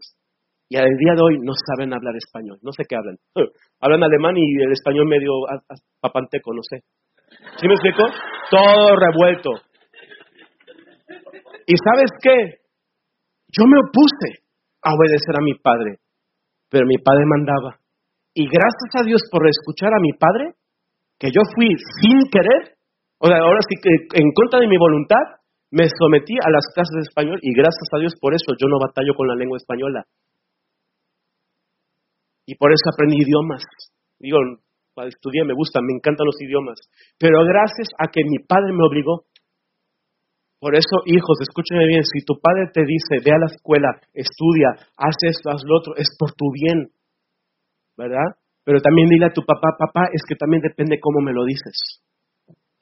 y 0.67 0.75
al 0.75 0.89
día 0.97 1.13
de 1.15 1.21
hoy 1.21 1.37
no 1.39 1.53
saben 1.53 1.93
hablar 1.93 2.15
español, 2.17 2.57
no 2.61 2.71
sé 2.71 2.83
qué 2.87 2.95
hablan. 2.95 3.15
hablan 3.79 4.03
alemán 4.03 4.35
y 4.35 4.63
el 4.63 4.71
español 4.71 5.07
medio 5.07 5.31
papanteco, 6.01 6.53
no 6.53 6.61
sé. 6.63 6.83
¿Sí 7.59 7.67
me 7.67 7.73
explico? 7.73 8.03
Todo 8.49 8.95
revuelto. 8.95 9.49
¿Y 11.65 11.75
sabes 11.77 12.11
qué? 12.21 12.63
Yo 13.47 13.65
me 13.65 13.79
opuse 13.79 14.43
a 14.81 14.93
obedecer 14.93 15.35
a 15.37 15.43
mi 15.43 15.53
padre, 15.55 15.99
pero 16.69 16.85
mi 16.85 16.97
padre 16.97 17.23
mandaba. 17.25 17.79
Y 18.33 18.45
gracias 18.45 18.91
a 18.99 19.03
Dios 19.05 19.21
por 19.31 19.47
escuchar 19.47 19.93
a 19.93 20.01
mi 20.01 20.11
padre, 20.13 20.55
que 21.19 21.29
yo 21.29 21.41
fui 21.55 21.69
sin 22.01 22.19
querer, 22.31 22.75
o 23.19 23.27
sea, 23.27 23.37
ahora 23.37 23.61
sí 23.69 23.75
que 23.81 24.19
en 24.19 24.31
contra 24.33 24.59
de 24.59 24.67
mi 24.67 24.77
voluntad, 24.77 25.43
me 25.71 25.85
sometí 25.89 26.33
a 26.37 26.51
las 26.51 26.65
clases 26.73 26.93
de 26.93 27.01
español 27.09 27.39
y 27.41 27.53
gracias 27.53 27.89
a 27.93 27.99
Dios 27.99 28.13
por 28.21 28.33
eso 28.33 28.53
yo 28.61 28.67
no 28.69 28.77
batallo 28.77 29.13
con 29.15 29.27
la 29.27 29.35
lengua 29.35 29.57
española. 29.57 30.05
Y 32.45 32.55
por 32.55 32.71
eso 32.71 32.83
aprendí 32.93 33.17
idiomas. 33.17 33.63
Digo, 34.19 34.37
estudié, 35.01 35.43
me 35.43 35.53
gustan, 35.53 35.83
me 35.85 35.97
encantan 35.97 36.25
los 36.25 36.37
idiomas. 36.41 36.77
Pero 37.17 37.41
gracias 37.45 37.89
a 37.97 38.07
que 38.11 38.21
mi 38.23 38.37
padre 38.45 38.73
me 38.73 38.85
obligó. 38.85 39.25
Por 40.61 40.75
eso, 40.75 41.03
hijos, 41.05 41.41
escúchenme 41.41 41.87
bien, 41.87 42.03
si 42.05 42.23
tu 42.23 42.39
padre 42.39 42.71
te 42.71 42.85
dice, 42.85 43.19
ve 43.19 43.35
a 43.35 43.41
la 43.41 43.51
escuela, 43.51 43.99
estudia, 44.13 44.79
haz 44.95 45.17
esto, 45.27 45.49
haz 45.49 45.61
lo 45.65 45.75
otro, 45.75 45.95
es 45.97 46.07
por 46.17 46.31
tu 46.31 46.47
bien. 46.53 46.87
¿Verdad? 47.97 48.39
Pero 48.63 48.79
también 48.79 49.09
dile 49.09 49.27
a 49.27 49.35
tu 49.35 49.43
papá, 49.43 49.75
papá, 49.77 50.07
es 50.13 50.23
que 50.23 50.35
también 50.35 50.61
depende 50.61 51.01
cómo 51.01 51.19
me 51.19 51.33
lo 51.33 51.43
dices. 51.43 51.99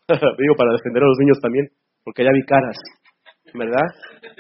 Digo, 0.38 0.54
para 0.56 0.78
defender 0.78 1.02
a 1.02 1.10
los 1.10 1.18
niños 1.18 1.40
también, 1.42 1.74
porque 2.04 2.24
ya 2.24 2.30
vi 2.32 2.46
caras. 2.46 2.78
¿Verdad? 3.54 3.88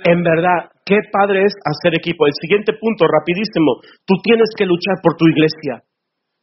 En 0.05 0.23
verdad, 0.23 0.71
qué 0.85 1.01
padre 1.11 1.43
es 1.43 1.53
hacer 1.65 1.97
equipo. 1.97 2.27
El 2.27 2.37
siguiente 2.39 2.73
punto, 2.79 3.05
rapidísimo. 3.09 3.81
Tú 4.05 4.15
tienes 4.23 4.49
que 4.55 4.65
luchar 4.65 5.01
por 5.01 5.17
tu 5.17 5.25
iglesia. 5.27 5.83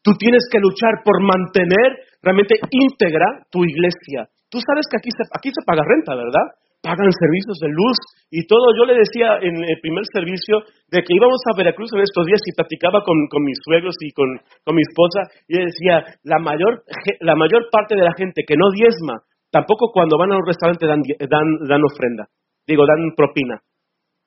Tú 0.03 0.13
tienes 0.19 0.47
que 0.51 0.61
luchar 0.61 1.03
por 1.05 1.21
mantener 1.23 2.09
realmente 2.23 2.57
íntegra 2.71 3.47
tu 3.51 3.65
iglesia. 3.65 4.31
Tú 4.51 4.59
sabes 4.65 4.87
que 4.89 4.99
aquí 4.99 5.11
se, 5.13 5.25
aquí 5.29 5.51
se 5.53 5.65
paga 5.67 5.85
renta, 5.85 6.15
¿verdad? 6.15 6.57
Pagan 6.81 7.11
servicios 7.11 7.59
de 7.59 7.69
luz 7.69 7.99
y 8.31 8.47
todo. 8.47 8.71
Yo 8.79 8.87
le 8.87 8.95
decía 8.95 9.43
en 9.43 9.59
el 9.61 9.79
primer 9.83 10.07
servicio 10.09 10.63
de 10.89 11.03
que 11.03 11.15
íbamos 11.15 11.43
a 11.51 11.57
Veracruz 11.57 11.91
en 11.93 12.07
estos 12.07 12.25
días 12.25 12.41
y 12.47 12.55
platicaba 12.55 13.03
con, 13.03 13.19
mis 13.45 13.59
suegros 13.67 13.97
y 14.01 14.15
con, 14.15 14.31
mi 14.73 14.83
esposa 14.83 15.27
y 15.49 15.59
decía, 15.59 16.07
la 16.23 16.39
mayor, 16.39 16.87
la 17.21 17.35
mayor 17.35 17.67
parte 17.71 17.97
de 17.97 18.07
la 18.07 18.15
gente 18.17 18.43
que 18.47 18.57
no 18.57 18.71
diezma, 18.71 19.27
tampoco 19.51 19.91
cuando 19.93 20.17
van 20.17 20.33
a 20.33 20.39
un 20.39 20.47
restaurante 20.47 20.87
dan, 20.87 21.03
dan 21.03 21.83
ofrenda, 21.83 22.31
digo, 22.67 22.87
dan 22.87 23.13
propina. 23.17 23.61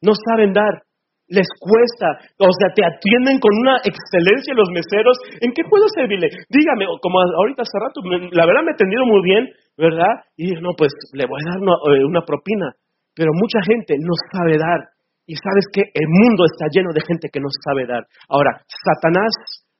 No 0.01 0.11
saben 0.13 0.51
dar 0.51 0.83
les 1.31 1.47
cuesta, 1.63 2.19
o 2.43 2.51
sea, 2.51 2.69
te 2.75 2.83
atienden 2.83 3.39
con 3.39 3.55
una 3.55 3.79
excelencia 3.87 4.51
los 4.51 4.67
meseros. 4.75 5.15
¿En 5.39 5.55
qué 5.55 5.63
puedo 5.63 5.87
servirle? 5.95 6.27
Dígame, 6.51 6.85
como 6.99 7.23
ahorita 7.23 7.63
hace 7.63 7.79
rato, 7.79 8.03
la 8.35 8.45
verdad 8.45 8.67
me 8.67 8.71
he 8.71 8.77
atendido 8.77 9.07
muy 9.07 9.23
bien, 9.23 9.47
¿verdad? 9.79 10.27
Y 10.35 10.51
no, 10.59 10.75
pues 10.75 10.91
le 11.15 11.23
voy 11.25 11.39
a 11.39 11.55
dar 11.55 11.59
eh, 11.63 12.03
una, 12.03 12.21
propina. 12.27 12.75
Pero 13.15 13.31
mucha 13.33 13.63
gente 13.63 13.95
no 13.95 14.11
sabe 14.35 14.59
dar. 14.59 14.91
Y 15.25 15.35
sabes 15.39 15.65
que 15.71 15.87
el 15.87 16.07
mundo 16.07 16.43
está 16.43 16.67
lleno 16.67 16.91
de 16.91 17.01
gente 17.07 17.29
que 17.31 17.39
no 17.39 17.47
sabe 17.63 17.87
dar. 17.87 18.03
Ahora, 18.27 18.59
Satanás 18.67 19.31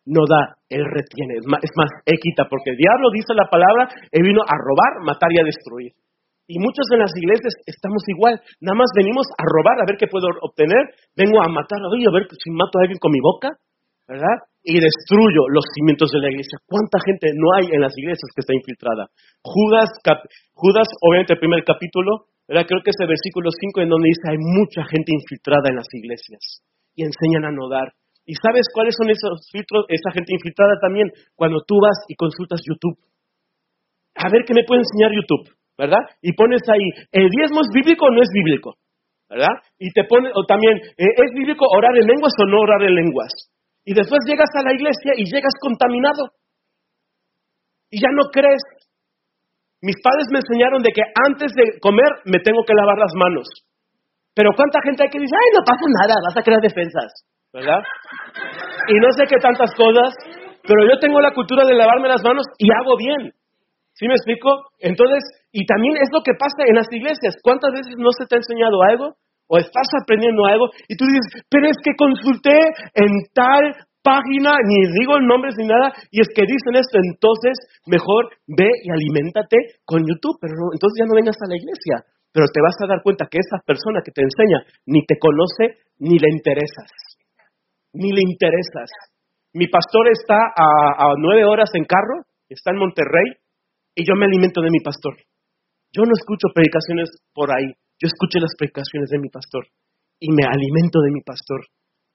no 0.06 0.24
da, 0.24 0.56
él 0.70 0.88
retiene. 0.88 1.36
Es 1.36 1.48
más, 1.48 1.60
es 1.64 1.72
más, 1.76 1.92
él 2.06 2.16
quita, 2.22 2.48
porque 2.48 2.72
el 2.72 2.78
diablo 2.78 3.12
dice 3.12 3.36
la 3.36 3.52
palabra, 3.52 3.92
él 4.12 4.24
vino 4.24 4.40
a 4.40 4.56
robar, 4.56 5.04
matar 5.04 5.30
y 5.36 5.42
a 5.42 5.44
destruir. 5.44 5.92
Y 6.52 6.60
muchos 6.60 6.84
en 6.92 7.00
las 7.00 7.16
iglesias 7.16 7.56
estamos 7.64 8.04
igual. 8.12 8.36
Nada 8.60 8.76
más 8.76 8.92
venimos 8.92 9.24
a 9.40 9.48
robar, 9.48 9.80
a 9.80 9.88
ver 9.88 9.96
qué 9.96 10.12
puedo 10.12 10.28
obtener. 10.44 10.84
Vengo 11.16 11.40
a 11.40 11.48
matar, 11.48 11.80
a 11.80 11.88
ver 11.88 12.28
si 12.28 12.52
mato 12.52 12.76
a 12.76 12.84
alguien 12.84 13.00
con 13.00 13.16
mi 13.16 13.24
boca, 13.24 13.56
¿verdad? 14.04 14.52
Y 14.60 14.76
destruyo 14.84 15.48
los 15.48 15.64
cimientos 15.72 16.12
de 16.12 16.20
la 16.20 16.28
iglesia. 16.28 16.60
¿Cuánta 16.68 17.00
gente 17.08 17.32
no 17.40 17.56
hay 17.56 17.72
en 17.72 17.80
las 17.80 17.96
iglesias 17.96 18.28
que 18.36 18.44
está 18.44 18.52
infiltrada? 18.52 19.08
Judas, 19.40 19.96
Judas 20.52 20.92
obviamente 21.00 21.40
el 21.40 21.40
primer 21.40 21.64
capítulo, 21.64 22.28
¿verdad? 22.44 22.68
creo 22.68 22.84
que 22.84 22.92
es 22.92 23.00
el 23.00 23.08
versículo 23.08 23.48
5 23.48 23.88
en 23.88 23.90
donde 23.96 24.12
dice 24.12 24.28
hay 24.28 24.40
mucha 24.44 24.84
gente 24.92 25.16
infiltrada 25.16 25.72
en 25.72 25.80
las 25.80 25.88
iglesias 25.96 26.68
y 27.00 27.08
enseñan 27.08 27.48
a 27.48 27.56
no 27.56 27.72
dar. 27.72 27.96
¿Y 28.28 28.36
sabes 28.36 28.68
cuáles 28.76 28.92
son 29.00 29.08
esos 29.08 29.40
filtros, 29.56 29.88
esa 29.88 30.12
gente 30.12 30.36
infiltrada 30.36 30.76
también? 30.84 31.16
Cuando 31.32 31.64
tú 31.64 31.80
vas 31.80 31.96
y 32.12 32.20
consultas 32.20 32.60
YouTube. 32.68 33.00
A 34.20 34.28
ver 34.28 34.44
qué 34.44 34.52
me 34.52 34.68
puede 34.68 34.84
enseñar 34.84 35.16
YouTube. 35.16 35.61
¿Verdad? 35.78 36.02
Y 36.22 36.34
pones 36.34 36.62
ahí, 36.68 36.88
¿el 37.12 37.30
diezmo 37.30 37.62
es 37.62 37.70
bíblico 37.74 38.06
o 38.06 38.12
no 38.12 38.22
es 38.22 38.30
bíblico? 38.34 38.76
¿Verdad? 39.30 39.56
Y 39.80 39.92
te 39.92 40.04
pone, 40.04 40.30
o 40.36 40.44
también, 40.46 40.78
eh, 40.78 41.14
¿es 41.16 41.32
bíblico 41.34 41.66
orar 41.66 41.96
en 41.96 42.08
lenguas 42.08 42.34
o 42.36 42.46
no 42.46 42.60
orar 42.60 42.84
en 42.84 42.96
lenguas? 42.96 43.32
Y 43.86 43.94
después 43.94 44.20
llegas 44.28 44.50
a 44.60 44.64
la 44.64 44.74
iglesia 44.74 45.14
y 45.16 45.24
llegas 45.26 45.54
contaminado. 45.62 46.36
Y 47.90 48.00
ya 48.00 48.12
no 48.14 48.30
crees. 48.30 48.62
Mis 49.82 49.96
padres 50.04 50.28
me 50.32 50.40
enseñaron 50.40 50.84
de 50.84 50.92
que 50.92 51.02
antes 51.26 51.52
de 51.56 51.80
comer 51.80 52.12
me 52.26 52.40
tengo 52.40 52.64
que 52.68 52.76
lavar 52.76 52.98
las 53.00 53.14
manos. 53.16 53.48
Pero 54.36 54.52
¿cuánta 54.56 54.80
gente 54.84 55.04
hay 55.04 55.10
que 55.10 55.20
dice, 55.20 55.36
ay, 55.36 55.50
no 55.58 55.64
pasa 55.66 55.86
nada, 55.88 56.16
vas 56.24 56.38
a 56.38 56.44
crear 56.44 56.62
defensas? 56.62 57.10
¿Verdad? 57.52 57.82
Y 58.88 58.96
no 59.00 59.12
sé 59.12 59.26
qué 59.28 59.36
tantas 59.42 59.74
cosas, 59.76 60.16
pero 60.64 60.88
yo 60.88 61.00
tengo 61.00 61.20
la 61.20 61.34
cultura 61.34 61.66
de 61.66 61.76
lavarme 61.76 62.08
las 62.08 62.24
manos 62.24 62.46
y 62.58 62.70
hago 62.72 62.96
bien. 62.96 63.34
¿Sí 63.94 64.08
me 64.08 64.14
explico? 64.14 64.72
Entonces, 64.80 65.20
y 65.52 65.66
también 65.66 66.00
es 66.00 66.10
lo 66.12 66.24
que 66.24 66.34
pasa 66.34 66.64
en 66.66 66.76
las 66.76 66.88
iglesias. 66.92 67.36
¿Cuántas 67.44 67.72
veces 67.72 67.96
no 67.98 68.12
se 68.16 68.26
te 68.26 68.36
ha 68.36 68.44
enseñado 68.44 68.82
algo? 68.84 69.16
O 69.52 69.60
estás 69.60 69.88
aprendiendo 70.00 70.46
algo 70.48 70.72
y 70.88 70.96
tú 70.96 71.04
dices, 71.04 71.44
pero 71.52 71.68
es 71.68 71.76
que 71.84 71.92
consulté 72.00 72.56
en 72.96 73.12
tal 73.36 73.76
página, 74.02 74.56
ni 74.64 74.88
digo 74.98 75.20
nombres 75.20 75.56
ni 75.60 75.68
nada, 75.68 75.92
y 76.10 76.22
es 76.24 76.30
que 76.34 76.48
dicen 76.48 76.74
esto, 76.74 76.98
entonces 76.98 77.54
mejor 77.86 78.32
ve 78.48 78.72
y 78.82 78.90
aliméntate 78.90 79.84
con 79.86 80.02
YouTube, 80.08 80.40
pero 80.40 80.56
entonces 80.74 80.96
ya 80.98 81.06
no 81.06 81.20
vengas 81.20 81.36
a 81.38 81.52
la 81.52 81.60
iglesia, 81.60 82.02
pero 82.32 82.48
te 82.48 82.64
vas 82.64 82.74
a 82.82 82.88
dar 82.88 83.04
cuenta 83.04 83.28
que 83.30 83.38
esa 83.38 83.62
persona 83.62 84.02
que 84.02 84.16
te 84.16 84.24
enseña 84.24 84.64
ni 84.88 85.06
te 85.06 85.20
conoce 85.20 85.84
ni 86.00 86.18
le 86.18 86.32
interesas, 86.32 86.90
ni 87.94 88.10
le 88.10 88.24
interesas. 88.24 88.90
Mi 89.54 89.68
pastor 89.68 90.08
está 90.10 90.40
a 90.56 91.14
nueve 91.20 91.44
horas 91.44 91.70
en 91.76 91.84
carro, 91.84 92.24
está 92.48 92.72
en 92.72 92.80
Monterrey, 92.80 93.36
y 93.96 94.08
yo 94.08 94.16
me 94.16 94.26
alimento 94.26 94.62
de 94.62 94.72
mi 94.72 94.80
pastor. 94.80 95.14
Yo 95.92 96.04
no 96.08 96.14
escucho 96.16 96.48
predicaciones 96.56 97.12
por 97.36 97.52
ahí, 97.52 97.76
yo 98.00 98.08
escucho 98.08 98.40
las 98.40 98.56
predicaciones 98.58 99.12
de 99.12 99.20
mi 99.20 99.30
pastor 99.30 99.68
y 100.20 100.32
me 100.32 100.48
alimento 100.48 101.04
de 101.04 101.12
mi 101.12 101.22
pastor 101.22 101.68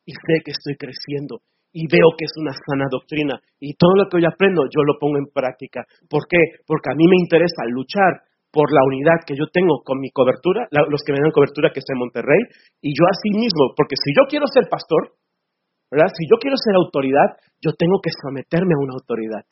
y 0.05 0.13
sé 0.13 0.41
que 0.45 0.57
estoy 0.57 0.77
creciendo 0.81 1.45
y 1.77 1.85
veo 1.93 2.17
que 2.17 2.25
es 2.25 2.33
una 2.41 2.57
sana 2.57 2.89
doctrina 2.89 3.37
y 3.61 3.77
todo 3.77 3.93
lo 4.01 4.09
que 4.09 4.17
hoy 4.17 4.25
aprendo 4.25 4.65
yo 4.65 4.81
lo 4.81 4.97
pongo 4.99 5.19
en 5.19 5.29
práctica. 5.29 5.85
¿Por 6.09 6.25
qué? 6.25 6.65
Porque 6.65 6.89
a 6.89 6.97
mí 6.97 7.05
me 7.05 7.21
interesa 7.21 7.69
luchar 7.69 8.25
por 8.49 8.73
la 8.73 8.81
unidad 8.89 9.21
que 9.29 9.37
yo 9.37 9.45
tengo 9.53 9.85
con 9.85 10.01
mi 10.01 10.09
cobertura, 10.09 10.65
los 10.73 11.05
que 11.05 11.13
me 11.13 11.21
dan 11.21 11.37
cobertura 11.37 11.69
que 11.77 11.85
está 11.85 11.93
en 11.93 12.01
Monterrey, 12.01 12.41
y 12.81 12.97
yo 12.97 13.05
así 13.05 13.29
mismo, 13.37 13.77
porque 13.77 14.01
si 14.01 14.17
yo 14.17 14.25
quiero 14.25 14.49
ser 14.49 14.65
pastor, 14.73 15.13
¿verdad? 15.93 16.09
Si 16.17 16.25
yo 16.25 16.41
quiero 16.41 16.57
ser 16.57 16.73
autoridad, 16.81 17.37
yo 17.61 17.77
tengo 17.77 18.01
que 18.01 18.09
someterme 18.09 18.73
a 18.73 18.81
una 18.81 18.97
autoridad. 18.97 19.45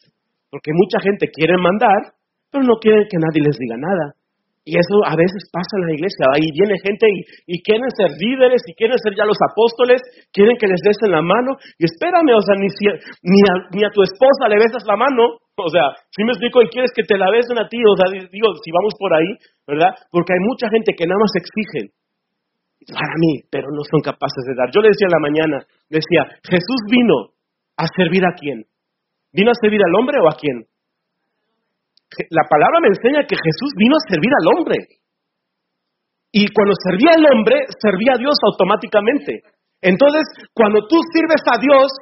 Porque 0.49 0.73
mucha 0.73 1.05
gente 1.05 1.29
quiere 1.29 1.61
mandar, 1.61 2.17
pero 2.55 2.63
no 2.63 2.79
quiere 2.79 3.11
que 3.11 3.19
nadie 3.19 3.43
les 3.43 3.59
diga 3.59 3.75
nada. 3.75 4.15
Y 4.63 4.79
eso 4.79 5.03
a 5.03 5.19
veces 5.19 5.43
pasa 5.51 5.75
en 5.83 5.91
la 5.91 5.95
iglesia. 5.99 6.25
Ahí 6.31 6.47
viene 6.55 6.79
gente 6.79 7.05
y, 7.51 7.59
quieren 7.67 7.91
ser 7.93 8.15
líderes 8.15 8.63
y 8.65 8.73
quieren 8.79 8.97
ser 8.97 9.13
ya 9.13 9.27
los 9.27 9.37
apóstoles, 9.43 10.01
quieren 10.31 10.55
que 10.57 10.71
les 10.71 10.81
besen 10.87 11.11
la 11.11 11.21
mano. 11.21 11.59
Y 11.77 11.85
espérame, 11.85 12.31
o 12.31 12.41
sea, 12.41 12.55
ni, 12.57 12.71
ni, 12.71 13.41
a, 13.43 13.55
ni 13.75 13.83
a 13.83 13.91
tu 13.91 14.01
esposa 14.07 14.47
le 14.47 14.63
besas 14.63 14.87
la 14.87 14.95
mano. 14.95 15.43
O 15.59 15.69
sea, 15.69 15.99
si 16.15 16.23
me 16.23 16.31
explico 16.31 16.63
y 16.63 16.71
quieres 16.71 16.95
que 16.95 17.03
te 17.03 17.19
la 17.19 17.29
besen 17.29 17.59
a 17.59 17.69
ti, 17.69 17.77
o 17.77 17.95
sea, 17.99 18.07
digo, 18.09 18.55
si 18.63 18.71
vamos 18.71 18.95
por 18.97 19.13
ahí, 19.13 19.35
¿verdad? 19.67 19.93
Porque 20.15 20.33
hay 20.33 20.43
mucha 20.47 20.71
gente 20.71 20.95
que 20.95 21.11
nada 21.11 21.19
más 21.19 21.35
exigen 21.35 21.91
para 22.89 23.19
mí, 23.19 23.45
pero 23.51 23.69
no 23.75 23.83
son 23.83 24.01
capaces 24.01 24.47
de 24.47 24.55
dar. 24.55 24.71
Yo 24.71 24.81
le 24.81 24.95
decía 24.95 25.11
en 25.11 25.17
la 25.19 25.27
mañana, 25.27 25.57
decía, 25.91 26.41
Jesús 26.47 26.81
vino 26.89 27.37
a 27.77 27.85
servir 27.91 28.25
a 28.25 28.33
quién? 28.33 28.65
¿Vino 29.35 29.51
a 29.51 29.61
servir 29.61 29.83
al 29.83 29.95
hombre 29.99 30.17
o 30.23 30.31
a 30.31 30.37
quién? 30.39 30.65
La 32.31 32.45
palabra 32.49 32.81
me 32.81 32.93
enseña 32.93 33.27
que 33.27 33.37
Jesús 33.37 33.71
vino 33.77 33.97
a 33.97 34.07
servir 34.09 34.31
al 34.31 34.47
hombre. 34.53 34.79
Y 36.35 36.51
cuando 36.51 36.75
servía 36.83 37.15
al 37.15 37.27
hombre, 37.31 37.63
servía 37.79 38.15
a 38.15 38.23
Dios 38.23 38.35
automáticamente. 38.43 39.47
Entonces, 39.81 40.25
cuando 40.53 40.83
tú 40.89 40.99
sirves 41.15 41.43
a 41.47 41.61
Dios, 41.63 41.93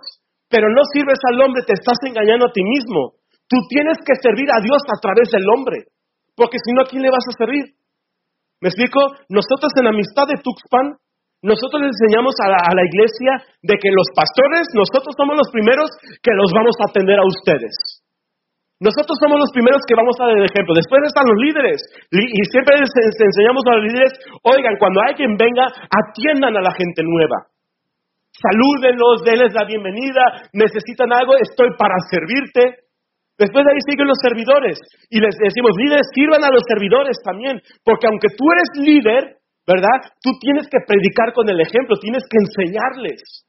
pero 0.48 0.72
no 0.72 0.80
sirves 0.92 1.20
al 1.28 1.40
hombre, 1.40 1.64
te 1.68 1.74
estás 1.76 2.00
engañando 2.04 2.46
a 2.48 2.52
ti 2.52 2.64
mismo. 2.64 3.20
Tú 3.44 3.56
tienes 3.68 4.00
que 4.00 4.16
servir 4.20 4.48
a 4.48 4.62
Dios 4.64 4.80
a 4.88 4.96
través 5.00 5.28
del 5.28 5.44
hombre. 5.48 5.84
Porque 6.36 6.56
si 6.64 6.72
no, 6.72 6.82
¿a 6.82 6.88
quién 6.88 7.02
le 7.02 7.12
vas 7.12 7.28
a 7.28 7.36
servir? 7.36 7.76
¿Me 8.60 8.68
explico? 8.72 9.00
Nosotros 9.28 9.72
en 9.76 9.88
Amistad 9.88 10.24
de 10.28 10.40
Tuxpan, 10.40 10.96
nosotros 11.42 11.82
les 11.82 11.92
enseñamos 11.92 12.32
a 12.40 12.48
la, 12.48 12.60
a 12.62 12.72
la 12.72 12.84
iglesia 12.86 13.42
de 13.60 13.74
que 13.76 13.90
los 13.90 14.08
pastores, 14.14 14.70
nosotros 14.72 15.12
somos 15.18 15.36
los 15.36 15.50
primeros 15.50 15.90
que 16.22 16.32
los 16.32 16.54
vamos 16.54 16.76
a 16.80 16.88
atender 16.88 17.18
a 17.18 17.26
ustedes. 17.26 17.74
Nosotros 18.82 19.14
somos 19.22 19.38
los 19.38 19.54
primeros 19.54 19.78
que 19.86 19.94
vamos 19.94 20.18
a 20.18 20.26
dar 20.26 20.42
el 20.42 20.50
ejemplo. 20.50 20.74
Después 20.74 20.98
están 21.06 21.22
los 21.30 21.38
líderes. 21.38 21.78
Y 22.10 22.42
siempre 22.50 22.74
les 22.82 22.90
enseñamos 22.90 23.62
a 23.70 23.78
los 23.78 23.84
líderes, 23.86 24.12
oigan, 24.42 24.74
cuando 24.82 24.98
alguien 25.06 25.38
venga, 25.38 25.70
atiendan 25.86 26.50
a 26.58 26.66
la 26.66 26.74
gente 26.74 27.06
nueva. 27.06 27.46
Salúdenlos, 28.34 29.22
denles 29.22 29.54
la 29.54 29.70
bienvenida. 29.70 30.50
Necesitan 30.50 31.14
algo, 31.14 31.38
estoy 31.38 31.70
para 31.78 31.94
servirte. 32.10 32.82
Después 33.38 33.62
de 33.62 33.70
ahí 33.70 33.82
siguen 33.86 34.10
los 34.10 34.18
servidores. 34.18 34.78
Y 35.14 35.22
les 35.22 35.34
decimos, 35.38 35.78
líderes, 35.78 36.10
sirvan 36.10 36.42
a 36.42 36.50
los 36.50 36.66
servidores 36.66 37.14
también. 37.22 37.62
Porque 37.86 38.10
aunque 38.10 38.34
tú 38.34 38.44
eres 38.50 38.68
líder, 38.82 39.22
¿verdad? 39.62 40.10
Tú 40.18 40.34
tienes 40.42 40.66
que 40.66 40.82
predicar 40.82 41.30
con 41.30 41.46
el 41.46 41.62
ejemplo, 41.62 41.94
tienes 42.02 42.26
que 42.26 42.38
enseñarles. 42.42 43.46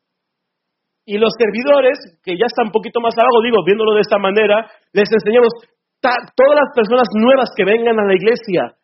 Y 1.06 1.18
los 1.18 1.34
servidores, 1.36 2.00
que 2.24 2.38
ya 2.40 2.48
están 2.48 2.68
un 2.68 2.76
poquito 2.76 3.02
más 3.02 3.14
abajo, 3.18 3.44
digo, 3.44 3.64
viéndolo 3.66 3.94
de 3.96 4.02
esta 4.02 4.18
manera, 4.18 4.68
les 4.94 5.12
enseñamos, 5.12 5.52
todas 6.00 6.56
las 6.56 6.70
personas 6.76 7.08
nuevas 7.16 7.50
que 7.56 7.66
vengan 7.66 8.00
a 8.00 8.08
la 8.08 8.16
iglesia, 8.16 8.76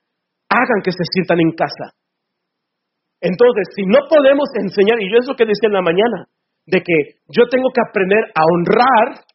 hagan 0.50 0.82
que 0.84 0.92
se 0.92 1.04
sientan 1.14 1.40
en 1.40 1.52
casa. 1.52 1.96
Entonces, 3.22 3.68
si 3.76 3.84
no 3.84 4.08
podemos 4.08 4.48
enseñar, 4.56 5.00
y 5.00 5.12
yo 5.12 5.20
es 5.20 5.28
lo 5.28 5.36
que 5.36 5.46
decía 5.46 5.68
en 5.68 5.80
la 5.80 5.82
mañana, 5.82 6.28
de 6.66 6.80
que 6.80 7.20
yo 7.28 7.48
tengo 7.50 7.70
que 7.74 7.84
aprender 7.84 8.32
a 8.36 8.44
honrar 8.44 9.26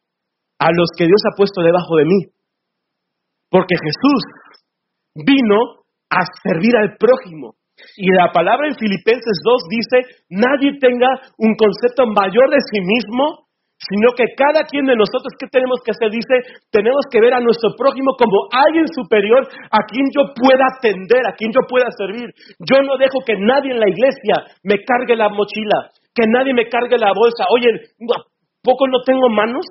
a 0.59 0.69
los 0.71 0.89
que 0.97 1.05
Dios 1.05 1.21
ha 1.25 1.35
puesto 1.37 1.61
debajo 1.61 1.97
de 1.97 2.05
mí. 2.05 2.19
Porque 3.49 3.75
Jesús 3.77 4.21
vino 5.13 5.85
a 6.09 6.21
servir 6.43 6.75
al 6.77 6.97
prójimo. 6.97 7.55
Y 7.97 8.07
la 8.11 8.31
palabra 8.31 8.67
en 8.67 8.75
Filipenses 8.75 9.39
2 9.43 9.61
dice, 9.69 9.97
nadie 10.29 10.79
tenga 10.79 11.07
un 11.37 11.55
concepto 11.55 12.07
mayor 12.07 12.49
de 12.49 12.61
sí 12.71 12.79
mismo, 12.79 13.45
sino 13.75 14.15
que 14.15 14.31
cada 14.35 14.63
quien 14.63 14.87
de 14.87 14.95
nosotros, 14.95 15.35
¿qué 15.37 15.47
tenemos 15.51 15.83
que 15.83 15.91
hacer? 15.91 16.09
Dice, 16.09 16.63
tenemos 16.71 17.03
que 17.11 17.19
ver 17.19 17.33
a 17.33 17.43
nuestro 17.43 17.75
prójimo 17.75 18.15
como 18.17 18.47
alguien 18.51 18.87
superior 18.87 19.43
a 19.69 19.83
quien 19.85 20.07
yo 20.15 20.31
pueda 20.33 20.63
atender, 20.79 21.21
a 21.27 21.35
quien 21.35 21.51
yo 21.51 21.61
pueda 21.67 21.91
servir. 21.91 22.31
Yo 22.63 22.81
no 22.81 22.97
dejo 22.97 23.19
que 23.25 23.35
nadie 23.35 23.71
en 23.71 23.79
la 23.79 23.89
iglesia 23.89 24.47
me 24.63 24.79
cargue 24.83 25.15
la 25.15 25.29
mochila, 25.29 25.91
que 26.15 26.23
nadie 26.27 26.53
me 26.53 26.67
cargue 26.69 26.97
la 26.97 27.11
bolsa. 27.11 27.43
Oye, 27.51 27.91
¿poco 28.63 28.87
no 28.87 29.03
tengo 29.03 29.29
manos? 29.29 29.65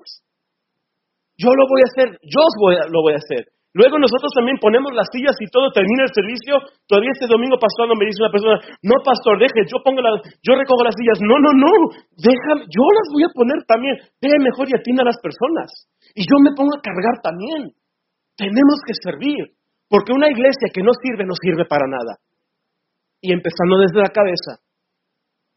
Yo 1.36 1.50
lo 1.50 1.66
voy 1.66 1.80
a 1.80 1.88
hacer, 1.90 2.18
yo 2.22 2.40
lo 2.92 3.02
voy 3.02 3.14
a 3.14 3.22
hacer. 3.24 3.48
Luego 3.74 3.98
nosotros 3.98 4.30
también 4.30 4.54
ponemos 4.62 4.94
las 4.94 5.10
sillas 5.10 5.34
y 5.42 5.50
todo, 5.50 5.74
termina 5.74 6.06
el 6.06 6.14
servicio. 6.14 6.62
Todavía 6.86 7.10
este 7.10 7.26
domingo 7.26 7.58
pasado 7.58 7.90
me 7.98 8.06
dice 8.06 8.22
una 8.22 8.30
persona, 8.30 8.56
no 8.86 9.02
pastor, 9.02 9.34
deje, 9.42 9.66
yo 9.66 9.82
pongo 9.82 9.98
las, 9.98 10.22
yo 10.46 10.54
recojo 10.54 10.86
las 10.86 10.94
sillas. 10.94 11.18
No, 11.18 11.34
no, 11.42 11.50
no, 11.50 11.74
déjame, 12.14 12.70
yo 12.70 12.84
las 12.94 13.08
voy 13.10 13.26
a 13.26 13.34
poner 13.34 13.58
también. 13.66 13.98
Deje 14.22 14.38
mejor 14.38 14.70
y 14.70 14.78
atienda 14.78 15.02
a 15.02 15.10
las 15.10 15.18
personas. 15.18 15.90
Y 16.14 16.22
yo 16.22 16.38
me 16.38 16.54
pongo 16.54 16.70
a 16.70 16.86
cargar 16.86 17.18
también. 17.18 17.74
Tenemos 18.38 18.78
que 18.86 18.94
servir. 18.94 19.58
Porque 19.90 20.14
una 20.14 20.30
iglesia 20.30 20.70
que 20.70 20.86
no 20.86 20.94
sirve, 20.94 21.26
no 21.26 21.34
sirve 21.34 21.66
para 21.66 21.90
nada. 21.90 22.22
Y 23.18 23.34
empezando 23.34 23.82
desde 23.82 24.06
la 24.06 24.14
cabeza. 24.14 24.62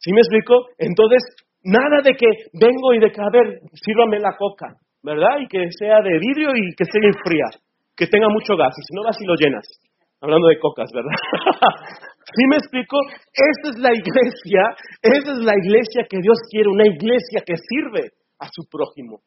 ¿Sí 0.01 0.09
me 0.09 0.25
explico? 0.25 0.73
Entonces, 0.81 1.21
nada 1.61 2.01
de 2.01 2.17
que 2.17 2.49
vengo 2.57 2.97
y 2.97 2.99
de 2.99 3.13
que, 3.13 3.21
a 3.21 3.29
ver, 3.29 3.61
sírvame 3.77 4.17
la 4.17 4.33
coca, 4.33 4.73
¿verdad? 5.05 5.37
Y 5.37 5.47
que 5.47 5.69
sea 5.77 6.01
de 6.01 6.17
vidrio 6.17 6.49
y 6.57 6.73
que 6.73 6.81
esté 6.81 6.97
fría 7.21 7.45
que 7.97 8.05
tenga 8.05 8.29
mucho 8.29 8.55
gas, 8.55 8.77
y 8.77 8.83
si 8.85 8.93
no 8.93 9.03
vas 9.03 9.17
y 9.19 9.25
lo 9.25 9.33
llenas. 9.33 9.65
Hablando 10.21 10.47
de 10.47 10.57
cocas, 10.57 10.89
¿verdad? 10.93 11.13
¿Sí 12.33 12.43
me 12.49 12.57
explico? 12.57 12.97
Esa 13.33 13.73
es 13.73 13.77
la 13.81 13.93
iglesia, 13.93 14.61
esa 15.01 15.29
es 15.33 15.41
la 15.41 15.57
iglesia 15.57 16.05
que 16.09 16.21
Dios 16.21 16.37
quiere, 16.49 16.69
una 16.69 16.85
iglesia 16.85 17.41
que 17.45 17.57
sirve 17.57 18.13
a 18.39 18.45
su 18.49 18.65
prójimo. 18.69 19.21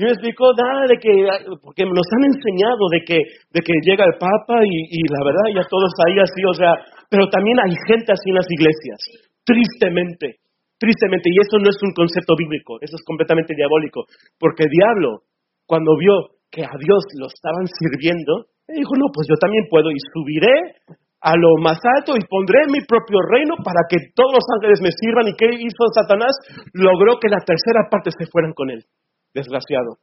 ¿Sí 0.00 0.06
me 0.06 0.16
explico? 0.16 0.54
Nada 0.56 0.86
de 0.88 0.96
que, 0.96 1.12
porque 1.60 1.84
nos 1.84 2.08
han 2.08 2.24
enseñado 2.30 2.88
de 2.90 3.04
que, 3.04 3.18
de 3.52 3.60
que 3.60 3.74
llega 3.84 4.06
el 4.06 4.16
Papa 4.18 4.62
y, 4.64 4.96
y 4.96 5.00
la 5.12 5.22
verdad 5.22 5.46
ya 5.54 5.68
todos 5.68 5.92
ahí 6.06 6.16
así, 6.18 6.40
o 6.46 6.54
sea, 6.54 6.72
pero 7.10 7.28
también 7.28 7.58
hay 7.60 7.74
gente 7.86 8.10
así 8.14 8.30
en 8.30 8.38
las 8.38 8.48
iglesias, 8.48 8.98
tristemente, 9.44 10.40
tristemente, 10.78 11.28
y 11.28 11.36
eso 11.42 11.58
no 11.58 11.68
es 11.68 11.76
un 11.82 11.92
concepto 11.92 12.32
bíblico, 12.38 12.78
eso 12.80 12.96
es 12.96 13.04
completamente 13.04 13.52
diabólico, 13.54 14.06
porque 14.38 14.64
el 14.64 14.70
diablo, 14.72 15.28
cuando 15.66 15.92
vio 15.98 16.39
que 16.50 16.62
a 16.64 16.74
Dios 16.78 17.02
lo 17.18 17.26
estaban 17.26 17.66
sirviendo, 17.66 18.50
y 18.68 18.78
dijo, 18.82 18.94
no, 18.98 19.06
pues 19.12 19.26
yo 19.28 19.34
también 19.38 19.66
puedo 19.70 19.90
y 19.90 19.98
subiré 20.14 20.78
a 21.20 21.36
lo 21.36 21.60
más 21.60 21.78
alto 21.98 22.16
y 22.16 22.24
pondré 22.24 22.64
mi 22.72 22.80
propio 22.86 23.18
reino 23.28 23.56
para 23.62 23.84
que 23.88 23.98
todos 24.14 24.32
los 24.40 24.46
ángeles 24.56 24.80
me 24.80 24.94
sirvan. 24.94 25.28
¿Y 25.28 25.36
qué 25.36 25.52
hizo 25.52 25.84
Satanás? 25.92 26.32
Logró 26.72 27.18
que 27.20 27.28
la 27.28 27.44
tercera 27.44 27.90
parte 27.90 28.10
se 28.10 28.26
fueran 28.30 28.52
con 28.54 28.70
él. 28.70 28.84
Desgraciado. 29.34 30.00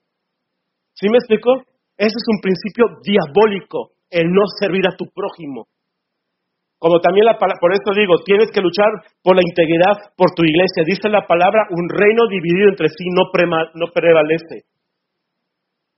¿Sí 0.94 1.10
me 1.10 1.18
explico? 1.18 1.64
Ese 1.98 2.14
es 2.14 2.28
un 2.30 2.40
principio 2.40 2.86
diabólico, 3.02 3.98
el 4.12 4.30
no 4.30 4.46
servir 4.60 4.86
a 4.86 4.96
tu 4.96 5.06
prójimo. 5.10 5.66
Como 6.78 7.00
también 7.02 7.26
la 7.26 7.38
por 7.40 7.74
eso 7.74 7.90
digo, 7.98 8.22
tienes 8.24 8.52
que 8.52 8.62
luchar 8.62 8.86
por 9.24 9.36
la 9.36 9.42
integridad 9.42 10.14
por 10.16 10.30
tu 10.36 10.44
iglesia. 10.46 10.86
Dice 10.86 11.10
la 11.10 11.26
palabra, 11.26 11.66
un 11.72 11.90
reino 11.90 12.28
dividido 12.30 12.70
entre 12.70 12.90
sí 12.90 13.10
no, 13.10 13.26
no 13.74 13.88
prevalece. 13.92 14.70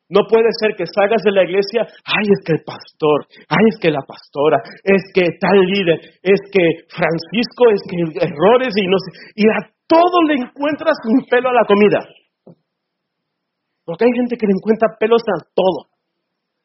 No 0.10 0.26
puede 0.26 0.49
ser 0.57 0.74
que 0.76 0.89
salgas 0.89 1.22
de 1.22 1.32
la 1.32 1.45
iglesia, 1.45 1.86
ay, 1.86 2.26
es 2.26 2.41
que 2.41 2.53
el 2.57 2.64
pastor, 2.66 3.30
ay, 3.45 3.66
es 3.70 3.78
que 3.78 3.93
la 3.93 4.01
pastora, 4.01 4.57
es 4.82 5.05
que 5.14 5.38
tal 5.38 5.62
líder, 5.62 6.01
es 6.26 6.41
que 6.49 6.66
Francisco, 6.89 7.70
es 7.70 7.82
que 7.86 8.26
errores 8.26 8.74
y 8.74 8.88
no 8.89 8.97
sé, 8.97 9.10
y 9.38 9.45
a 9.45 9.70
todo 9.86 10.18
le 10.26 10.41
encuentras 10.41 10.97
un 11.05 11.26
pelo 11.30 11.49
a 11.49 11.53
la 11.53 11.66
comida. 11.66 12.01
Porque 13.86 14.05
hay 14.05 14.14
gente 14.18 14.38
que 14.38 14.45
le 14.45 14.57
encuentra 14.57 14.97
pelos 14.99 15.22
a 15.22 15.45
todo. 15.53 15.93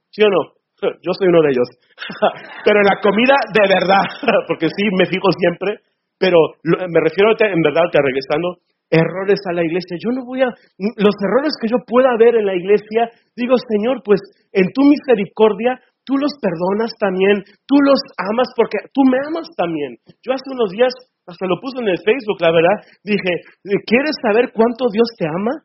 ¿Sí 0.09 0.25
o 0.25 0.29
no? 0.29 0.53
Yo 1.01 1.13
soy 1.13 1.29
uno 1.29 1.41
de 1.41 1.51
ellos. 1.53 1.69
pero 2.65 2.81
en 2.81 2.89
la 2.89 3.01
comida 3.01 3.37
de 3.53 3.65
verdad, 3.69 4.05
porque 4.49 4.69
sí 4.69 4.85
me 4.97 5.07
fijo 5.07 5.29
siempre, 5.37 5.85
pero 6.19 6.37
me 6.65 7.01
refiero 7.01 7.33
en 7.33 7.61
verdad, 7.61 7.93
te 7.93 8.01
regresando, 8.01 8.61
errores 8.95 9.43
a 9.51 9.53
la 9.53 9.67
iglesia. 9.67 9.99
Yo 9.99 10.15
no 10.15 10.23
voy 10.25 10.43
a, 10.43 10.51
los 10.79 11.17
errores 11.19 11.55
que 11.59 11.69
yo 11.69 11.83
pueda 11.83 12.15
ver 12.19 12.39
en 12.39 12.47
la 12.47 12.55
iglesia, 12.55 13.11
digo, 13.35 13.59
Señor, 13.59 14.03
pues 14.05 14.21
en 14.55 14.71
tu 14.71 14.83
misericordia 14.87 15.81
tú 16.07 16.15
los 16.15 16.31
perdonas 16.39 16.93
también, 17.01 17.43
tú 17.67 17.77
los 17.83 17.99
amas 18.31 18.49
porque 18.55 18.79
tú 18.93 19.03
me 19.09 19.19
amas 19.27 19.49
también. 19.57 19.99
Yo 20.23 20.33
hace 20.33 20.47
unos 20.53 20.71
días, 20.71 20.93
hasta 21.27 21.47
lo 21.47 21.59
puse 21.59 21.81
en 21.81 21.89
el 21.89 21.99
Facebook, 21.99 22.39
la 22.39 22.53
verdad, 22.53 22.77
dije, 23.03 23.43
¿quieres 23.89 24.15
saber 24.23 24.53
cuánto 24.53 24.87
Dios 24.93 25.09
te 25.19 25.27
ama? 25.27 25.65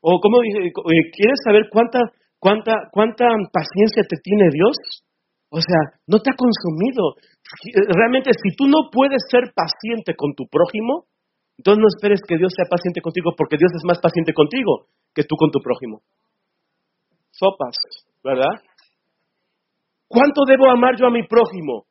O 0.00 0.20
cómo 0.20 0.40
dije, 0.40 0.72
¿quieres 1.12 1.40
saber 1.44 1.68
cuánta, 1.70 2.00
cuánta, 2.40 2.88
cuánta 2.92 3.28
paciencia 3.52 4.02
te 4.08 4.16
tiene 4.20 4.50
Dios? 4.50 4.76
O 5.54 5.60
sea, 5.60 6.00
no 6.08 6.18
te 6.18 6.32
ha 6.32 6.36
consumido. 6.36 7.14
Realmente, 7.94 8.30
si 8.34 8.56
tú 8.56 8.66
no 8.66 8.90
puedes 8.90 9.22
ser 9.30 9.52
paciente 9.54 10.16
con 10.16 10.34
tu 10.34 10.44
prójimo, 10.50 11.06
entonces 11.58 11.80
no 11.80 11.88
esperes 11.88 12.20
que 12.26 12.36
Dios 12.36 12.52
sea 12.54 12.66
paciente 12.68 13.00
contigo 13.00 13.32
porque 13.36 13.56
Dios 13.56 13.70
es 13.74 13.84
más 13.84 13.98
paciente 14.00 14.32
contigo 14.32 14.86
que 15.14 15.22
tú 15.22 15.36
con 15.36 15.50
tu 15.50 15.60
prójimo. 15.60 16.02
Sopas, 17.30 17.76
¿verdad? 18.22 18.62
¿Cuánto 20.08 20.42
debo 20.46 20.70
amar 20.70 20.94
yo 20.98 21.06
a 21.06 21.10
mi 21.10 21.26
prójimo? 21.26 21.86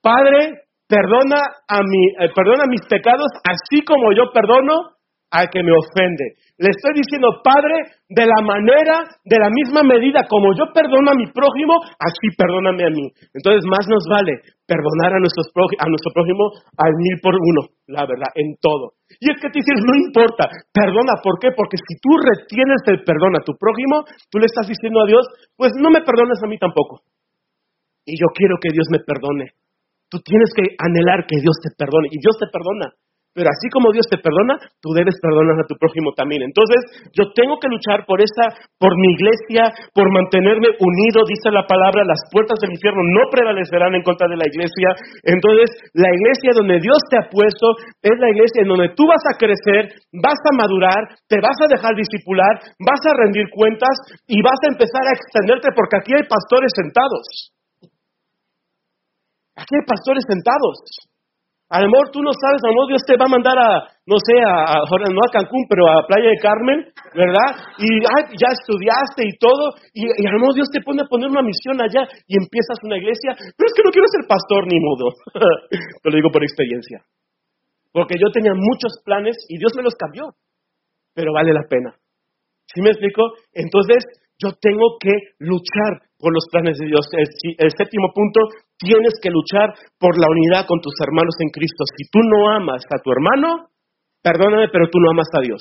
Padre, 0.00 0.68
perdona 0.86 1.40
a 1.68 1.80
mi, 1.82 2.24
eh, 2.24 2.30
perdona 2.34 2.64
mis 2.66 2.84
pecados 2.88 3.30
así 3.44 3.84
como 3.84 4.12
yo 4.12 4.32
perdono 4.32 4.97
al 5.30 5.46
que 5.52 5.62
me 5.62 5.72
ofende. 5.72 6.40
Le 6.58 6.72
estoy 6.72 6.98
diciendo, 6.98 7.38
Padre, 7.44 8.00
de 8.08 8.24
la 8.24 8.40
manera, 8.42 9.06
de 9.22 9.38
la 9.38 9.50
misma 9.52 9.84
medida 9.84 10.26
como 10.26 10.56
yo 10.56 10.72
perdono 10.72 11.12
a 11.12 11.18
mi 11.18 11.28
prójimo, 11.30 11.78
así 12.00 12.26
perdóname 12.34 12.82
a 12.82 12.90
mí. 12.90 13.06
Entonces, 13.30 13.62
más 13.68 13.86
nos 13.86 14.02
vale 14.08 14.40
perdonar 14.66 15.14
a, 15.14 15.20
nuestros 15.20 15.46
a 15.54 15.86
nuestro 15.86 16.10
prójimo 16.12 16.50
al 16.76 16.92
mil 16.96 17.16
por 17.22 17.36
uno, 17.36 17.72
la 17.86 18.04
verdad, 18.08 18.32
en 18.34 18.56
todo. 18.60 18.98
Y 19.20 19.30
es 19.30 19.36
que 19.40 19.48
te 19.52 19.60
dices, 19.60 19.80
no 19.84 19.94
importa, 19.96 20.48
perdona, 20.72 21.20
¿por 21.22 21.38
qué? 21.40 21.52
Porque 21.52 21.76
si 21.76 21.94
tú 22.00 22.10
retienes 22.18 22.82
el 22.88 23.04
perdón 23.04 23.36
a 23.36 23.44
tu 23.44 23.52
prójimo, 23.56 24.04
tú 24.32 24.40
le 24.40 24.46
estás 24.48 24.66
diciendo 24.66 25.00
a 25.04 25.08
Dios, 25.08 25.24
pues 25.56 25.72
no 25.76 25.88
me 25.88 26.02
perdones 26.02 26.40
a 26.42 26.48
mí 26.48 26.58
tampoco. 26.58 27.04
Y 28.04 28.16
yo 28.16 28.26
quiero 28.34 28.56
que 28.60 28.72
Dios 28.72 28.88
me 28.90 29.04
perdone. 29.04 29.52
Tú 30.08 30.18
tienes 30.24 30.48
que 30.56 30.64
anhelar 30.80 31.28
que 31.28 31.36
Dios 31.36 31.56
te 31.60 31.68
perdone. 31.76 32.08
Y 32.10 32.16
Dios 32.16 32.40
te 32.40 32.48
perdona. 32.48 32.96
Pero 33.34 33.48
así 33.54 33.70
como 33.70 33.92
Dios 33.92 34.06
te 34.10 34.18
perdona, 34.18 34.58
tú 34.82 34.90
debes 34.96 35.14
perdonar 35.22 35.60
a 35.60 35.68
tu 35.68 35.78
prójimo 35.78 36.10
también. 36.16 36.42
Entonces, 36.42 37.08
yo 37.14 37.30
tengo 37.36 37.60
que 37.62 37.70
luchar 37.70 38.02
por 38.02 38.18
esa, 38.18 38.50
por 38.82 38.90
mi 38.98 39.14
iglesia, 39.14 39.70
por 39.94 40.10
mantenerme 40.10 40.74
unido, 40.74 41.22
dice 41.28 41.54
la 41.54 41.62
palabra, 41.62 42.02
las 42.02 42.18
puertas 42.34 42.58
del 42.58 42.74
infierno 42.74 42.98
no 43.04 43.30
prevalecerán 43.30 43.94
en 43.94 44.02
contra 44.02 44.26
de 44.26 44.40
la 44.42 44.48
iglesia. 44.48 44.90
Entonces, 45.22 45.70
la 45.94 46.10
iglesia 46.10 46.50
donde 46.56 46.82
Dios 46.82 46.98
te 47.06 47.16
ha 47.20 47.30
puesto 47.30 47.78
es 48.02 48.16
la 48.18 48.30
iglesia 48.32 48.66
en 48.66 48.70
donde 48.74 48.90
tú 48.98 49.06
vas 49.06 49.22
a 49.30 49.38
crecer, 49.38 49.92
vas 50.18 50.40
a 50.42 50.56
madurar, 50.58 51.14
te 51.30 51.38
vas 51.38 51.56
a 51.62 51.70
dejar 51.70 51.94
discipular, 51.94 52.58
vas 52.82 53.02
a 53.06 53.16
rendir 53.22 53.46
cuentas 53.54 53.94
y 54.26 54.42
vas 54.42 54.58
a 54.66 54.72
empezar 54.74 55.04
a 55.06 55.14
extenderte 55.14 55.70
porque 55.76 55.98
aquí 56.00 56.12
hay 56.16 56.26
pastores 56.26 56.74
sentados. 56.74 57.54
Aquí 59.54 59.74
hay 59.74 59.86
pastores 59.86 60.26
sentados. 60.26 61.07
A 61.68 61.84
lo 61.84 61.92
tú 62.08 62.24
no 62.24 62.32
sabes, 62.32 62.64
a 62.64 62.68
lo 62.68 62.80
mejor 62.80 62.88
Dios 62.88 63.04
te 63.04 63.20
va 63.20 63.28
a 63.28 63.36
mandar 63.36 63.52
a, 63.60 63.84
no 64.08 64.16
sé, 64.16 64.40
a, 64.40 64.80
no 64.88 65.20
a 65.20 65.32
Cancún, 65.36 65.68
pero 65.68 65.84
a 65.84 66.06
Playa 66.08 66.32
de 66.32 66.40
Carmen, 66.40 66.80
¿verdad? 67.12 67.60
Y 67.76 68.00
ya 68.00 68.48
estudiaste 68.56 69.28
y 69.28 69.36
todo, 69.36 69.76
y, 69.92 70.08
a 70.08 70.32
lo 70.32 70.40
mejor 70.40 70.56
Dios 70.56 70.72
te 70.72 70.80
pone 70.80 71.04
a 71.04 71.10
poner 71.12 71.28
una 71.28 71.44
misión 71.44 71.76
allá 71.76 72.08
y 72.24 72.40
empiezas 72.40 72.80
una 72.88 72.96
iglesia, 72.96 73.36
pero 73.36 73.68
es 73.68 73.74
que 73.76 73.84
no 73.84 73.92
quiero 73.92 74.08
ser 74.08 74.24
pastor 74.24 74.64
ni 74.64 74.80
modo. 74.80 75.12
te 76.02 76.08
lo 76.08 76.16
digo 76.16 76.32
por 76.32 76.40
experiencia. 76.40 77.04
Porque 77.92 78.16
yo 78.16 78.32
tenía 78.32 78.56
muchos 78.56 79.04
planes 79.04 79.36
y 79.48 79.58
Dios 79.58 79.72
me 79.76 79.84
los 79.84 79.94
cambió, 79.94 80.32
pero 81.12 81.32
vale 81.36 81.52
la 81.52 81.68
pena. 81.68 81.92
¿Sí 82.64 82.80
me 82.80 82.96
explico? 82.96 83.28
Entonces, 83.52 84.04
yo 84.38 84.52
tengo 84.60 84.96
que 85.00 85.12
luchar 85.38 86.08
por 86.18 86.32
los 86.32 86.46
planes 86.50 86.78
de 86.78 86.86
Dios. 86.86 87.04
El, 87.12 87.70
séptimo 87.76 88.12
punto, 88.14 88.40
tienes 88.78 89.14
que 89.20 89.30
luchar 89.30 89.74
por 89.98 90.16
la 90.16 90.26
unidad 90.30 90.66
con 90.66 90.80
tus 90.80 90.94
hermanos 91.02 91.34
en 91.40 91.50
Cristo. 91.50 91.84
Si 91.98 92.08
tú 92.10 92.20
no 92.22 92.50
amas 92.50 92.82
a 92.88 93.02
tu 93.02 93.10
hermano, 93.10 93.68
perdóname, 94.22 94.68
pero 94.72 94.88
tú 94.88 94.98
no 94.98 95.10
amas 95.10 95.28
a 95.34 95.42
Dios. 95.42 95.60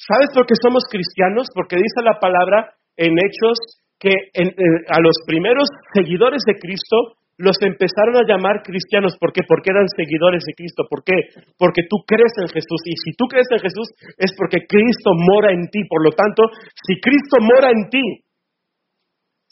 ¿Sabes 0.00 0.28
por 0.34 0.44
qué 0.46 0.54
somos 0.60 0.84
cristianos? 0.90 1.48
Porque 1.54 1.76
dice 1.76 2.04
la 2.04 2.18
palabra 2.20 2.74
en 2.96 3.16
Hechos 3.16 3.56
que 3.98 4.12
a 4.12 5.00
los 5.00 5.16
primeros 5.26 5.68
seguidores 5.94 6.42
de 6.46 6.58
Cristo 6.58 7.16
los 7.36 7.56
empezaron 7.62 8.16
a 8.16 8.26
llamar 8.28 8.62
cristianos. 8.62 9.16
¿Por 9.18 9.32
qué? 9.32 9.42
Porque 9.48 9.70
eran 9.70 9.88
seguidores 9.96 10.44
de 10.46 10.54
Cristo. 10.54 10.84
¿Por 10.88 11.02
qué? 11.02 11.14
Porque 11.58 11.82
tú 11.88 12.04
crees 12.06 12.32
en 12.38 12.48
Jesús. 12.48 12.80
Y 12.84 12.94
si 13.00 13.16
tú 13.16 13.26
crees 13.26 13.48
en 13.50 13.58
Jesús 13.58 13.88
es 14.18 14.30
porque 14.36 14.66
Cristo 14.68 15.10
mora 15.16 15.52
en 15.52 15.66
ti. 15.68 15.82
Por 15.88 16.04
lo 16.04 16.12
tanto, 16.12 16.42
si 16.84 17.00
Cristo 17.00 17.40
mora 17.40 17.72
en 17.72 17.88
ti, 17.88 18.04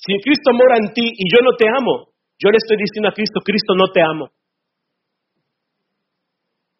si 0.05 0.19
Cristo 0.19 0.51
mora 0.53 0.77
en 0.83 0.93
ti 0.93 1.07
y 1.07 1.25
yo 1.31 1.39
no 1.43 1.55
te 1.57 1.67
amo, 1.69 2.11
yo 2.39 2.51
le 2.51 2.59
estoy 2.59 2.77
diciendo 2.77 3.09
a 3.09 3.15
Cristo, 3.15 3.41
Cristo 3.41 3.75
no 3.75 3.87
te 3.95 4.03
amo. 4.03 4.31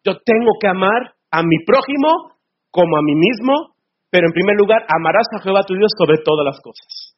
Yo 0.03 0.19
tengo 0.25 0.59
que 0.59 0.67
amar 0.67 1.15
a 1.31 1.41
mi 1.41 1.63
prójimo 1.65 2.35
como 2.69 2.97
a 2.97 3.01
mí 3.01 3.15
mismo, 3.15 3.75
pero 4.09 4.27
en 4.27 4.33
primer 4.33 4.57
lugar, 4.57 4.83
amarás 4.89 5.27
a 5.31 5.41
Jehová 5.41 5.63
tu 5.63 5.73
Dios 5.75 5.91
sobre 5.97 6.17
todas 6.17 6.43
las 6.43 6.59
cosas. 6.59 7.12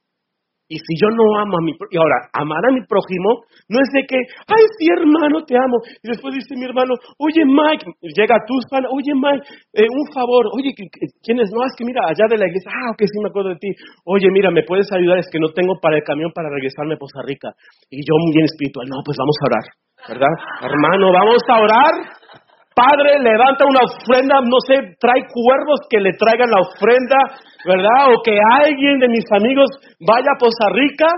Y 0.68 0.82
si 0.82 0.94
yo 0.98 1.14
no 1.14 1.38
amo 1.38 1.58
a 1.58 1.62
mi 1.62 1.78
y 1.94 1.98
ahora, 1.98 2.26
amar 2.34 2.58
a 2.66 2.74
mi 2.74 2.82
prójimo 2.90 3.46
no 3.70 3.78
es 3.78 3.90
de 3.94 4.02
que, 4.10 4.18
ay, 4.50 4.64
sí, 4.78 4.90
hermano, 4.90 5.46
te 5.46 5.54
amo. 5.54 5.78
Y 6.02 6.10
después 6.10 6.34
dice 6.34 6.58
mi 6.58 6.66
hermano, 6.66 6.98
oye, 7.22 7.46
Mike, 7.46 7.86
llega 8.02 8.42
tu 8.50 8.58
pana, 8.70 8.90
oye, 8.90 9.14
Mike, 9.14 9.46
eh, 9.78 9.86
un 9.86 10.06
favor, 10.10 10.50
oye, 10.58 10.74
¿quién 10.74 11.38
es? 11.38 11.54
No, 11.54 11.62
es 11.66 11.74
que 11.78 11.86
mira, 11.86 12.02
allá 12.10 12.26
de 12.26 12.38
la 12.38 12.50
iglesia, 12.50 12.74
ah, 12.74 12.98
ok, 12.98 13.02
sí 13.06 13.18
me 13.22 13.30
acuerdo 13.30 13.54
de 13.54 13.62
ti. 13.62 13.70
Oye, 14.06 14.30
mira, 14.34 14.50
¿me 14.50 14.64
puedes 14.64 14.90
ayudar? 14.92 15.20
Es 15.20 15.30
que 15.32 15.40
no 15.40 15.54
tengo 15.54 15.78
para 15.78 15.98
el 15.98 16.04
camión 16.04 16.32
para 16.34 16.50
regresarme 16.50 16.96
a 16.96 16.98
Poza 16.98 17.22
Rica. 17.26 17.54
Y 17.94 18.02
yo 18.02 18.14
muy 18.18 18.34
bien 18.34 18.46
espiritual, 18.50 18.90
no, 18.90 19.06
pues 19.06 19.18
vamos 19.22 19.38
a 19.38 19.46
orar, 19.46 19.66
¿verdad? 20.18 20.34
Hermano, 20.66 21.14
vamos 21.14 21.42
a 21.46 21.56
orar. 21.62 22.25
Padre, 22.76 23.24
levanta 23.24 23.64
una 23.64 23.88
ofrenda, 23.88 24.36
no 24.44 24.60
sé, 24.68 25.00
trae 25.00 25.24
cuervos 25.32 25.88
que 25.90 26.04
le 26.04 26.12
traigan 26.20 26.52
la 26.52 26.60
ofrenda 26.60 27.16
¿verdad? 27.66 28.14
O 28.14 28.22
que 28.22 28.38
alguien 28.38 29.02
de 29.02 29.10
mis 29.10 29.26
amigos 29.34 29.68
vaya 30.00 30.30
a 30.30 30.40
Poza 30.40 30.70
Rica 30.72 31.10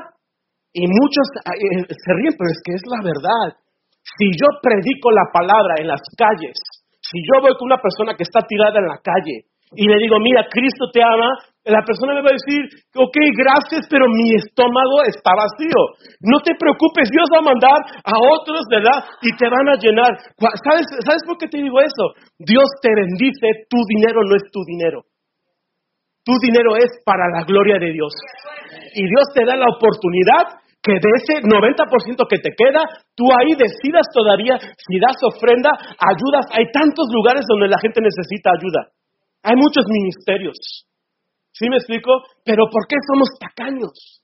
y 0.71 0.87
muchos 0.87 1.27
eh, 1.43 1.83
se 1.91 2.11
ríen, 2.15 2.33
pero 2.39 2.49
es 2.49 2.59
que 2.63 2.73
es 2.73 2.83
la 2.87 3.03
verdad. 3.03 3.59
Si 3.99 4.31
yo 4.31 4.47
predico 4.63 5.11
la 5.11 5.27
palabra 5.27 5.75
en 5.83 5.87
las 5.91 6.01
calles, 6.15 6.55
si 7.03 7.19
yo 7.19 7.43
voy 7.43 7.51
con 7.59 7.67
una 7.67 7.83
persona 7.83 8.15
que 8.15 8.23
está 8.23 8.39
tirada 8.47 8.79
en 8.79 8.87
la 8.87 8.99
calle 9.03 9.51
y 9.75 9.83
le 9.85 9.99
digo, 9.99 10.15
mira, 10.23 10.47
Cristo 10.47 10.87
te 10.93 11.03
ama, 11.03 11.35
la 11.67 11.83
persona 11.83 12.15
me 12.15 12.23
va 12.23 12.31
a 12.31 12.39
decir, 12.39 12.63
ok, 12.95 13.17
gracias, 13.35 13.83
pero 13.91 14.07
mi 14.07 14.35
estómago 14.39 15.03
está 15.03 15.35
vacío. 15.35 15.81
No 16.23 16.39
te 16.39 16.55
preocupes, 16.55 17.11
Dios 17.11 17.27
va 17.27 17.43
a 17.43 17.49
mandar 17.51 17.79
a 18.03 18.15
otros, 18.39 18.63
¿verdad? 18.71 19.03
Y 19.21 19.35
te 19.35 19.47
van 19.51 19.67
a 19.67 19.75
llenar. 19.75 20.11
¿Sabes, 20.63 20.87
¿Sabes 21.03 21.23
por 21.27 21.37
qué 21.37 21.47
te 21.47 21.59
digo 21.59 21.79
eso? 21.83 22.15
Dios 22.39 22.67
te 22.81 22.95
bendice, 22.95 23.67
tu 23.67 23.79
dinero 23.83 24.23
no 24.23 24.35
es 24.35 24.47
tu 24.51 24.63
dinero. 24.63 25.03
Tu 26.23 26.33
dinero 26.43 26.75
es 26.75 26.91
para 27.03 27.27
la 27.31 27.43
gloria 27.43 27.79
de 27.79 27.91
Dios. 27.91 28.11
Y 28.95 29.03
Dios 29.03 29.31
te 29.33 29.43
da 29.43 29.55
la 29.55 29.67
oportunidad 29.67 30.59
que 30.83 30.95
de 30.95 31.11
ese 31.19 31.43
90% 31.43 32.27
que 32.31 32.39
te 32.39 32.51
queda, 32.55 32.83
tú 33.15 33.27
ahí 33.35 33.55
decidas 33.59 34.07
todavía 34.15 34.55
si 34.59 34.99
das 34.99 35.19
ofrenda, 35.23 35.71
ayudas. 35.99 36.47
Hay 36.55 36.71
tantos 36.71 37.07
lugares 37.11 37.43
donde 37.47 37.67
la 37.67 37.79
gente 37.79 37.99
necesita 37.99 38.51
ayuda. 38.55 38.91
Hay 39.43 39.55
muchos 39.55 39.83
ministerios. 39.87 40.87
¿Sí 41.57 41.65
me 41.69 41.77
explico? 41.77 42.11
Pero 42.45 42.69
¿por 42.71 42.85
qué 42.87 42.97
somos 43.09 43.29
tacaños? 43.39 44.21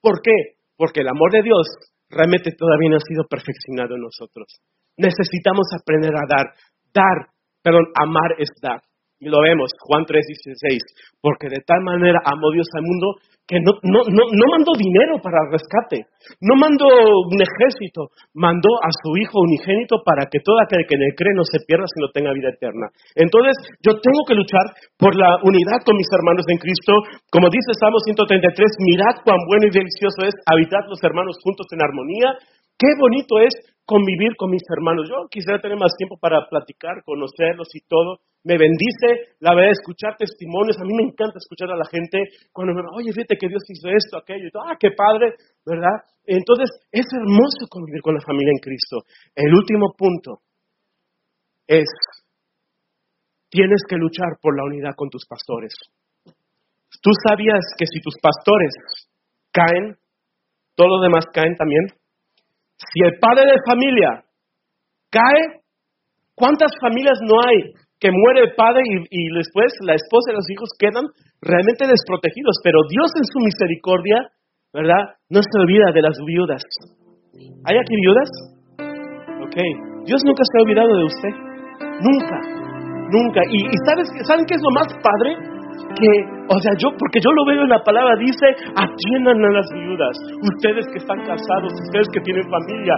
¿Por 0.00 0.20
qué? 0.20 0.58
Porque 0.76 1.00
el 1.00 1.08
amor 1.08 1.30
de 1.30 1.42
Dios 1.42 1.66
realmente 2.10 2.50
todavía 2.58 2.90
no 2.90 2.96
ha 2.96 3.06
sido 3.06 3.22
perfeccionado 3.30 3.94
en 3.94 4.02
nosotros. 4.02 4.50
Necesitamos 4.96 5.66
aprender 5.78 6.10
a 6.10 6.26
dar. 6.26 6.46
Dar, 6.92 7.30
perdón, 7.62 7.86
amar 7.94 8.34
es 8.38 8.48
dar. 8.60 8.82
Y 9.22 9.30
lo 9.30 9.38
vemos, 9.38 9.70
Juan 9.86 10.02
3, 10.02 10.18
16. 10.18 10.82
Porque 11.22 11.46
de 11.46 11.62
tal 11.62 11.78
manera 11.86 12.18
amó 12.26 12.50
Dios 12.50 12.66
al 12.74 12.82
mundo 12.82 13.22
que 13.46 13.58
no, 13.62 13.74
no, 13.86 14.02
no, 14.06 14.22
no 14.26 14.46
mandó 14.50 14.70
dinero 14.74 15.18
para 15.22 15.46
rescate, 15.50 16.06
no 16.42 16.54
mandó 16.58 16.86
un 17.26 17.38
ejército, 17.38 18.10
mandó 18.34 18.70
a 18.82 18.90
su 18.90 19.14
Hijo 19.18 19.42
unigénito 19.46 20.02
para 20.02 20.26
que 20.26 20.42
todo 20.42 20.58
aquel 20.62 20.86
que 20.86 20.94
en 20.94 21.06
él 21.06 21.14
cree 21.14 21.34
no 21.34 21.46
se 21.46 21.62
pierda, 21.66 21.86
sino 21.90 22.10
tenga 22.10 22.34
vida 22.34 22.50
eterna. 22.50 22.90
Entonces, 23.14 23.54
yo 23.82 23.98
tengo 24.02 24.26
que 24.26 24.34
luchar 24.34 24.74
por 24.98 25.14
la 25.14 25.38
unidad 25.42 25.86
con 25.86 25.94
mis 25.94 26.10
hermanos 26.10 26.42
en 26.50 26.58
Cristo. 26.58 26.94
Como 27.30 27.46
dice 27.46 27.78
Salmo 27.78 28.02
133, 28.02 28.42
mirad 28.82 29.22
cuán 29.22 29.38
bueno 29.46 29.70
y 29.70 29.74
delicioso 29.74 30.26
es 30.26 30.34
habitar 30.50 30.82
los 30.90 31.02
hermanos 31.02 31.38
juntos 31.42 31.66
en 31.70 31.82
armonía. 31.82 32.42
Qué 32.82 32.98
bonito 32.98 33.38
es 33.38 33.54
convivir 33.86 34.34
con 34.34 34.50
mis 34.50 34.66
hermanos. 34.66 35.06
Yo 35.06 35.30
quisiera 35.30 35.62
tener 35.62 35.78
más 35.78 35.94
tiempo 35.94 36.18
para 36.18 36.50
platicar, 36.50 37.06
conocerlos 37.06 37.70
y 37.78 37.80
todo. 37.86 38.18
Me 38.42 38.58
bendice, 38.58 39.38
la 39.38 39.54
verdad, 39.54 39.70
escuchar 39.70 40.18
testimonios. 40.18 40.74
A 40.82 40.82
mí 40.82 40.90
me 40.90 41.06
encanta 41.06 41.38
escuchar 41.38 41.70
a 41.70 41.78
la 41.78 41.86
gente 41.86 42.18
cuando 42.50 42.74
me 42.74 42.82
oye, 42.98 43.14
fíjate 43.14 43.38
que 43.38 43.46
Dios 43.46 43.62
hizo 43.70 43.86
esto, 43.86 44.18
aquello, 44.18 44.48
y 44.48 44.50
todo. 44.50 44.66
ah, 44.66 44.74
qué 44.74 44.90
padre, 44.90 45.38
¿verdad? 45.62 45.94
Entonces, 46.26 46.74
es 46.90 47.06
hermoso 47.14 47.70
convivir 47.70 48.02
con 48.02 48.18
la 48.18 48.26
familia 48.26 48.50
en 48.50 48.58
Cristo. 48.58 49.06
El 49.30 49.54
último 49.54 49.94
punto 49.94 50.42
es, 51.68 51.86
tienes 53.48 53.86
que 53.86 53.94
luchar 53.94 54.42
por 54.42 54.58
la 54.58 54.66
unidad 54.66 54.98
con 54.98 55.08
tus 55.08 55.22
pastores. 55.24 55.70
¿Tú 56.98 57.10
sabías 57.30 57.62
que 57.78 57.86
si 57.86 58.02
tus 58.02 58.18
pastores 58.18 58.74
caen, 59.52 59.94
todos 60.74 60.98
los 60.98 61.02
demás 61.02 61.30
caen 61.32 61.54
también? 61.54 62.01
Si 62.78 62.98
el 63.04 63.18
padre 63.20 63.46
de 63.46 63.58
familia 63.68 64.24
cae, 65.10 65.62
¿cuántas 66.34 66.70
familias 66.80 67.18
no 67.22 67.36
hay 67.46 67.72
que 68.00 68.10
muere 68.10 68.50
el 68.50 68.54
padre 68.56 68.82
y, 68.86 69.34
después 69.36 69.72
la 69.86 69.94
esposa 69.94 70.32
y 70.32 70.36
los 70.36 70.48
hijos 70.50 70.68
quedan 70.78 71.06
realmente 71.40 71.86
desprotegidos? 71.86 72.56
Pero 72.64 72.78
Dios 72.88 73.10
en 73.16 73.24
su 73.24 73.38
misericordia, 73.44 74.18
¿verdad? 74.72 75.20
No 75.30 75.40
se 75.40 75.54
olvida 75.60 75.92
de 75.92 76.02
las 76.02 76.16
viudas. 76.26 76.62
¿Hay 77.64 77.76
aquí 77.78 77.94
viudas? 78.00 78.30
Ok. 79.46 79.56
Dios 80.06 80.20
nunca 80.24 80.42
se 80.42 80.54
ha 80.58 80.64
olvidado 80.66 80.92
de 80.96 81.04
usted. 81.04 81.34
Nunca. 82.02 82.38
Nunca. 83.12 83.40
Y, 83.48 83.58
y 83.68 83.76
¿sabes, 83.86 84.08
¿saben 84.26 84.44
qué 84.46 84.54
es 84.54 84.62
lo 84.62 84.72
más 84.74 84.88
padre? 84.98 85.51
Que, 85.96 86.10
o 86.48 86.58
sea, 86.58 86.72
yo, 86.78 86.90
porque 86.98 87.20
yo 87.20 87.30
lo 87.32 87.44
veo 87.46 87.62
en 87.62 87.68
la 87.68 87.82
palabra, 87.82 88.16
dice, 88.18 88.46
atiendan 88.74 89.44
a 89.44 89.50
las 89.52 89.68
viudas. 89.72 90.14
Ustedes 90.42 90.86
que 90.92 90.98
están 90.98 91.20
casados, 91.24 91.72
ustedes 91.72 92.08
que 92.12 92.20
tienen 92.20 92.44
familia, 92.48 92.94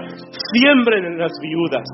siembren 0.55 1.05
en 1.05 1.19
las 1.19 1.33
viudas. 1.41 1.89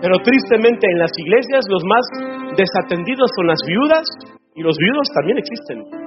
Pero 0.00 0.18
tristemente 0.20 0.86
en 0.90 0.98
las 0.98 1.12
iglesias 1.16 1.64
los 1.70 1.84
más 1.84 2.04
desatendidos 2.56 3.30
son 3.36 3.46
las 3.46 3.60
viudas 3.66 4.04
y 4.54 4.62
los 4.62 4.76
viudos 4.76 5.08
también 5.14 5.38
existen 5.38 6.04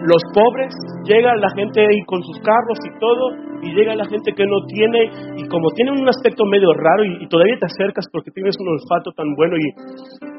los 0.00 0.22
pobres, 0.32 0.72
llega 1.04 1.36
la 1.36 1.50
gente 1.54 1.80
ahí 1.80 2.00
con 2.06 2.22
sus 2.22 2.38
carros 2.40 2.78
y 2.80 2.98
todo, 2.98 3.24
y 3.62 3.74
llega 3.74 3.94
la 3.94 4.06
gente 4.06 4.32
que 4.32 4.46
no 4.46 4.64
tiene, 4.66 5.10
y 5.36 5.46
como 5.48 5.68
tiene 5.76 5.92
un 5.92 6.08
aspecto 6.08 6.44
medio 6.46 6.72
raro, 6.72 7.04
y, 7.04 7.28
todavía 7.28 7.58
te 7.60 7.66
acercas 7.66 8.06
porque 8.10 8.30
tienes 8.32 8.56
un 8.58 8.68
olfato 8.68 9.12
tan 9.12 9.34
bueno, 9.36 9.56
y 9.56 9.68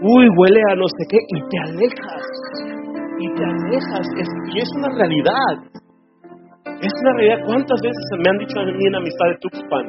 uy, 0.01 0.27
huele 0.37 0.61
a 0.69 0.75
no 0.75 0.87
sé 0.87 1.05
qué, 1.07 1.17
y 1.17 1.39
te 1.49 1.57
alejas, 1.69 2.25
y 3.19 3.27
te 3.33 3.43
alejas, 3.45 4.07
y 4.53 4.59
es 4.59 4.69
una 4.75 4.89
realidad. 4.89 5.55
Es 6.81 6.91
una 7.01 7.13
realidad. 7.15 7.45
¿Cuántas 7.45 7.79
veces 7.79 8.03
me 8.19 8.29
han 8.29 8.37
dicho 8.39 8.59
a 8.59 8.65
mí 8.65 8.85
en 8.87 8.95
amistad 8.95 9.27
de 9.29 9.37
Tuxpan? 9.39 9.85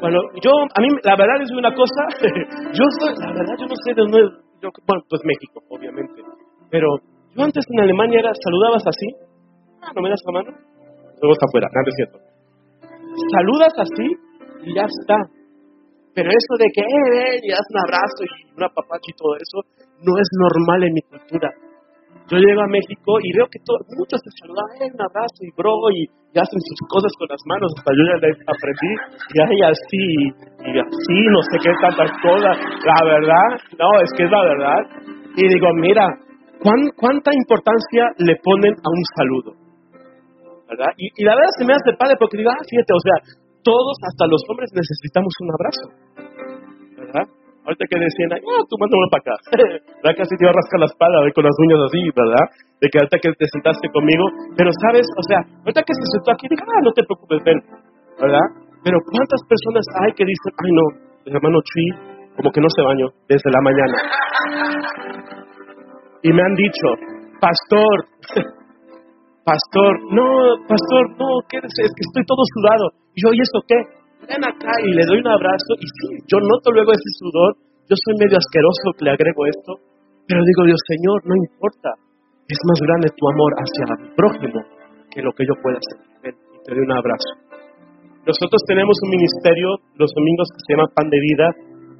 Bueno, 0.00 0.20
yo, 0.42 0.50
a 0.74 0.80
mí, 0.82 0.88
la 1.02 1.16
verdad 1.16 1.40
es 1.40 1.50
una 1.52 1.72
cosa, 1.72 2.02
yo 2.76 2.84
soy, 3.00 3.14
la 3.16 3.32
verdad, 3.32 3.54
yo 3.58 3.66
no 3.66 3.76
sé 3.86 3.94
de 3.94 4.02
dónde, 4.02 4.18
yo, 4.60 4.68
bueno, 4.86 5.02
pues 5.08 5.22
México, 5.24 5.62
obviamente, 5.70 6.20
pero 6.68 6.88
yo 7.36 7.44
antes 7.44 7.64
en 7.68 7.80
Alemania 7.80 8.20
era, 8.20 8.32
saludabas 8.32 8.84
así, 8.86 9.08
ah, 9.82 9.92
no 9.94 10.02
me 10.02 10.10
das 10.10 10.22
la 10.26 10.32
mano, 10.32 10.50
luego 11.20 11.32
está 11.32 11.46
afuera, 11.48 11.68
nada 11.72 11.88
es 11.88 11.96
cierto. 11.96 12.18
Saludas 13.30 13.74
así 13.78 14.06
y 14.66 14.74
ya 14.74 14.86
está. 14.86 15.18
Pero 16.14 16.30
eso 16.30 16.52
de 16.58 16.68
que, 16.70 16.82
eh, 16.82 17.40
y 17.42 17.50
das 17.50 17.66
un 17.74 17.80
abrazo 17.90 18.22
y 18.22 18.56
una 18.56 18.68
papacha 18.70 19.08
y 19.10 19.18
todo 19.18 19.34
eso, 19.34 19.58
no 19.98 20.14
es 20.14 20.28
normal 20.38 20.84
en 20.84 20.92
mi 20.94 21.02
cultura. 21.02 21.50
Yo 22.30 22.38
llego 22.38 22.62
a 22.62 22.70
México 22.70 23.18
y 23.20 23.36
veo 23.36 23.46
que 23.50 23.58
muchos 23.98 24.16
se 24.22 24.30
saludan, 24.40 24.64
eh, 24.80 24.88
un 24.94 25.02
abrazo 25.02 25.40
y 25.42 25.50
bro, 25.58 25.74
y, 25.92 26.06
hacen 26.34 26.58
sus 26.58 26.80
cosas 26.90 27.12
con 27.18 27.28
las 27.30 27.38
manos, 27.46 27.70
hasta 27.78 27.94
yo 27.94 28.02
ya 28.10 28.16
aprendí, 28.50 28.92
y 29.30 29.36
hay 29.38 29.60
así, 29.70 30.06
y 30.66 30.78
así, 30.82 31.18
no 31.30 31.40
sé 31.46 31.54
qué 31.62 31.70
tantas 31.78 32.10
cosas. 32.22 32.58
La 32.82 32.98
verdad, 33.06 33.48
no, 33.78 33.86
es 34.02 34.10
que 34.16 34.24
es 34.24 34.30
la 34.30 34.42
verdad. 34.42 34.82
Y 35.36 35.46
digo, 35.46 35.68
mira, 35.78 36.06
¿cuánta 36.96 37.30
importancia 37.32 38.08
le 38.18 38.36
ponen 38.42 38.72
a 38.72 38.88
un 38.88 39.04
saludo? 39.16 39.50
¿Verdad? 40.68 40.90
Y, 40.96 41.12
y 41.20 41.22
la 41.24 41.36
verdad 41.36 41.52
se 41.58 41.64
me 41.64 41.74
hace 41.74 41.92
padre 41.98 42.16
porque 42.18 42.38
digo, 42.38 42.50
ah, 42.50 42.64
fíjate, 42.64 42.92
o 42.92 43.02
sea, 43.04 43.16
todos, 43.64 43.96
hasta 44.00 44.24
los 44.28 44.40
hombres, 44.48 44.70
necesitamos 44.72 45.32
un 45.40 45.48
abrazo. 45.56 45.84
¿Verdad? 47.00 47.26
Ahorita 47.64 47.84
que 47.88 47.96
decían, 47.96 48.28
ah, 48.36 48.62
tú 48.68 48.76
mándame 48.76 49.08
para 49.08 49.22
acá. 49.24 49.34
¿Verdad? 50.04 50.14
Casi 50.20 50.32
te 50.36 50.44
iba 50.44 50.52
a 50.52 50.56
rascar 50.56 50.80
la 50.80 50.88
espalda 50.92 51.18
con 51.32 51.44
las 51.44 51.56
uñas 51.64 51.80
así, 51.88 52.00
¿verdad? 52.12 52.44
De 52.80 52.86
que 52.92 52.96
ahorita 53.00 53.16
que 53.24 53.28
te 53.32 53.46
sentaste 53.48 53.88
conmigo. 53.88 54.24
Pero, 54.56 54.68
¿sabes? 54.84 55.08
O 55.16 55.24
sea, 55.24 55.40
ahorita 55.64 55.80
que 55.80 55.94
se 55.96 56.04
sentó 56.12 56.32
aquí, 56.32 56.44
diga, 56.48 56.64
ah, 56.68 56.80
no 56.84 56.92
te 56.92 57.02
preocupes, 57.04 57.40
ven. 57.44 57.58
¿Verdad? 58.20 58.46
Pero 58.84 59.00
¿cuántas 59.00 59.40
personas 59.48 59.84
hay 60.04 60.12
que 60.12 60.28
dicen, 60.28 60.52
ay, 60.60 60.70
no, 60.76 60.84
el 61.24 61.32
hermano 61.36 61.58
Chi, 61.64 61.84
como 62.36 62.52
que 62.52 62.60
no 62.60 62.68
se 62.68 62.82
bañó 62.84 63.08
desde 63.28 63.48
la 63.48 63.60
mañana? 63.64 63.96
Y 66.24 66.32
me 66.32 66.40
han 66.40 66.54
dicho, 66.56 66.88
pastor, 67.38 67.96
pastor, 69.44 69.92
no, 70.10 70.56
pastor, 70.66 71.04
no, 71.20 71.44
¿qué 71.48 71.60
es? 71.60 71.68
Que 71.68 72.04
estoy 72.08 72.24
todo 72.24 72.42
sudado. 72.56 72.90
Y 73.14 73.22
yo, 73.22 73.28
¿y 73.36 73.40
eso 73.44 73.60
qué? 73.68 73.76
ven 74.28 74.44
acá 74.44 74.72
y 74.84 74.90
le 74.92 75.04
doy 75.04 75.20
un 75.20 75.28
abrazo 75.28 75.72
y 75.76 75.86
sí, 75.86 76.08
yo 76.28 76.40
noto 76.40 76.72
luego 76.72 76.92
ese 76.92 77.10
sudor, 77.20 77.56
yo 77.88 77.96
soy 77.96 78.14
medio 78.16 78.36
asqueroso 78.40 78.96
que 78.96 79.04
le 79.04 79.12
agrego 79.12 79.40
esto, 79.46 79.72
pero 80.24 80.40
digo, 80.40 80.64
Dios 80.64 80.80
Señor, 80.88 81.20
no 81.28 81.34
importa, 81.36 81.90
es 82.48 82.60
más 82.64 82.80
grande 82.80 83.12
tu 83.12 83.24
amor 83.28 83.52
hacia 83.60 83.84
mi 84.00 84.08
prójimo 84.16 84.60
que 85.12 85.20
lo 85.20 85.32
que 85.32 85.44
yo 85.44 85.54
pueda 85.60 85.76
hacer. 85.76 86.00
Ven 86.24 86.36
y 86.36 86.58
te 86.64 86.68
doy 86.72 86.84
un 86.84 86.96
abrazo. 86.96 87.30
Nosotros 88.24 88.60
tenemos 88.64 88.96
un 89.04 89.10
ministerio 89.12 89.68
los 90.00 90.10
domingos 90.16 90.48
que 90.48 90.60
se 90.64 90.70
llama 90.72 90.88
Pan 90.96 91.08
de 91.12 91.20
Vida, 91.20 91.46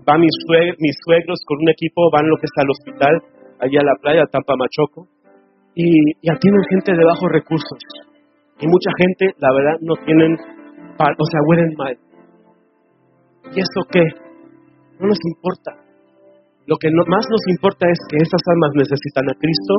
van 0.09 0.21
mis, 0.21 0.37
mis 0.81 0.97
suegros 1.05 1.41
con 1.45 1.61
un 1.61 1.69
equipo, 1.69 2.09
van 2.13 2.29
lo 2.29 2.37
que 2.41 2.49
está 2.49 2.65
al 2.65 2.73
hospital, 2.73 3.15
allá 3.61 3.81
a 3.81 3.85
la 3.85 3.97
playa, 4.01 4.25
Tampa 4.31 4.55
Machoco, 4.57 5.09
y, 5.75 5.87
y 6.21 6.27
atienden 6.31 6.65
gente 6.71 6.93
de 6.93 7.05
bajos 7.05 7.31
recursos. 7.33 7.81
Y 8.61 8.67
mucha 8.67 8.91
gente, 8.99 9.35
la 9.39 9.53
verdad, 9.53 9.77
no 9.83 9.95
tienen, 10.05 10.33
o 10.35 11.27
sea, 11.27 11.41
huelen 11.49 11.75
mal. 11.77 11.99
¿Y 13.53 13.61
eso 13.61 13.81
qué? 13.91 14.05
No 15.01 15.09
nos 15.09 15.19
importa. 15.27 15.85
Lo 16.67 16.77
que 16.81 16.89
más 16.91 17.25
nos 17.29 17.45
importa 17.51 17.87
es 17.91 17.99
que 18.09 18.17
esas 18.17 18.41
almas 18.47 18.73
necesitan 18.75 19.29
a 19.29 19.39
Cristo 19.39 19.75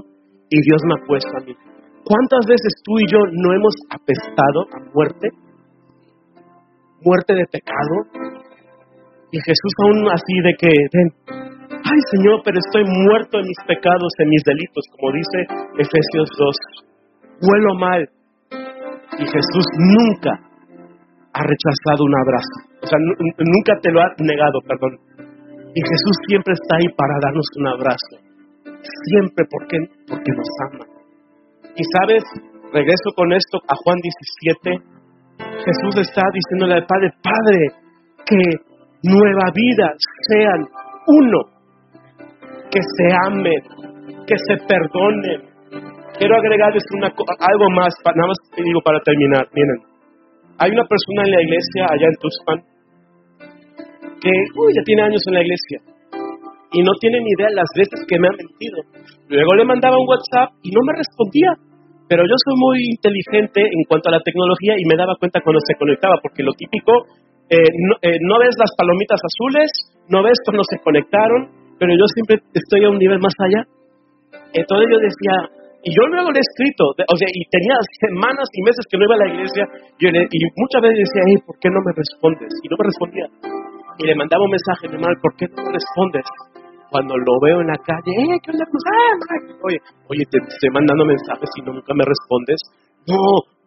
y 0.50 0.62
Dios 0.62 0.82
me 0.86 0.94
ha 0.94 1.08
puesto 1.08 1.32
a 1.34 1.42
mí. 1.42 1.56
¿Cuántas 2.06 2.46
veces 2.46 2.70
tú 2.84 3.00
y 3.00 3.06
yo 3.10 3.18
no 3.18 3.54
hemos 3.54 3.74
apestado 3.90 4.70
a 4.70 4.94
muerte? 4.94 5.30
Muerte 7.02 7.34
de 7.34 7.46
pecado. 7.50 7.96
Y 9.32 9.40
Jesús 9.42 9.74
aún 9.82 10.08
así 10.14 10.36
de 10.44 10.54
que, 10.60 10.70
ven, 10.94 11.45
ay 11.86 12.00
Señor, 12.12 12.42
pero 12.44 12.58
estoy 12.58 12.84
muerto 12.84 13.40
en 13.40 13.46
mis 13.48 13.62
pecados, 13.68 14.12
en 14.20 14.30
mis 14.30 14.44
delitos, 14.44 14.84
como 14.98 15.14
dice 15.14 15.38
Efesios 15.78 16.30
2. 16.38 17.46
Huelo 17.46 17.74
mal. 17.80 18.02
Y 19.18 19.26
Jesús 19.26 19.66
nunca 19.78 20.34
ha 21.34 21.42
rechazado 21.44 22.04
un 22.04 22.16
abrazo. 22.16 22.56
O 22.82 22.88
sea, 22.88 23.00
nunca 23.00 23.74
te 23.82 23.92
lo 23.92 24.02
ha 24.02 24.08
negado, 24.20 24.60
perdón. 24.68 25.00
Y 25.76 25.82
Jesús 25.82 26.16
siempre 26.28 26.54
está 26.54 26.78
ahí 26.78 26.88
para 26.96 27.20
darnos 27.22 27.48
un 27.60 27.68
abrazo. 27.68 28.14
Siempre, 29.12 29.44
porque, 29.50 29.78
porque 30.08 30.32
nos 30.32 30.50
ama. 30.72 30.86
Y 31.76 31.84
sabes, 32.00 32.24
regreso 32.72 33.12
con 33.16 33.34
esto 33.34 33.60
a 33.68 33.76
Juan 33.84 34.00
17. 34.00 34.96
Jesús 35.38 35.96
está 36.00 36.22
diciéndole 36.32 36.76
al 36.76 36.86
Padre, 36.88 37.12
Padre, 37.20 37.60
que 38.26 38.40
nueva 39.04 39.52
vida 39.54 39.92
sean 40.30 40.62
uno, 41.08 41.55
que 42.72 42.80
se 42.82 43.08
amen, 43.28 43.62
que 44.28 44.36
se 44.38 44.56
perdonen. 44.68 45.42
Quiero 46.18 46.36
agregarles 46.36 46.84
una, 46.96 47.08
algo 47.08 47.68
más, 47.76 47.94
nada 48.04 48.28
más 48.28 48.38
te 48.56 48.64
digo 48.64 48.82
para 48.82 49.00
terminar. 49.02 49.48
Miren, 49.54 49.80
hay 50.58 50.72
una 50.72 50.86
persona 50.86 51.24
en 51.26 51.32
la 51.32 51.42
iglesia 51.42 51.86
allá 51.90 52.08
en 52.08 52.16
Tuxpan 52.22 52.60
que 54.22 54.32
ya 54.32 54.84
tiene 54.86 55.02
años 55.04 55.22
en 55.28 55.34
la 55.34 55.42
iglesia 55.42 55.80
y 56.76 56.84
no 56.84 56.92
tiene 57.00 57.20
ni 57.20 57.32
idea 57.38 57.50
las 57.52 57.70
veces 57.76 58.00
que 58.08 58.20
me 58.20 58.28
ha 58.28 58.36
mentido. 58.36 58.84
Luego 59.30 59.56
le 59.56 59.66
mandaba 59.66 59.96
un 59.96 60.08
WhatsApp 60.08 60.60
y 60.64 60.72
no 60.72 60.82
me 60.84 60.94
respondía. 60.98 61.52
Pero 62.08 62.22
yo 62.22 62.36
soy 62.38 62.54
muy 62.58 62.78
inteligente 63.00 63.66
en 63.66 63.82
cuanto 63.88 64.10
a 64.10 64.20
la 64.20 64.22
tecnología 64.22 64.76
y 64.78 64.86
me 64.86 64.96
daba 64.96 65.16
cuenta 65.18 65.42
cuando 65.42 65.60
se 65.66 65.74
conectaba, 65.74 66.20
porque 66.22 66.44
lo 66.44 66.54
típico, 66.54 66.92
eh, 67.50 67.58
eh, 68.02 68.18
no, 68.22 68.38
ves 68.38 68.54
las 68.60 68.70
palomitas 68.78 69.18
azules, 69.24 69.72
no 70.10 70.22
ves 70.22 70.38
cuando 70.46 70.64
se 70.70 70.78
conectaron, 70.84 71.50
pero 71.80 71.92
yo 71.92 72.06
siempre 72.14 72.42
estoy 72.54 72.86
a 72.86 72.90
un 72.90 73.00
nivel 73.00 73.20
más 73.20 73.34
allá. 73.40 73.62
Entonces 74.54 74.86
yo 74.92 74.98
decía, 75.00 75.36
y 75.84 75.90
yo 75.94 76.04
luego 76.08 76.32
le 76.32 76.40
he 76.40 76.46
escrito, 76.46 76.96
o 76.96 77.16
sea, 77.18 77.30
y 77.30 77.42
tenía 77.52 77.76
semanas 78.00 78.48
y 78.52 78.62
meses 78.64 78.84
que 78.90 78.98
no 78.98 79.06
iba 79.06 79.16
a 79.16 79.24
la 79.28 79.32
iglesia, 79.34 79.64
y, 80.00 80.06
y 80.08 80.40
muchas 80.56 80.82
veces 80.82 80.98
decía, 81.06 81.24
hey, 81.28 81.38
¿por 81.46 81.56
qué 81.60 81.70
no 81.70 81.80
me 81.84 81.94
respondes? 81.94 82.52
Y 82.64 82.68
no 82.70 82.76
me 82.80 82.86
respondía 82.88 83.28
y 83.98 84.08
le 84.08 84.16
mandaba 84.16 84.44
un 84.44 84.52
mensaje, 84.52 84.90
mi 84.90 84.98
mal, 85.00 85.16
¿por 85.22 85.36
qué 85.36 85.48
no 85.48 85.72
respondes? 85.72 86.26
Cuando 86.92 87.16
lo 87.18 87.40
veo 87.42 87.62
en 87.62 87.68
la 87.68 87.80
calle, 87.80 88.12
¡eh, 88.12 88.40
qué 88.44 88.52
onda! 88.52 88.66
Ah, 88.66 89.16
oye, 89.64 89.80
oye, 90.10 90.24
te 90.30 90.38
estoy 90.38 90.70
mandando 90.72 91.06
mensajes 91.06 91.50
y 91.58 91.62
nunca 91.64 91.94
me 91.94 92.04
respondes. 92.06 92.60
No, 93.08 93.20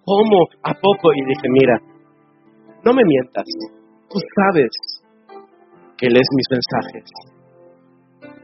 ¿cómo? 0.05 0.39
¿A 0.63 0.73
poco? 0.75 1.13
Y 1.13 1.21
dije, 1.25 1.49
mira, 1.49 1.77
no 2.85 2.93
me 2.93 3.03
mientas. 3.05 3.45
Tú 4.09 4.19
sabes 4.37 4.71
que 5.97 6.09
lees 6.09 6.29
mis 6.33 6.49
mensajes. 6.51 7.05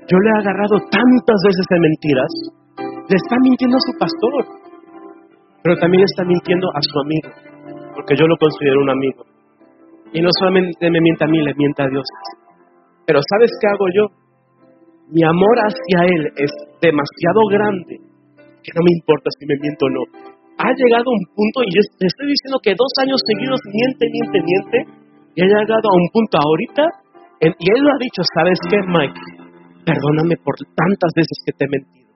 Yo 0.07 0.17
le 0.19 0.29
he 0.29 0.39
agarrado 0.41 0.77
tantas 0.91 1.39
veces 1.49 1.65
de 1.71 1.79
mentiras. 1.81 2.33
Le 3.09 3.17
está 3.17 3.37
mintiendo 3.41 3.77
a 3.77 3.87
su 3.87 3.93
pastor. 3.99 4.33
Pero 5.63 5.77
también 5.77 6.05
está 6.05 6.25
mintiendo 6.25 6.69
a 6.75 6.81
su 6.81 6.97
amigo. 7.01 7.29
Porque 7.95 8.17
yo 8.17 8.27
lo 8.27 8.37
considero 8.37 8.81
un 8.83 8.91
amigo. 8.91 9.25
Y 10.13 10.21
no 10.21 10.29
solamente 10.39 10.91
me 10.91 11.01
mienta 11.01 11.25
a 11.25 11.29
mí, 11.29 11.43
le 11.43 11.55
mienta 11.55 11.85
a 11.85 11.89
Dios. 11.89 12.05
Pero 13.07 13.21
¿sabes 13.21 13.51
qué 13.61 13.67
hago 13.69 13.87
yo? 13.93 14.05
Mi 15.09 15.25
amor 15.25 15.57
hacia 15.61 16.07
Él 16.09 16.33
es 16.37 16.53
demasiado 16.81 17.41
grande 17.51 18.15
que 18.65 18.73
no 18.73 18.81
me 18.81 18.97
importa 18.97 19.29
si 19.37 19.45
me 19.45 19.61
miento 19.61 19.85
o 19.85 19.93
no. 19.93 20.03
Ha 20.57 20.73
llegado 20.73 21.13
un 21.13 21.25
punto, 21.37 21.61
y 21.69 21.71
yo 21.77 21.81
te 22.01 22.09
estoy 22.09 22.33
diciendo 22.33 22.57
que 22.65 22.73
dos 22.73 22.93
años 23.05 23.21
seguidos 23.29 23.61
miente, 23.69 24.09
miente, 24.09 24.39
miente, 24.41 24.79
y 25.37 25.39
ha 25.45 25.49
llegado 25.51 25.85
a 25.85 25.97
un 26.01 26.09
punto 26.09 26.35
ahorita, 26.41 26.85
y 27.45 27.67
Él 27.69 27.81
lo 27.85 27.91
ha 27.93 27.99
dicho, 28.01 28.23
¿sabes 28.33 28.57
qué, 28.71 28.79
Mike? 28.89 29.43
Perdóname 29.85 30.37
por 30.41 30.57
tantas 30.57 31.12
veces 31.14 31.37
que 31.45 31.53
te 31.53 31.64
he 31.64 31.68
mentido, 31.68 32.11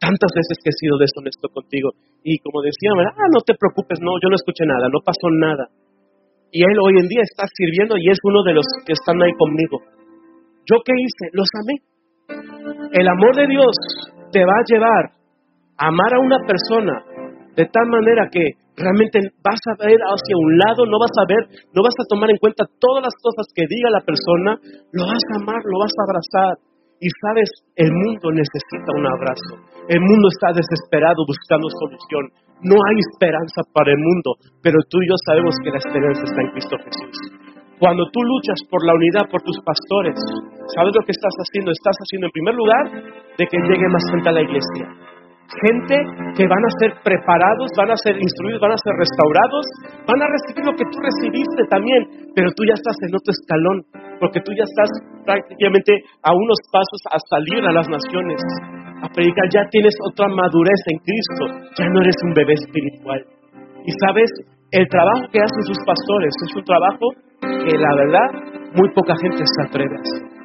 tantas 0.00 0.32
veces 0.34 0.56
que 0.64 0.70
he 0.72 0.80
sido 0.80 0.96
deshonesto 0.96 1.48
contigo. 1.52 1.92
Y 2.24 2.38
como 2.40 2.64
decía, 2.64 2.90
ah, 2.96 3.28
no 3.28 3.40
te 3.44 3.54
preocupes, 3.54 4.00
no, 4.00 4.16
yo 4.20 4.28
no 4.32 4.36
escuché 4.36 4.64
nada, 4.64 4.88
no 4.88 5.04
pasó 5.04 5.28
nada. 5.28 5.68
Y 6.50 6.64
él 6.64 6.76
hoy 6.80 6.96
en 7.00 7.08
día 7.08 7.20
está 7.22 7.44
sirviendo 7.52 7.96
y 8.00 8.08
es 8.08 8.18
uno 8.24 8.42
de 8.42 8.54
los 8.54 8.64
que 8.86 8.96
están 8.96 9.20
ahí 9.20 9.32
conmigo. 9.36 9.84
¿Yo 10.64 10.80
qué 10.84 10.92
hice? 10.96 11.28
Los 11.32 11.48
amé. 11.60 11.76
El 12.92 13.08
amor 13.08 13.36
de 13.36 13.46
Dios 13.46 13.72
te 14.32 14.44
va 14.44 14.56
a 14.56 14.68
llevar 14.68 15.04
a 15.76 15.88
amar 15.88 16.14
a 16.14 16.20
una 16.20 16.38
persona 16.46 17.04
de 17.56 17.64
tal 17.66 17.86
manera 17.88 18.28
que 18.30 18.56
realmente 18.76 19.18
vas 19.42 19.60
a 19.66 19.74
ver 19.82 19.98
hacia 19.98 20.36
un 20.38 20.58
lado, 20.58 20.86
no 20.86 20.98
vas 21.02 21.14
a 21.18 21.26
ver, 21.26 21.42
no 21.74 21.82
vas 21.82 21.96
a 21.98 22.06
tomar 22.08 22.30
en 22.30 22.38
cuenta 22.38 22.64
todas 22.78 23.02
las 23.02 23.14
cosas 23.20 23.46
que 23.54 23.66
diga 23.66 23.90
la 23.90 24.06
persona, 24.06 24.56
lo 24.92 25.02
vas 25.04 25.24
a 25.34 25.36
amar, 25.42 25.60
lo 25.64 25.76
vas 25.82 25.94
a 25.98 26.04
abrazar. 26.06 26.54
Y 27.00 27.08
sabes, 27.22 27.50
el 27.76 27.90
mundo 27.94 28.34
necesita 28.34 28.90
un 28.98 29.06
abrazo. 29.06 29.54
El 29.86 30.00
mundo 30.02 30.26
está 30.34 30.50
desesperado 30.50 31.22
buscando 31.22 31.70
solución. 31.78 32.26
No 32.66 32.74
hay 32.74 32.96
esperanza 33.06 33.62
para 33.70 33.94
el 33.94 34.00
mundo, 34.02 34.34
pero 34.62 34.76
tú 34.90 34.98
y 34.98 35.06
yo 35.06 35.14
sabemos 35.26 35.54
que 35.62 35.70
la 35.70 35.78
esperanza 35.78 36.22
está 36.26 36.40
en 36.42 36.50
Cristo 36.58 36.74
Jesús. 36.82 37.16
Cuando 37.78 38.02
tú 38.10 38.18
luchas 38.18 38.58
por 38.66 38.82
la 38.82 38.98
unidad, 38.98 39.30
por 39.30 39.38
tus 39.46 39.54
pastores, 39.62 40.18
¿sabes 40.74 40.90
lo 40.90 41.06
que 41.06 41.14
estás 41.14 41.30
haciendo? 41.38 41.70
Estás 41.70 41.94
haciendo 41.94 42.26
en 42.26 42.34
primer 42.34 42.54
lugar 42.58 42.84
de 43.38 43.44
que 43.46 43.58
llegue 43.62 43.86
más 43.86 44.02
gente 44.10 44.28
a 44.28 44.34
la 44.34 44.42
iglesia. 44.42 44.86
Gente 45.62 45.96
que 46.34 46.44
van 46.44 46.64
a 46.66 46.76
ser 46.82 46.90
preparados, 47.06 47.70
van 47.78 47.94
a 47.94 47.96
ser 48.02 48.18
instruidos, 48.18 48.60
van 48.60 48.74
a 48.74 48.82
ser 48.82 48.92
restaurados, 48.98 49.64
van 50.04 50.20
a 50.20 50.28
recibir 50.28 50.66
lo 50.66 50.74
que 50.74 50.84
tú 50.90 50.98
recibiste 50.98 51.62
también, 51.70 52.34
pero 52.34 52.50
tú 52.52 52.66
ya 52.66 52.74
estás 52.74 52.98
en 53.06 53.14
otro 53.14 53.30
escalón, 53.30 53.78
porque 54.20 54.40
tú 54.40 54.52
ya 54.52 54.64
estás 54.64 54.90
prácticamente 55.24 55.92
a 56.22 56.32
unos 56.32 56.58
pasos 56.72 57.00
a 57.10 57.18
salir 57.30 57.64
a 57.64 57.72
las 57.72 57.88
naciones 57.88 58.42
a 59.02 59.08
predicar, 59.14 59.46
ya 59.52 59.62
tienes 59.70 59.94
otra 60.10 60.26
madurez 60.28 60.80
en 60.90 60.98
Cristo, 60.98 61.44
ya 61.78 61.86
no 61.86 62.00
eres 62.02 62.16
un 62.24 62.34
bebé 62.34 62.54
espiritual. 62.54 63.20
Y 63.86 63.92
sabes, 64.04 64.30
el 64.72 64.86
trabajo 64.88 65.30
que 65.30 65.38
hacen 65.38 65.62
sus 65.64 65.78
pastores 65.86 66.34
es 66.34 66.56
un 66.56 66.64
trabajo 66.64 67.06
que 67.40 67.78
la 67.78 67.94
verdad 67.94 68.28
muy 68.74 68.90
poca 68.92 69.14
gente 69.22 69.44
se 69.44 69.62
atreve 69.68 69.94
a 69.94 70.00
hacer. 70.02 70.38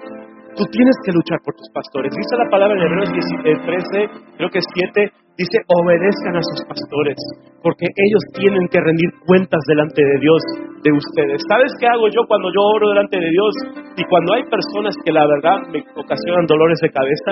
Tú 0.55 0.63
tienes 0.69 0.95
que 1.03 1.11
luchar 1.11 1.39
por 1.43 1.55
tus 1.55 1.69
pastores. 1.73 2.13
Dice 2.13 2.37
la 2.37 2.49
palabra 2.49 2.77
en 2.77 2.85
Hebreos 2.85 3.09
13, 3.09 4.37
creo 4.37 4.49
que 4.49 4.61
7, 4.61 5.11
dice, 5.37 5.57
obedezcan 5.67 6.35
a 6.37 6.43
sus 6.43 6.61
pastores, 6.67 7.17
porque 7.61 7.85
ellos 7.85 8.23
tienen 8.37 8.67
que 8.69 8.79
rendir 8.79 9.09
cuentas 9.25 9.61
delante 9.67 10.01
de 10.01 10.17
Dios 10.19 10.41
de 10.83 10.91
ustedes. 10.93 11.41
¿Sabes 11.49 11.71
qué 11.79 11.87
hago 11.87 12.07
yo 12.09 12.21
cuando 12.27 12.49
yo 12.53 12.61
oro 12.61 12.89
delante 12.89 13.17
de 13.17 13.29
Dios? 13.29 13.53
Y 13.97 14.03
cuando 14.05 14.33
hay 14.33 14.43
personas 14.45 14.93
que 15.03 15.11
la 15.11 15.25
verdad 15.25 15.57
me 15.71 15.81
ocasionan 15.95 16.45
dolores 16.45 16.79
de 16.81 16.91
cabeza, 16.91 17.31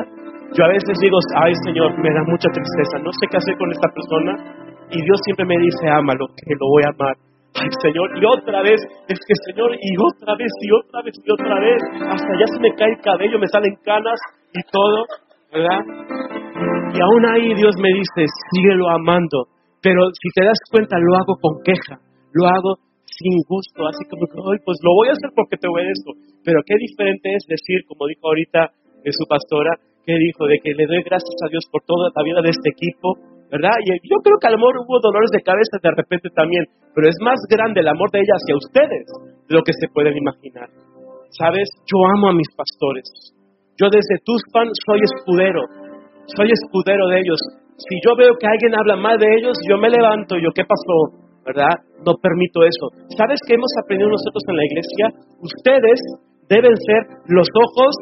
yo 0.53 0.65
a 0.65 0.73
veces 0.73 0.97
digo, 1.01 1.17
ay 1.37 1.53
Señor, 1.63 1.93
me 1.99 2.11
da 2.11 2.23
mucha 2.27 2.49
tristeza, 2.49 2.99
no 3.03 3.11
sé 3.13 3.27
qué 3.29 3.37
hacer 3.37 3.55
con 3.57 3.71
esta 3.71 3.89
persona. 3.89 4.33
Y 4.91 4.99
Dios 5.01 5.19
siempre 5.23 5.45
me 5.45 5.57
dice, 5.57 5.87
ámalo, 5.87 6.27
que 6.35 6.55
lo 6.59 6.67
voy 6.67 6.83
a 6.83 6.91
amar 6.91 7.15
Ay, 7.53 7.67
Señor, 7.81 8.09
y 8.15 8.25
otra 8.25 8.61
vez, 8.61 8.79
es 9.09 9.19
que 9.19 9.33
Señor, 9.51 9.75
y 9.75 9.93
otra 9.99 10.35
vez, 10.35 10.51
y 10.61 10.71
otra 10.71 11.01
vez, 11.03 11.15
y 11.23 11.31
otra 11.31 11.59
vez, 11.59 11.81
hasta 12.09 12.39
ya 12.39 12.47
se 12.47 12.59
me 12.59 12.73
cae 12.75 12.91
el 12.91 13.01
cabello, 13.01 13.39
me 13.39 13.47
salen 13.47 13.75
canas 13.83 14.19
y 14.53 14.61
todo, 14.71 15.05
¿verdad? 15.51 15.83
Y 16.91 16.99
aún 16.99 17.23
ahí 17.31 17.55
Dios 17.55 17.71
me 17.79 17.87
dice, 17.87 18.27
síguelo 18.51 18.89
amando, 18.91 19.47
pero 19.81 20.11
si 20.11 20.27
te 20.35 20.43
das 20.43 20.59
cuenta, 20.69 20.99
lo 20.99 21.15
hago 21.15 21.39
con 21.39 21.63
queja, 21.63 22.03
lo 22.33 22.47
hago 22.47 22.75
sin 23.07 23.39
gusto, 23.47 23.87
así 23.87 24.03
como 24.11 24.27
ay, 24.51 24.59
pues 24.65 24.77
lo 24.83 24.91
voy 24.99 25.07
a 25.07 25.15
hacer 25.15 25.31
porque 25.35 25.55
te 25.55 25.71
obedezco. 25.71 26.11
Pero 26.43 26.59
qué 26.67 26.75
diferente 26.75 27.31
es 27.31 27.45
decir, 27.47 27.87
como 27.87 28.07
dijo 28.07 28.27
ahorita 28.27 28.75
su 29.07 29.25
pastora, 29.25 29.79
que 30.05 30.17
dijo, 30.17 30.45
de 30.47 30.59
que 30.59 30.73
le 30.73 30.85
doy 30.85 31.01
gracias 31.05 31.37
a 31.45 31.49
Dios 31.49 31.63
por 31.71 31.81
toda 31.85 32.09
la 32.11 32.23
vida 32.23 32.41
de 32.41 32.49
este 32.49 32.73
equipo, 32.73 33.15
¿verdad? 33.47 33.77
Y 33.85 33.95
yo 34.09 34.17
creo 34.23 34.37
que 34.41 34.47
a 34.49 34.53
lo 34.53 34.57
mejor 34.57 34.83
hubo 34.83 34.99
dolores 34.99 35.29
de 35.31 35.45
cabeza 35.45 35.77
de 35.81 35.93
repente 35.95 36.29
también, 36.33 36.65
pero 36.93 37.07
es 37.07 37.15
más 37.21 37.39
grande 37.47 37.81
el 37.81 37.87
amor 37.87 38.09
de 38.11 38.19
ella 38.19 38.35
hacia 38.35 38.57
ustedes 38.57 39.05
de 39.47 39.53
lo 39.53 39.61
que 39.63 39.73
se 39.73 39.87
pueden 39.93 40.17
imaginar. 40.17 40.67
¿Sabes? 41.37 41.69
Yo 41.87 41.97
amo 42.17 42.29
a 42.29 42.35
mis 42.35 42.49
pastores. 42.57 43.07
Yo 43.79 43.87
desde 43.89 44.21
Tuspan 44.25 44.67
soy 44.85 44.99
escudero, 45.01 45.63
soy 46.35 46.49
escudero 46.51 47.07
de 47.07 47.19
ellos. 47.19 47.39
Si 47.77 47.95
yo 48.05 48.15
veo 48.15 48.37
que 48.37 48.47
alguien 48.47 48.77
habla 48.77 48.95
mal 48.95 49.17
de 49.17 49.27
ellos, 49.39 49.57
yo 49.67 49.77
me 49.77 49.89
levanto 49.89 50.37
yo, 50.37 50.49
¿qué 50.53 50.63
pasó? 50.63 51.25
¿Verdad? 51.43 51.73
No 52.05 52.13
permito 52.21 52.61
eso. 52.63 52.93
¿Sabes 53.17 53.41
qué 53.47 53.55
hemos 53.55 53.71
aprendido 53.81 54.09
nosotros 54.09 54.43
en 54.47 54.57
la 54.57 54.65
iglesia? 54.65 55.05
Ustedes 55.41 55.99
deben 56.47 56.75
ser 56.77 57.01
los 57.27 57.47
ojos 57.57 57.93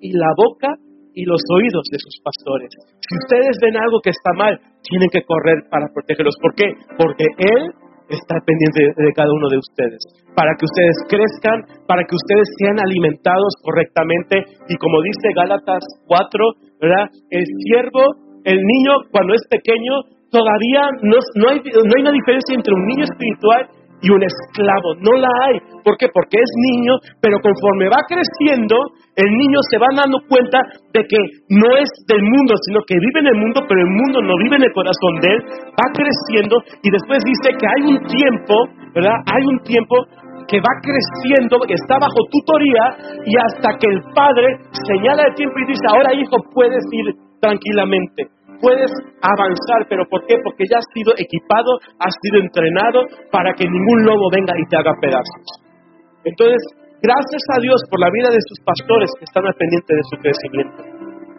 y 0.00 0.10
la 0.12 0.32
boca 0.36 0.74
y 1.14 1.24
los 1.24 1.40
oídos 1.54 1.84
de 1.90 1.98
sus 1.98 2.16
pastores. 2.22 2.70
Si 2.98 3.14
ustedes 3.14 3.54
ven 3.62 3.76
algo 3.76 4.00
que 4.02 4.10
está 4.10 4.32
mal, 4.34 4.58
tienen 4.82 5.08
que 5.10 5.22
correr 5.22 5.68
para 5.70 5.86
protegerlos. 5.94 6.34
¿Por 6.40 6.54
qué? 6.54 6.74
Porque 6.98 7.26
Él 7.38 7.70
está 8.10 8.36
pendiente 8.44 8.90
de 9.00 9.12
cada 9.14 9.30
uno 9.30 9.48
de 9.48 9.58
ustedes, 9.58 10.02
para 10.34 10.52
que 10.58 10.66
ustedes 10.66 10.96
crezcan, 11.06 11.62
para 11.86 12.02
que 12.04 12.14
ustedes 12.14 12.46
sean 12.58 12.78
alimentados 12.82 13.54
correctamente. 13.62 14.42
Y 14.68 14.74
como 14.76 15.02
dice 15.02 15.30
Gálatas 15.34 15.82
4, 16.06 16.80
¿verdad? 16.80 17.06
El 17.30 17.46
siervo, 17.64 18.02
el 18.44 18.58
niño, 18.58 19.06
cuando 19.10 19.34
es 19.34 19.42
pequeño, 19.48 20.02
todavía 20.30 20.90
no, 21.02 21.18
no, 21.38 21.44
hay, 21.50 21.58
no 21.62 21.92
hay 21.94 22.02
una 22.02 22.12
diferencia 22.12 22.54
entre 22.54 22.74
un 22.74 22.86
niño 22.86 23.04
espiritual 23.04 23.79
y 24.02 24.10
un 24.10 24.22
esclavo. 24.22 24.96
No 25.00 25.12
la 25.18 25.28
hay. 25.46 25.60
¿Por 25.84 25.96
qué? 25.96 26.08
Porque 26.12 26.38
es 26.38 26.50
niño, 26.72 26.96
pero 27.20 27.38
conforme 27.40 27.88
va 27.88 28.00
creciendo, 28.08 28.76
el 29.16 29.30
niño 29.36 29.58
se 29.70 29.78
va 29.78 29.88
dando 29.94 30.18
cuenta 30.28 30.58
de 30.92 31.02
que 31.04 31.20
no 31.50 31.76
es 31.76 31.88
del 32.08 32.22
mundo, 32.22 32.54
sino 32.68 32.80
que 32.86 32.96
vive 32.96 33.20
en 33.20 33.28
el 33.28 33.38
mundo, 33.38 33.60
pero 33.68 33.80
el 33.80 33.92
mundo 33.92 34.22
no 34.22 34.36
vive 34.38 34.56
en 34.56 34.64
el 34.64 34.72
corazón 34.72 35.20
de 35.20 35.28
él. 35.28 35.40
Va 35.76 35.86
creciendo 35.92 36.56
y 36.82 36.88
después 36.90 37.20
dice 37.24 37.52
que 37.56 37.66
hay 37.66 37.82
un 37.92 37.98
tiempo, 38.08 38.54
¿verdad? 38.94 39.16
Hay 39.26 39.44
un 39.44 39.60
tiempo 39.64 39.96
que 40.48 40.58
va 40.58 40.74
creciendo, 40.82 41.60
que 41.62 41.74
está 41.74 41.98
bajo 42.00 42.20
tutoría 42.30 43.22
y 43.24 43.32
hasta 43.38 43.78
que 43.78 43.86
el 43.86 44.00
padre 44.14 44.58
señala 44.72 45.28
el 45.28 45.34
tiempo 45.34 45.54
y 45.60 45.66
dice, 45.66 45.84
ahora 45.92 46.14
hijo, 46.14 46.36
puedes 46.52 46.82
ir 46.90 47.14
tranquilamente 47.40 48.39
puedes 48.60 48.92
avanzar, 49.20 49.88
pero 49.88 50.04
¿por 50.06 50.24
qué? 50.28 50.36
Porque 50.44 50.64
ya 50.70 50.78
has 50.78 50.88
sido 50.94 51.12
equipado, 51.16 51.80
has 51.98 52.14
sido 52.22 52.38
entrenado 52.40 53.04
para 53.32 53.52
que 53.56 53.64
ningún 53.64 54.04
lobo 54.04 54.30
venga 54.30 54.54
y 54.56 54.64
te 54.68 54.76
haga 54.76 54.92
pedazos. 55.00 55.44
Entonces, 56.24 56.60
gracias 57.00 57.44
a 57.56 57.60
Dios 57.60 57.80
por 57.88 57.98
la 58.00 58.12
vida 58.12 58.28
de 58.28 58.40
sus 58.44 58.60
pastores 58.64 59.10
que 59.18 59.24
están 59.24 59.44
al 59.48 59.56
pendiente 59.56 59.92
de 59.96 60.04
su 60.04 60.16
crecimiento. 60.20 60.80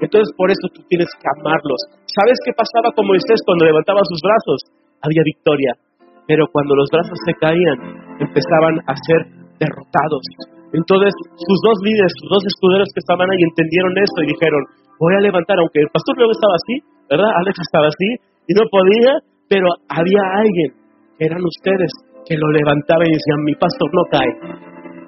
Entonces, 0.02 0.34
por 0.34 0.50
eso 0.50 0.66
tú 0.74 0.82
tienes 0.90 1.08
que 1.14 1.28
amarlos. 1.38 1.80
¿Sabes 2.10 2.38
qué 2.42 2.52
pasaba 2.58 2.90
con 2.98 3.06
Moisés 3.06 3.38
cuando 3.46 3.70
levantaba 3.70 4.02
sus 4.10 4.18
brazos? 4.26 4.60
Había 5.06 5.22
victoria. 5.22 5.78
Pero 6.26 6.50
cuando 6.50 6.74
los 6.74 6.90
brazos 6.90 7.18
se 7.22 7.34
caían, 7.38 7.78
empezaban 8.18 8.82
a 8.90 8.94
ser 8.98 9.22
derrotados. 9.62 10.26
Entonces, 10.74 11.14
sus 11.38 11.60
dos 11.62 11.78
líderes, 11.86 12.10
sus 12.18 12.30
dos 12.34 12.44
escuderos 12.50 12.90
que 12.96 13.04
estaban 13.06 13.30
ahí 13.30 13.42
entendieron 13.46 13.94
esto 13.94 14.20
y 14.24 14.32
dijeron, 14.34 14.62
voy 15.02 15.18
a 15.18 15.26
levantar, 15.26 15.58
aunque 15.58 15.82
el 15.82 15.90
pastor 15.90 16.14
luego 16.14 16.32
estaba 16.32 16.54
así, 16.62 16.76
¿verdad? 17.10 17.32
Alex 17.42 17.58
estaba 17.58 17.90
así 17.90 18.10
y 18.46 18.54
no 18.54 18.64
podía, 18.70 19.18
pero 19.50 19.66
había 19.90 20.22
alguien, 20.38 20.70
eran 21.18 21.42
ustedes, 21.42 21.90
que 22.22 22.38
lo 22.38 22.48
levantaba 22.54 23.02
y 23.02 23.18
decían, 23.18 23.42
mi 23.42 23.56
pastor 23.58 23.90
no 23.90 24.04
cae. 24.14 24.32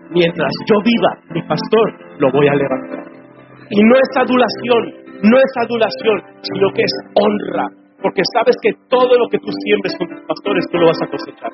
Mientras 0.09 0.49
yo 0.65 0.81
viva, 0.81 1.11
mi 1.29 1.41
pastor 1.45 1.85
lo 2.17 2.27
voy 2.33 2.49
a 2.49 2.57
levantar. 2.57 3.05
Y 3.69 3.79
no 3.85 3.95
es 4.01 4.09
adulación, 4.17 4.81
no 5.29 5.37
es 5.37 5.51
adulación, 5.61 6.17
sino 6.41 6.73
que 6.73 6.81
es 6.81 6.93
honra, 7.13 7.65
porque 8.01 8.25
sabes 8.33 8.57
que 8.65 8.73
todo 8.89 9.13
lo 9.13 9.29
que 9.29 9.37
tú 9.37 9.49
siembres 9.61 9.93
con 9.97 10.09
tus 10.09 10.21
pastores, 10.25 10.65
tú 10.73 10.77
lo 10.81 10.89
vas 10.89 11.01
a 11.05 11.09
cosechar. 11.13 11.53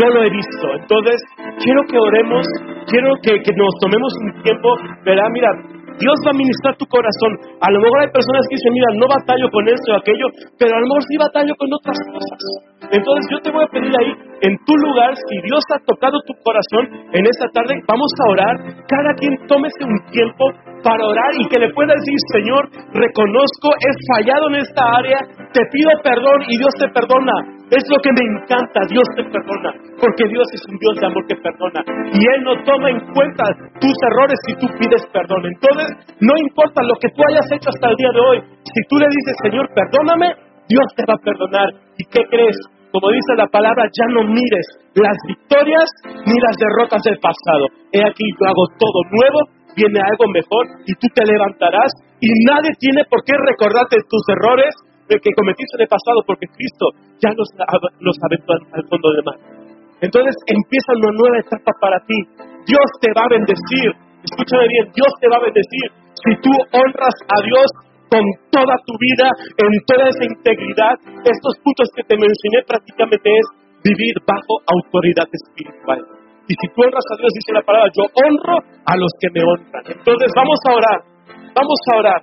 Yo 0.00 0.04
lo 0.12 0.24
he 0.24 0.30
visto. 0.30 0.66
Entonces, 0.80 1.20
quiero 1.60 1.80
que 1.88 1.96
oremos, 1.96 2.44
quiero 2.88 3.12
que, 3.22 3.40
que 3.40 3.52
nos 3.52 3.72
tomemos 3.80 4.12
un 4.20 4.42
tiempo, 4.42 4.68
¿verdad? 5.04 5.28
Mira, 5.32 5.75
Dios 5.98 6.16
va 6.26 6.30
a 6.30 6.40
ministrar 6.40 6.76
tu 6.76 6.86
corazón. 6.86 7.32
A 7.60 7.70
lo 7.72 7.80
mejor 7.80 7.98
hay 8.04 8.12
personas 8.12 8.44
que 8.48 8.56
dicen, 8.56 8.72
mira, 8.72 8.90
no 9.00 9.06
batallo 9.08 9.48
con 9.50 9.64
esto 9.68 9.92
o 9.92 9.96
aquello, 9.96 10.26
pero 10.58 10.76
a 10.76 10.80
lo 10.80 10.86
mejor 10.86 11.02
sí 11.08 11.14
batallo 11.16 11.54
con 11.56 11.68
otras 11.72 11.98
cosas. 12.12 12.40
Entonces 12.92 13.24
yo 13.32 13.38
te 13.40 13.50
voy 13.50 13.64
a 13.64 13.72
pedir 13.72 13.90
ahí, 13.90 14.12
en 14.42 14.52
tu 14.68 14.74
lugar, 14.76 15.16
si 15.16 15.36
Dios 15.42 15.64
ha 15.72 15.80
tocado 15.88 16.20
tu 16.28 16.34
corazón 16.44 17.08
en 17.12 17.24
esta 17.24 17.48
tarde, 17.56 17.80
vamos 17.88 18.12
a 18.20 18.30
orar. 18.30 18.54
Cada 18.84 19.12
quien 19.16 19.34
tómese 19.48 19.80
un 19.82 19.96
tiempo 20.12 20.44
para 20.84 21.02
orar 21.02 21.32
y 21.40 21.48
que 21.48 21.58
le 21.58 21.72
pueda 21.72 21.94
decir, 21.94 22.14
Señor, 22.32 22.68
reconozco, 22.92 23.72
he 23.80 23.92
fallado 24.12 24.48
en 24.50 24.56
esta 24.56 24.84
área, 24.84 25.18
te 25.52 25.62
pido 25.72 25.90
perdón 26.04 26.44
y 26.48 26.58
Dios 26.58 26.72
te 26.78 26.88
perdona. 26.92 27.55
Es 27.66 27.82
lo 27.90 27.98
que 27.98 28.14
me 28.14 28.22
encanta, 28.22 28.78
Dios 28.86 29.02
te 29.18 29.26
perdona, 29.26 29.74
porque 29.98 30.22
Dios 30.30 30.46
es 30.54 30.62
un 30.70 30.78
Dios 30.78 30.94
de 31.02 31.06
amor 31.06 31.26
que 31.26 31.34
perdona. 31.34 31.82
Y 32.14 32.22
Él 32.22 32.40
no 32.46 32.54
toma 32.62 32.90
en 32.90 33.00
cuenta 33.10 33.42
tus 33.82 33.96
errores 34.06 34.38
si 34.46 34.54
tú 34.54 34.66
pides 34.78 35.02
perdón. 35.10 35.42
Entonces, 35.50 35.90
no 36.22 36.34
importa 36.38 36.86
lo 36.86 36.94
que 37.02 37.10
tú 37.10 37.20
hayas 37.26 37.50
hecho 37.50 37.70
hasta 37.74 37.90
el 37.90 37.96
día 37.96 38.12
de 38.14 38.22
hoy, 38.22 38.38
si 38.62 38.80
tú 38.86 39.02
le 39.02 39.10
dices, 39.10 39.34
Señor, 39.42 39.66
perdóname, 39.74 40.30
Dios 40.70 40.86
te 40.94 41.02
va 41.10 41.18
a 41.18 41.24
perdonar. 41.26 41.68
¿Y 41.98 42.04
qué 42.06 42.22
crees? 42.30 42.54
Como 42.94 43.10
dice 43.10 43.34
la 43.34 43.50
palabra, 43.50 43.82
ya 43.90 44.06
no 44.14 44.22
mires 44.22 44.66
las 44.94 45.18
victorias 45.26 45.90
ni 46.22 46.38
las 46.38 46.54
derrotas 46.62 47.02
del 47.02 47.18
pasado. 47.18 47.66
He 47.90 47.98
aquí, 47.98 48.30
yo 48.30 48.46
hago 48.46 48.62
todo 48.78 48.98
nuevo, 49.10 49.38
viene 49.74 50.00
algo 50.00 50.30
mejor 50.30 50.64
y 50.86 50.94
tú 50.94 51.10
te 51.12 51.26
levantarás 51.26 51.90
y 52.22 52.30
nadie 52.46 52.70
tiene 52.78 53.02
por 53.10 53.26
qué 53.26 53.34
recordarte 53.34 53.96
tus 54.08 54.22
errores 54.38 54.70
que 55.06 55.30
cometiste 55.38 55.78
en 55.78 55.82
el 55.86 55.90
pasado, 55.90 56.18
porque 56.26 56.46
Cristo 56.50 56.90
ya 57.22 57.30
los, 57.32 57.48
los 58.02 58.16
aventó 58.26 58.52
al 58.54 58.84
fondo 58.90 59.06
del 59.14 59.24
mar. 59.24 59.38
Entonces 60.02 60.34
empieza 60.50 60.98
una 60.98 61.12
nueva 61.14 61.38
etapa 61.40 61.72
para 61.80 61.98
ti. 62.04 62.18
Dios 62.66 62.88
te 63.00 63.10
va 63.14 63.24
a 63.24 63.30
bendecir. 63.30 63.94
Escúchame 64.26 64.66
bien, 64.68 64.84
Dios 64.92 65.12
te 65.22 65.28
va 65.30 65.36
a 65.38 65.46
bendecir 65.46 66.06
si 66.26 66.32
tú 66.42 66.52
honras 66.72 67.16
a 67.28 67.36
Dios 67.44 67.68
con 68.10 68.22
toda 68.50 68.74
tu 68.86 68.94
vida, 68.98 69.26
en 69.58 69.72
toda 69.86 70.08
esa 70.08 70.24
integridad. 70.24 70.94
Estos 71.22 71.54
puntos 71.62 71.88
que 71.94 72.02
te 72.02 72.16
mencioné 72.16 72.66
prácticamente 72.66 73.30
es 73.30 73.46
vivir 73.84 74.14
bajo 74.26 74.52
autoridad 74.66 75.28
espiritual. 75.30 76.00
Y 76.46 76.54
si 76.54 76.66
tú 76.74 76.78
honras 76.82 77.06
a 77.10 77.16
Dios, 77.18 77.30
dice 77.34 77.52
la 77.54 77.62
palabra, 77.62 77.90
yo 77.94 78.04
honro 78.06 78.56
a 78.62 78.94
los 78.96 79.12
que 79.18 79.28
me 79.34 79.42
honran. 79.42 79.84
Entonces 79.86 80.30
vamos 80.34 80.58
a 80.66 80.70
orar, 80.74 80.98
vamos 81.54 81.80
a 81.90 81.96
orar. 81.98 82.20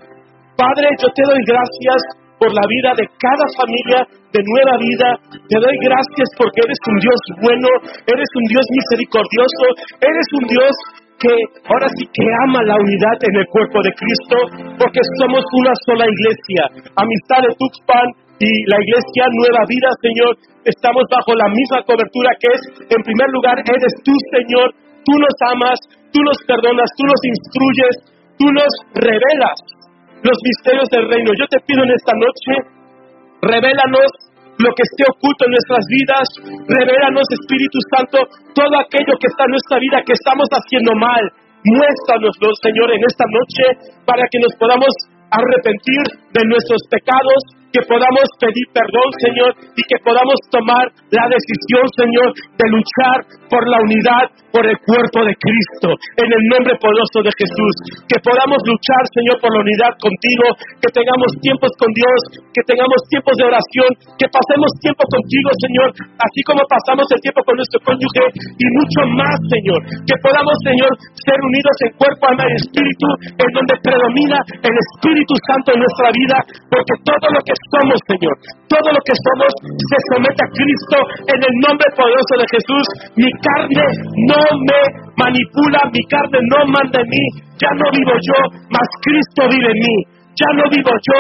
Padre, 0.56 0.88
yo 1.00 1.08
te 1.12 1.24
doy 1.28 1.42
gracias 1.44 2.23
por 2.44 2.52
la 2.52 2.68
vida 2.68 2.92
de 3.00 3.08
cada 3.24 3.48
familia 3.56 4.04
de 4.04 4.42
nueva 4.44 4.76
vida. 4.76 5.08
Te 5.48 5.58
doy 5.64 5.76
gracias 5.80 6.28
porque 6.36 6.60
eres 6.60 6.82
un 6.92 6.98
Dios 7.00 7.20
bueno, 7.40 7.70
eres 8.04 8.30
un 8.36 8.46
Dios 8.52 8.66
misericordioso, 8.68 9.66
eres 10.04 10.28
un 10.44 10.46
Dios 10.52 10.76
que 11.24 11.32
ahora 11.72 11.88
sí 11.96 12.04
que 12.12 12.28
ama 12.44 12.60
la 12.68 12.76
unidad 12.76 13.16
en 13.24 13.36
el 13.40 13.48
cuerpo 13.48 13.80
de 13.80 13.96
Cristo, 13.96 14.36
porque 14.76 15.00
somos 15.24 15.40
una 15.56 15.72
sola 15.88 16.04
iglesia. 16.04 16.68
Amistad 17.00 17.48
de 17.48 17.56
Tuxpan 17.56 18.08
y 18.44 18.52
la 18.68 18.76
iglesia 18.84 19.24
Nueva 19.40 19.64
Vida, 19.64 19.88
Señor, 20.04 20.36
estamos 20.68 21.08
bajo 21.08 21.32
la 21.40 21.48
misma 21.48 21.80
cobertura 21.88 22.36
que 22.44 22.52
es, 22.52 22.62
en 22.92 23.02
primer 23.08 23.30
lugar, 23.32 23.56
eres 23.64 23.94
tú, 24.04 24.12
Señor, 24.36 24.68
tú 25.08 25.16
nos 25.16 25.36
amas, 25.48 25.80
tú 26.12 26.20
nos 26.28 26.36
perdonas, 26.44 26.92
tú 27.00 27.08
nos 27.08 27.22
instruyes, 27.24 27.94
tú 28.36 28.52
nos 28.52 28.72
revelas 29.00 29.73
los 30.24 30.38
misterios 30.44 30.88
del 30.90 31.08
reino. 31.08 31.32
Yo 31.36 31.46
te 31.48 31.60
pido 31.68 31.84
en 31.84 31.92
esta 31.92 32.16
noche, 32.16 32.52
revélanos 33.44 34.10
lo 34.58 34.70
que 34.72 34.86
esté 34.86 35.04
oculto 35.10 35.46
en 35.46 35.52
nuestras 35.52 35.84
vidas, 35.90 36.26
revélanos 36.68 37.26
Espíritu 37.36 37.78
Santo 37.92 38.18
todo 38.54 38.74
aquello 38.80 39.18
que 39.20 39.28
está 39.28 39.44
en 39.44 39.54
nuestra 39.54 39.78
vida 39.80 40.06
que 40.06 40.14
estamos 40.14 40.48
haciendo 40.52 40.94
mal, 40.96 41.24
Muéstranoslo, 41.64 42.52
Señor, 42.60 42.92
en 42.92 43.02
esta 43.08 43.24
noche 43.24 43.96
para 44.04 44.24
que 44.28 44.40
nos 44.44 44.52
podamos 44.60 44.92
arrepentir 45.32 46.04
de 46.36 46.44
nuestros 46.46 46.84
pecados, 46.92 47.40
que 47.74 47.82
podamos 47.90 48.28
pedir 48.38 48.68
perdón, 48.70 49.10
Señor, 49.18 49.52
y 49.74 49.82
que 49.82 49.98
podamos 50.06 50.38
tomar 50.54 50.86
la 51.10 51.26
decisión, 51.26 51.86
Señor, 51.98 52.30
de 52.38 52.66
luchar 52.70 53.18
por 53.50 53.66
la 53.66 53.82
unidad, 53.82 54.26
por 54.54 54.62
el 54.62 54.78
cuerpo 54.86 55.26
de 55.26 55.34
Cristo, 55.34 55.90
en 56.22 56.30
el 56.30 56.44
nombre 56.54 56.78
poderoso 56.78 57.26
de 57.26 57.34
Jesús. 57.34 57.74
Que 58.06 58.22
podamos 58.22 58.62
luchar, 58.62 59.02
Señor, 59.18 59.42
por 59.42 59.50
la 59.50 59.66
unidad 59.66 59.92
contigo, 59.98 60.46
que 60.78 60.90
tengamos 60.94 61.34
tiempos 61.42 61.74
con 61.82 61.90
Dios, 61.90 62.20
que 62.54 62.62
tengamos 62.70 63.02
tiempos 63.10 63.34
de 63.42 63.50
oración, 63.50 63.90
que 64.22 64.30
pasemos 64.30 64.70
tiempo 64.78 65.02
contigo, 65.10 65.50
Señor, 65.58 65.90
así 66.22 66.40
como 66.46 66.62
pasamos 66.70 67.10
el 67.10 67.22
tiempo 67.26 67.42
con 67.42 67.58
nuestro 67.58 67.82
cónyuge 67.82 68.26
y 68.38 68.66
mucho 68.78 69.02
más, 69.18 69.38
Señor. 69.50 69.80
Que 70.06 70.16
podamos, 70.22 70.54
Señor, 70.62 70.92
ser 71.18 71.38
unidos 71.42 71.76
en 71.90 71.92
cuerpo, 71.98 72.22
alma 72.30 72.46
y 72.46 72.54
espíritu, 72.62 73.08
en 73.34 73.50
donde 73.50 73.74
predomina 73.82 74.38
el 74.62 74.76
Espíritu 74.78 75.34
Santo 75.50 75.74
en 75.74 75.82
nuestra 75.82 76.10
vida, 76.14 76.38
porque 76.70 76.94
todo 77.02 77.26
lo 77.34 77.42
que 77.42 77.54
somos, 77.72 77.98
Señor, 78.08 78.36
todo 78.68 78.88
lo 78.92 79.02
que 79.06 79.16
somos 79.16 79.52
se 79.64 79.98
somete 80.12 80.42
a 80.42 80.52
Cristo 80.52 80.98
en 81.30 81.40
el 81.40 81.56
nombre 81.64 81.88
poderoso 81.96 82.34
de 82.40 82.48
Jesús. 82.52 82.86
Mi 83.16 83.30
carne 83.40 83.86
no 84.28 84.42
me 84.68 84.80
manipula, 85.16 85.80
mi 85.92 86.04
carne 86.10 86.40
no 86.50 86.60
manda 86.68 87.00
en 87.00 87.08
mí, 87.08 87.26
ya 87.60 87.70
no 87.78 87.86
vivo 87.94 88.14
yo, 88.20 88.40
mas 88.70 88.88
Cristo 89.04 89.48
vive 89.50 89.70
en 89.72 89.80
mí. 89.80 90.23
Ya 90.34 90.50
no 90.58 90.66
vivo 90.66 90.90
yo, 90.90 91.20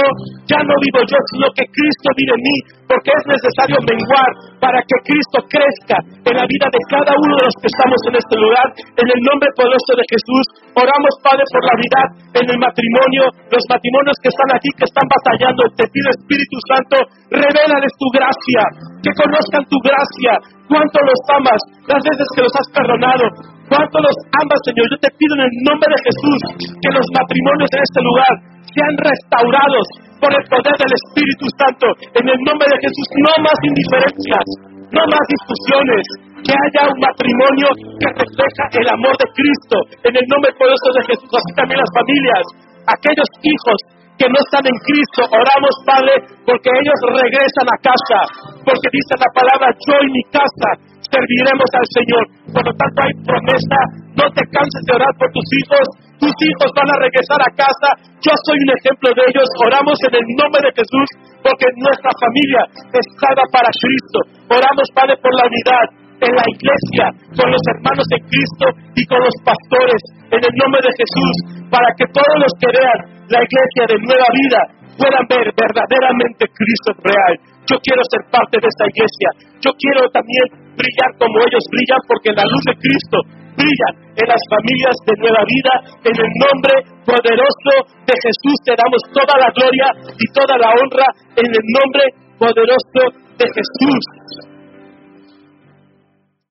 ya 0.49 0.57
no 0.65 0.73
vivo 0.81 0.99
yo, 1.05 1.17
sino 1.29 1.45
que 1.53 1.61
Cristo 1.69 2.09
vive 2.17 2.33
en 2.33 2.41
mí, 2.41 2.57
porque 2.89 3.13
es 3.13 3.23
necesario 3.29 3.77
menguar 3.85 4.29
para 4.57 4.81
que 4.81 4.97
Cristo 5.05 5.37
crezca 5.53 6.01
en 6.01 6.33
la 6.33 6.45
vida 6.49 6.65
de 6.73 6.81
cada 6.89 7.13
uno 7.13 7.33
de 7.37 7.45
los 7.45 7.57
que 7.61 7.69
estamos 7.69 7.99
en 8.09 8.15
este 8.17 8.35
lugar. 8.41 8.67
En 8.97 9.07
el 9.13 9.21
nombre 9.21 9.53
poderoso 9.53 9.93
de 9.93 10.05
Jesús, 10.09 10.45
oramos, 10.73 11.13
Padre, 11.21 11.45
por 11.45 11.61
la 11.61 11.75
vida 11.77 12.01
en 12.41 12.45
el 12.49 12.57
matrimonio, 12.57 13.23
los 13.53 13.65
matrimonios 13.69 14.17
que 14.17 14.33
están 14.33 14.49
aquí, 14.49 14.69
que 14.81 14.87
están 14.89 15.05
batallando. 15.05 15.61
Te 15.77 15.85
pido, 15.93 16.09
Espíritu 16.09 16.57
Santo, 16.73 16.95
revélales 17.29 17.93
tu 18.01 18.07
gracia, 18.17 18.61
que 18.97 19.13
conozcan 19.13 19.61
tu 19.69 19.77
gracia, 19.85 20.33
cuánto 20.65 20.97
los 21.05 21.21
amas, 21.37 21.61
las 21.85 22.01
veces 22.01 22.25
que 22.33 22.45
los 22.49 22.53
has 22.57 22.69
perdonado, 22.73 23.29
cuánto 23.69 23.97
los 24.01 24.17
amas, 24.41 24.59
Señor. 24.65 24.89
Yo 24.89 24.97
te 24.97 25.13
pido 25.21 25.37
en 25.37 25.45
el 25.45 25.53
nombre 25.69 25.85
de 25.85 25.99
Jesús 26.01 26.39
que 26.81 26.89
los 26.97 27.05
matrimonios 27.13 27.69
en 27.77 27.81
este 27.85 28.01
lugar 28.01 28.52
sean 28.73 28.93
restaurados 28.97 29.87
por 30.19 30.31
el 30.33 30.43
poder 30.49 30.75
del 30.75 30.93
Espíritu 30.93 31.45
Santo. 31.57 31.87
En 32.17 32.25
el 32.25 32.39
nombre 32.47 32.67
de 32.69 32.79
Jesús, 32.81 33.07
no 33.21 33.33
más 33.43 33.57
indiferencias, 33.61 34.45
no 34.91 35.03
más 35.05 35.25
discusiones, 35.29 36.03
que 36.43 36.51
haya 36.51 36.81
un 36.91 36.99
matrimonio 36.99 37.67
que 37.99 38.09
refleja 38.19 38.63
el 38.75 38.87
amor 38.91 39.15
de 39.15 39.27
Cristo. 39.31 39.75
En 40.03 40.13
el 40.15 40.25
nombre 40.27 40.51
poderoso 40.59 40.89
de 40.95 41.03
Jesús, 41.11 41.31
así 41.31 41.51
también 41.55 41.79
las 41.79 41.93
familias, 41.95 42.43
aquellos 42.87 43.29
hijos 43.43 43.77
que 44.19 44.29
no 44.29 44.37
están 44.37 44.61
en 44.63 44.77
Cristo, 44.85 45.25
oramos, 45.25 45.73
Padre, 45.89 46.13
porque 46.45 46.69
ellos 46.69 46.99
regresan 47.09 47.67
a 47.67 47.77
casa, 47.81 48.19
porque 48.61 48.87
dice 48.93 49.13
la 49.17 49.29
palabra, 49.33 49.67
yo 49.73 49.95
y 50.05 50.09
mi 50.13 50.23
casa 50.29 50.69
serviremos 51.09 51.69
al 51.73 51.87
Señor. 51.97 52.23
Por 52.53 52.63
lo 52.63 52.73
tanto, 52.77 52.97
hay 53.01 53.13
promesa, 53.25 53.79
no 54.13 54.25
te 54.37 54.43
canses 54.53 54.83
de 54.85 54.93
orar 54.93 55.13
por 55.17 55.29
tus 55.33 55.47
hijos, 55.57 55.85
tus 56.23 56.35
hijos 56.39 56.69
van 56.71 56.87
a 56.87 56.97
regresar 57.03 57.39
a 57.43 57.51
casa, 57.51 57.89
yo 58.23 58.31
soy 58.47 58.55
un 58.55 58.71
ejemplo 58.79 59.11
de 59.11 59.23
ellos, 59.27 59.47
oramos 59.59 59.99
en 60.07 60.13
el 60.15 60.25
nombre 60.39 60.61
de 60.63 60.71
Jesús, 60.79 61.07
porque 61.43 61.67
nuestra 61.75 62.11
familia 62.15 62.61
es 62.95 63.03
salva 63.19 63.43
para 63.51 63.67
Cristo. 63.75 64.19
Oramos, 64.47 64.87
Padre, 64.95 65.19
por 65.19 65.35
la 65.35 65.43
unidad 65.51 65.85
en 66.23 66.31
la 66.31 66.47
iglesia, 66.47 67.05
con 67.35 67.51
los 67.51 67.63
hermanos 67.75 68.07
de 68.07 68.19
Cristo 68.31 68.65
y 68.95 69.03
con 69.03 69.19
los 69.19 69.35
pastores, 69.43 69.99
en 70.31 70.39
el 70.39 70.53
nombre 70.55 70.79
de 70.79 70.95
Jesús, 70.95 71.35
para 71.67 71.91
que 71.99 72.07
todos 72.15 72.37
los 72.39 72.53
que 72.55 72.71
vean 72.71 72.99
la 73.27 73.43
iglesia 73.43 73.83
de 73.91 73.97
nueva 74.07 74.29
vida 74.31 74.61
puedan 74.95 75.25
ver 75.27 75.51
verdaderamente 75.51 76.47
Cristo 76.55 76.95
real. 77.03 77.33
Yo 77.67 77.75
quiero 77.83 77.99
ser 78.07 78.23
parte 78.31 78.55
de 78.63 78.67
esta 78.71 78.87
iglesia. 78.87 79.29
Yo 79.59 79.71
quiero 79.75 80.07
también 80.15 80.71
brillar 80.79 81.11
como 81.19 81.43
ellos 81.43 81.63
brillan 81.67 82.01
porque 82.07 82.31
la 82.31 82.47
luz 82.47 82.63
de 82.63 82.75
Cristo 82.79 83.42
brilla 83.55 83.89
en 84.15 84.27
las 84.27 84.43
familias 84.49 84.95
de 85.05 85.13
nueva 85.17 85.41
vida. 85.45 85.73
En 86.05 86.15
el 86.15 86.31
nombre 86.43 86.73
poderoso 87.05 87.73
de 88.05 88.15
Jesús 88.17 88.57
te 88.65 88.73
damos 88.77 89.01
toda 89.13 89.35
la 89.39 89.49
gloria 89.53 89.87
y 90.17 90.25
toda 90.33 90.57
la 90.57 90.69
honra 90.73 91.07
en 91.35 91.47
el 91.47 91.65
nombre 91.79 92.03
poderoso 92.37 93.01
de 93.37 93.45
Jesús. 93.49 94.52